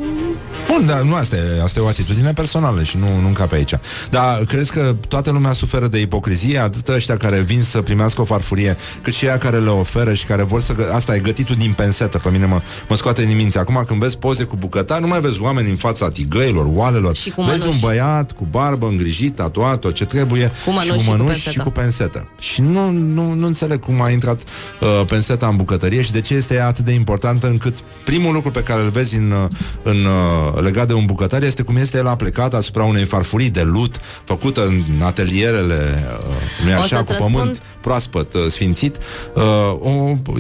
[0.68, 3.74] Bun, dar nu asta e, asta e o atitudine personală și nu, nu încape aici.
[4.10, 8.24] Dar crezi că toată lumea suferă de ipocrizie, atât ăștia care vin să primească o
[8.24, 10.74] farfurie, cât și ea care le oferă și care vor să...
[10.74, 10.92] Gă...
[10.94, 13.58] Asta e gătitul din pensetă, pe mine mă, mă scoate din minți.
[13.58, 17.16] Acum când vezi poze cu bucătari, nu mai vezi oameni în fața tigăilor, oalelor.
[17.16, 17.80] Și cu vezi un mănuși.
[17.80, 21.40] băiat cu barbă îngrijit, tatuat, tot ce trebuie, Cu mănuși și și cu cu mănuși
[21.40, 21.64] și pensetă.
[21.64, 22.28] cu pensetă.
[22.40, 26.34] Și nu, nu, nu înțeleg cum a intrat uh, penseta în bucătărie și de ce
[26.34, 29.50] este ea atât de importantă încât primul lucru pe care îl vezi în, uh,
[29.84, 33.62] în uh, legat de un bucătar este cum este el aplecat asupra unei farfurii de
[33.62, 38.98] lut făcută în atelierele uh, nu O așa, să-ți cu răspund- pământ proaspăt uh, sfințit.
[39.36, 39.42] Uh,
[39.80, 39.90] o,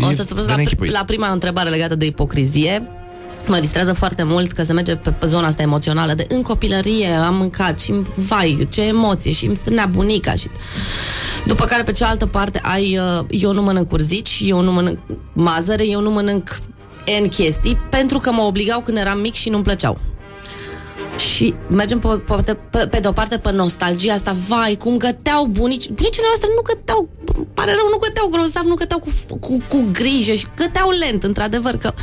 [0.01, 0.91] O e să spun de la, neînchipuit.
[0.91, 2.87] la prima întrebare legată de ipocrizie.
[3.47, 7.07] Mă distrează foarte mult că se merge pe, pe zona asta emoțională de în copilărie
[7.07, 10.49] am mâncat și vai, ce emoție și îmi strânea bunica și...
[11.45, 14.97] După care pe cealaltă parte ai uh, eu nu mănânc urzici, eu nu mănânc
[15.33, 16.57] mazăre, eu nu mănânc
[17.23, 19.97] N chestii pentru că mă obligau când eram mic și nu-mi plăceau.
[21.17, 22.07] Și mergem pe,
[22.45, 25.89] pe, pe, pe de o parte pe nostalgia asta, vai, cum găteau bunici.
[25.89, 29.09] Bunicile noastre nu găteau, îmi pare rău, nu găteau grozav, nu găteau cu,
[29.39, 31.93] cu, cu grijă și găteau lent, într-adevăr, că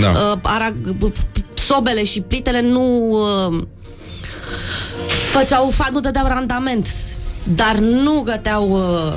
[0.00, 0.10] Da.
[0.10, 0.74] uh, ara,
[1.54, 3.62] sobele și plitele nu uh,
[5.32, 6.88] făceau, fa- nu dădeau randament,
[7.54, 9.14] dar nu găteau uh,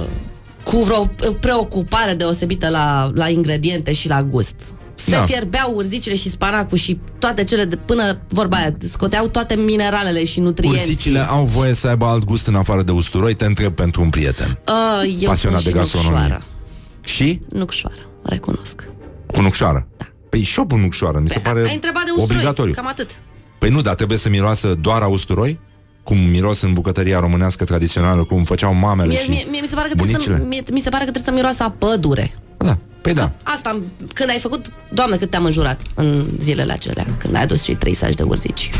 [0.64, 1.10] cu vreo
[1.40, 4.56] preocupare deosebită la, la ingrediente și la gust.
[4.95, 5.18] Se Da.
[5.18, 5.24] da.
[5.26, 10.40] fierbeau urzicile și spanacul și toate cele de, până vorba aia, scoteau toate mineralele și
[10.40, 10.82] nutrienții.
[10.82, 13.34] Urzicile au voie să aibă alt gust în afară de usturoi?
[13.34, 14.60] Te întreb pentru un prieten.
[14.68, 16.20] Uh, eu Pasionat spun de și gastronomie.
[16.22, 16.44] nucșoară.
[17.02, 17.40] Și?
[17.49, 18.90] Nucșoară, recunosc.
[19.28, 19.88] Cu nucșoară?
[19.98, 20.06] Da.
[20.30, 22.74] Păi și eu pun nucșoară, mi se pare Ai întrebat de usturoi, obligatoriu.
[22.74, 23.10] cam atât.
[23.60, 25.60] Păi nu, dar trebuie să miroasă doar a usturoi?
[26.03, 29.76] Cum miros în bucătăria românească tradițională, cum făceau mamele Mie, și mie, mie, mi, se
[29.76, 30.48] pare că trebuie să, bunicile?
[30.48, 32.32] mie, mi se pare că trebuie să miroasă a pădure.
[33.03, 33.31] Păi da.
[33.43, 37.63] Asta, am- când ai făcut, doamne, cât te-am înjurat în zilele acelea, când ai adus
[37.63, 38.69] cei trei saci de urzici.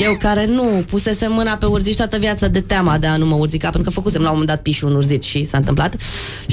[0.00, 3.34] Eu care nu pusesem mâna pe urzici toată viața de teama de a nu mă
[3.34, 5.96] urzica, pentru că făcusem la un moment dat pișul un urzici și s-a întâmplat.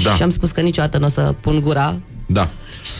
[0.02, 0.14] Da.
[0.14, 1.98] Și am spus că niciodată nu o să pun gura.
[2.26, 2.48] Da.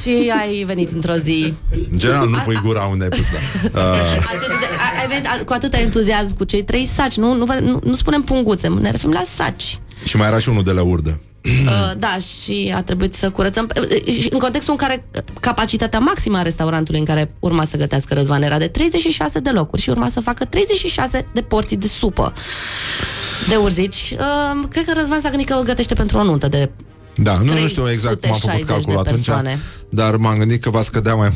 [0.00, 1.54] Și ai venit într-o zi
[1.90, 3.26] În general nu pui gura unde ai pus
[3.72, 3.80] da.
[3.80, 3.86] uh,
[4.34, 7.44] atât de, ai- ai venit a- cu atâta entuziasm cu cei trei saci, nu, nu,
[7.44, 9.78] vă- nu, nu spunem punguțe, ne referim la saci.
[10.04, 11.20] Și mai era și unul de la urdă.
[11.44, 13.70] Uh, da, și a trebuit să curățăm.
[13.76, 15.04] Uh, și În contextul în care
[15.40, 19.82] capacitatea maximă a restaurantului în care urma să gătească Răzvan era de 36 de locuri
[19.82, 22.32] și urma să facă 36 de porții de supă
[23.48, 24.14] de urzici.
[24.18, 26.70] Uh, cred că Răzvan s-a gândit că gătește pentru o nuntă de
[27.16, 29.58] Da, nu, nu știu exact cum a făcut 360 calculul de atunci, persoane.
[29.88, 31.30] dar m-am gândit că va scădea mai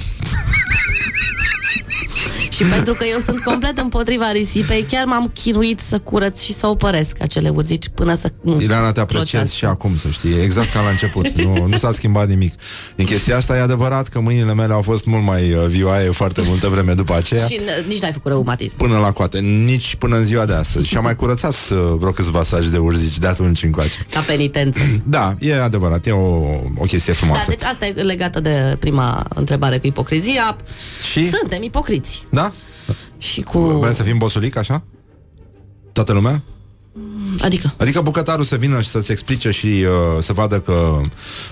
[2.57, 6.67] Și pentru că eu sunt complet împotriva risipei, chiar m-am chinuit să curăț și să
[6.67, 9.57] opăresc acele urzici până să nu Ileana, te apreciez clocească.
[9.57, 11.29] și acum, să știi, exact ca la început.
[11.43, 12.53] Nu, nu s-a schimbat nimic.
[12.97, 16.43] Din chestia asta e adevărat că mâinile mele au fost mult mai uh, vioaie foarte
[16.47, 17.47] multă vreme după aceea.
[17.47, 18.77] Și n- nici n-ai făcut reumatism.
[18.77, 20.87] Până la coate, nici până în ziua de astăzi.
[20.87, 24.07] Și am mai curățat uh, vreo câțiva saci de urzici de atunci încoace.
[24.13, 24.81] Ca penitență.
[25.09, 26.27] Da, e adevărat, e o,
[26.79, 27.45] o chestie Da, frumoasă.
[27.49, 30.57] deci asta e legată de prima întrebare cu ipocrizia.
[31.13, 31.31] Și?
[31.31, 32.23] Suntem ipocriți.
[32.31, 32.46] Da?
[33.19, 33.59] Și cu...
[33.59, 34.85] Vrem să fim bosulic, așa?
[35.93, 36.43] Toată lumea?
[37.41, 37.75] Adică?
[37.77, 41.01] Adică bucătarul să vină și să-ți explice și uh, să vadă că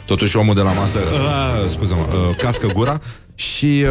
[0.07, 3.01] totuși omul de la masă, uh, scuză-mă, uh, cască gura
[3.35, 3.85] și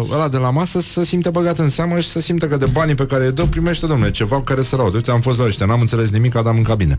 [0.00, 2.66] uh, ăla de la masă să simte băgat în seamă și să simte că de
[2.72, 4.94] banii pe care îi dă primește, domnule, ceva cu care să raud.
[4.94, 6.98] Uite, am fost la ăștia, n-am înțeles nimic, am în cabine.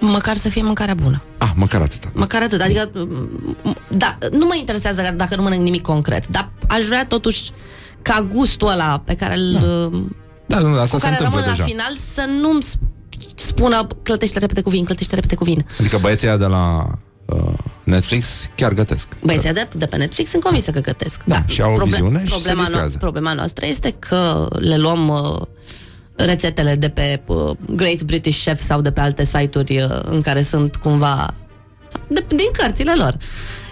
[0.00, 1.22] Măcar să fie mâncarea bună.
[1.38, 2.10] Ah, măcar atâta.
[2.14, 2.60] Măcar atât.
[2.60, 7.50] Adică, m- da, nu mă interesează dacă nu mănânc nimic concret, dar aș vrea totuși
[8.06, 9.52] ca gustul ăla pe care îl...
[10.46, 11.56] Da, nu, asta cu se care întâmplă rămân deja.
[11.56, 15.66] la final să nu-mi sp- spună clătește repede cu vin, clătește repede cu vin.
[15.80, 16.86] Adică băieții ăia de la
[17.24, 18.24] uh, Netflix
[18.54, 19.08] chiar gătesc.
[19.24, 21.22] Băieții de, de pe Netflix sunt convinsă că gătesc.
[21.24, 22.96] Da, și au o viziune și se problema, distrează.
[22.98, 25.40] problema noastră este că le luăm uh,
[26.14, 30.42] rețetele de pe uh, Great British Chef sau de pe alte site-uri uh, în care
[30.42, 31.34] sunt cumva
[31.88, 33.16] sau de, din cărțile lor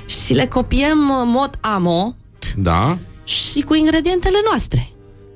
[0.07, 2.17] și le copiem uh, mod amo
[2.57, 2.99] Da?
[3.25, 4.89] Și cu ingredientele noastre.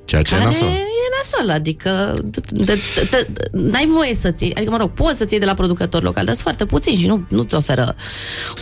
[0.05, 0.69] Ceea ce e care nasol.
[0.69, 5.19] e nasol, adică de, de, de, de, n-ai voie să-ți iei, adică mă rog, poți
[5.19, 7.97] să-ți iei de la producător local, dar sunt foarte puțin și nu, nu-ți oferă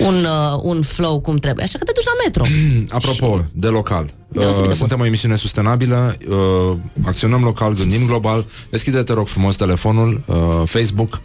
[0.00, 2.44] un, uh, un flow cum trebuie, așa că te duci la metro.
[2.98, 4.14] Apropo, de local.
[4.28, 8.46] Deosebit de Uh, suntem o emisiune sustenabilă, uh, acționăm local, gândim global.
[8.70, 11.20] Deschide, te rog frumos, telefonul, uh, Facebook,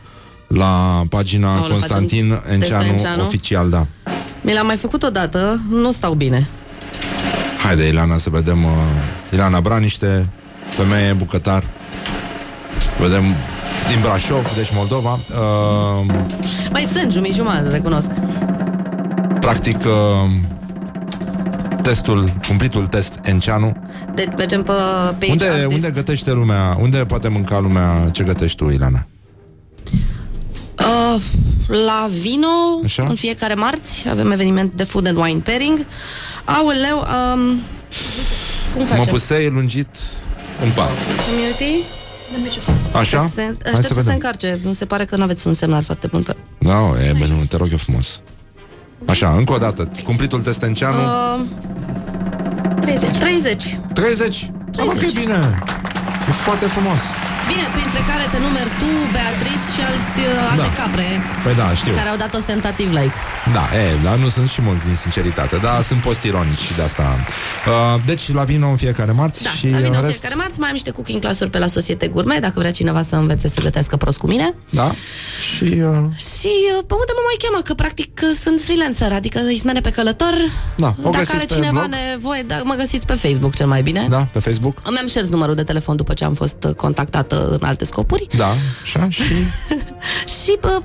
[0.47, 3.25] la pagina Aoleu, Constantin facem testul Enceanu, Enceanu?
[3.25, 3.87] oficial, da.
[4.41, 6.49] Mi l-am mai făcut odată, nu stau bine.
[7.63, 8.71] Haide, Ileana, să vedem uh,
[9.31, 10.27] Ileana Braniște,
[10.69, 11.63] femeie, bucătar.
[12.99, 13.21] Vedem
[13.87, 15.11] din Brașov, deci Moldova.
[15.11, 16.13] Uh,
[16.71, 18.09] Mai sunt jumii jumătate, recunosc.
[19.39, 20.29] practic, uh,
[21.81, 23.75] testul, cumplitul test Enceanu.
[24.15, 24.71] Deci mergem pe
[25.19, 25.73] page Unde, artist.
[25.75, 29.05] unde gătește lumea, unde poate mânca lumea ce gătești tu, Ileana?
[30.79, 31.21] Uh,
[31.67, 32.47] la Vino,
[32.83, 33.03] Așa?
[33.09, 35.85] în fiecare marți, avem eveniment de food and wine pairing.
[36.43, 37.61] Aoleu, um,
[38.73, 39.03] cum Mă facem?
[39.13, 39.87] pusei lungit
[40.63, 40.91] în pat.
[41.29, 41.83] Community?
[42.91, 43.29] Așa?
[43.33, 44.13] Se, Hai aștept să să, se vedem.
[44.13, 44.59] încarce.
[44.63, 46.35] Mi se pare că nu aveți un semnal foarte bun pe...
[46.59, 48.19] Da, e, bine, nu, te rog eu frumos.
[49.05, 50.97] Așa, încă o dată, cumplitul test Enceanu.
[50.99, 51.41] Uh,
[52.79, 53.17] 30.
[53.17, 53.79] 30.
[53.93, 54.51] 30?
[54.71, 55.59] Da, mă, că e bine.
[56.27, 56.99] E foarte frumos.
[57.51, 60.81] Bine, printre care te numeri tu, Beatrice și alți uh, alte Da.
[60.81, 61.07] capre
[61.43, 61.93] Păi da, știu.
[61.99, 63.17] care au dat ostentativ like.
[63.57, 67.05] Da, e, dar nu sunt și mulți din sinceritate, dar sunt postironici și de asta.
[67.67, 70.35] Uh, deci la vino în fiecare marți Da, și la în vine în rest, fiecare
[70.41, 73.47] marți, mai am niște cooking clasuri pe la Societe Gourmet, dacă vrea cineva să învețe
[73.47, 74.47] să gătească prost cu mine.
[74.69, 74.91] da.
[75.53, 75.97] Și uh,
[76.37, 77.59] Și uh, pe unde mă mai cheamă?
[77.67, 80.33] Că practic uh, sunt freelancer, adică Ismene pe călător.
[80.75, 81.93] Da, o Dacă găsiți are pe cineva blog?
[82.11, 84.05] nevoie, da, mă găsiți pe Facebook cel mai bine.
[84.09, 84.77] da, pe Facebook.
[84.83, 88.27] Îmi am șers numărul de telefon după ce am fost uh, contactată în alte scopuri.
[88.37, 88.49] Da,
[88.83, 89.23] așa și...
[90.43, 90.77] Și uh,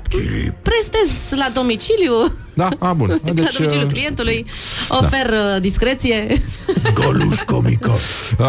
[0.61, 2.31] prestez la domiciliu.
[2.53, 3.07] Da, a, bun.
[3.07, 4.45] la Deci, domiciliul uh, clientului.
[4.89, 6.41] Ofer uh, discreție.
[7.01, 7.91] Goluș comică.
[8.39, 8.45] Uh,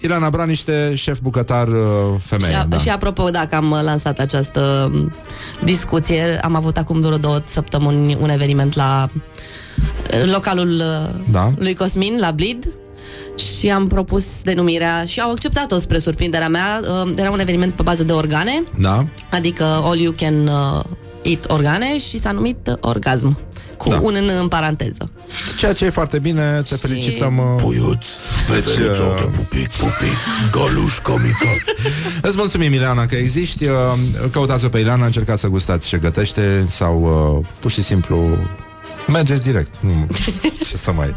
[0.00, 2.52] Ileana Braniște, șef bucătar uh, femeie.
[2.52, 2.76] Și, a, da.
[2.76, 5.12] și apropo, dacă am lansat această um,
[5.64, 11.52] discuție, am avut acum vreo două săptămâni un eveniment la uh, localul uh, Da.
[11.58, 12.68] lui Cosmin, la Blid,
[13.36, 16.80] și am propus denumirea și au acceptat-o spre surprinderea mea.
[17.04, 19.06] Uh, Era un eveniment pe bază de organe, Da.
[19.30, 20.84] adică all you can uh,
[21.22, 23.38] eat organe și s-a numit uh, orgasm,
[23.76, 23.98] cu Da.
[24.02, 25.10] un în, în paranteză.
[25.58, 27.38] Ceea ce e foarte bine, te felicităm.
[27.38, 28.06] Uh, Puiuț,
[28.50, 30.16] deci, uh, pupic, pupic,
[30.50, 31.46] goluș comică.
[32.28, 33.66] Îți mulțumim, Ileana, că existi.
[33.66, 33.74] Uh,
[34.32, 37.00] Căutați-o pe Ileana, încercați să gustați ce gătește sau
[37.40, 38.16] uh, pur și simplu
[39.08, 39.74] mergeți direct.
[39.80, 40.06] Nu,
[40.68, 41.14] ce să mai...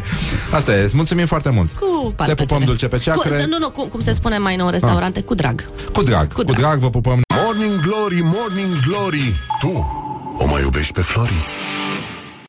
[0.51, 1.71] Asta e, îți mulțumim foarte mult.
[1.71, 3.45] Cu Te pupăm dulce pe Cu, ceacre.
[3.45, 5.65] nu, nu, cum, cum se spune mai nou în restaurante, cu drag.
[5.93, 7.21] Cu drag, cu drag, vă pupăm.
[7.43, 9.85] Morning Glory, Morning Glory Tu
[10.37, 11.45] o mai iubești pe Flori?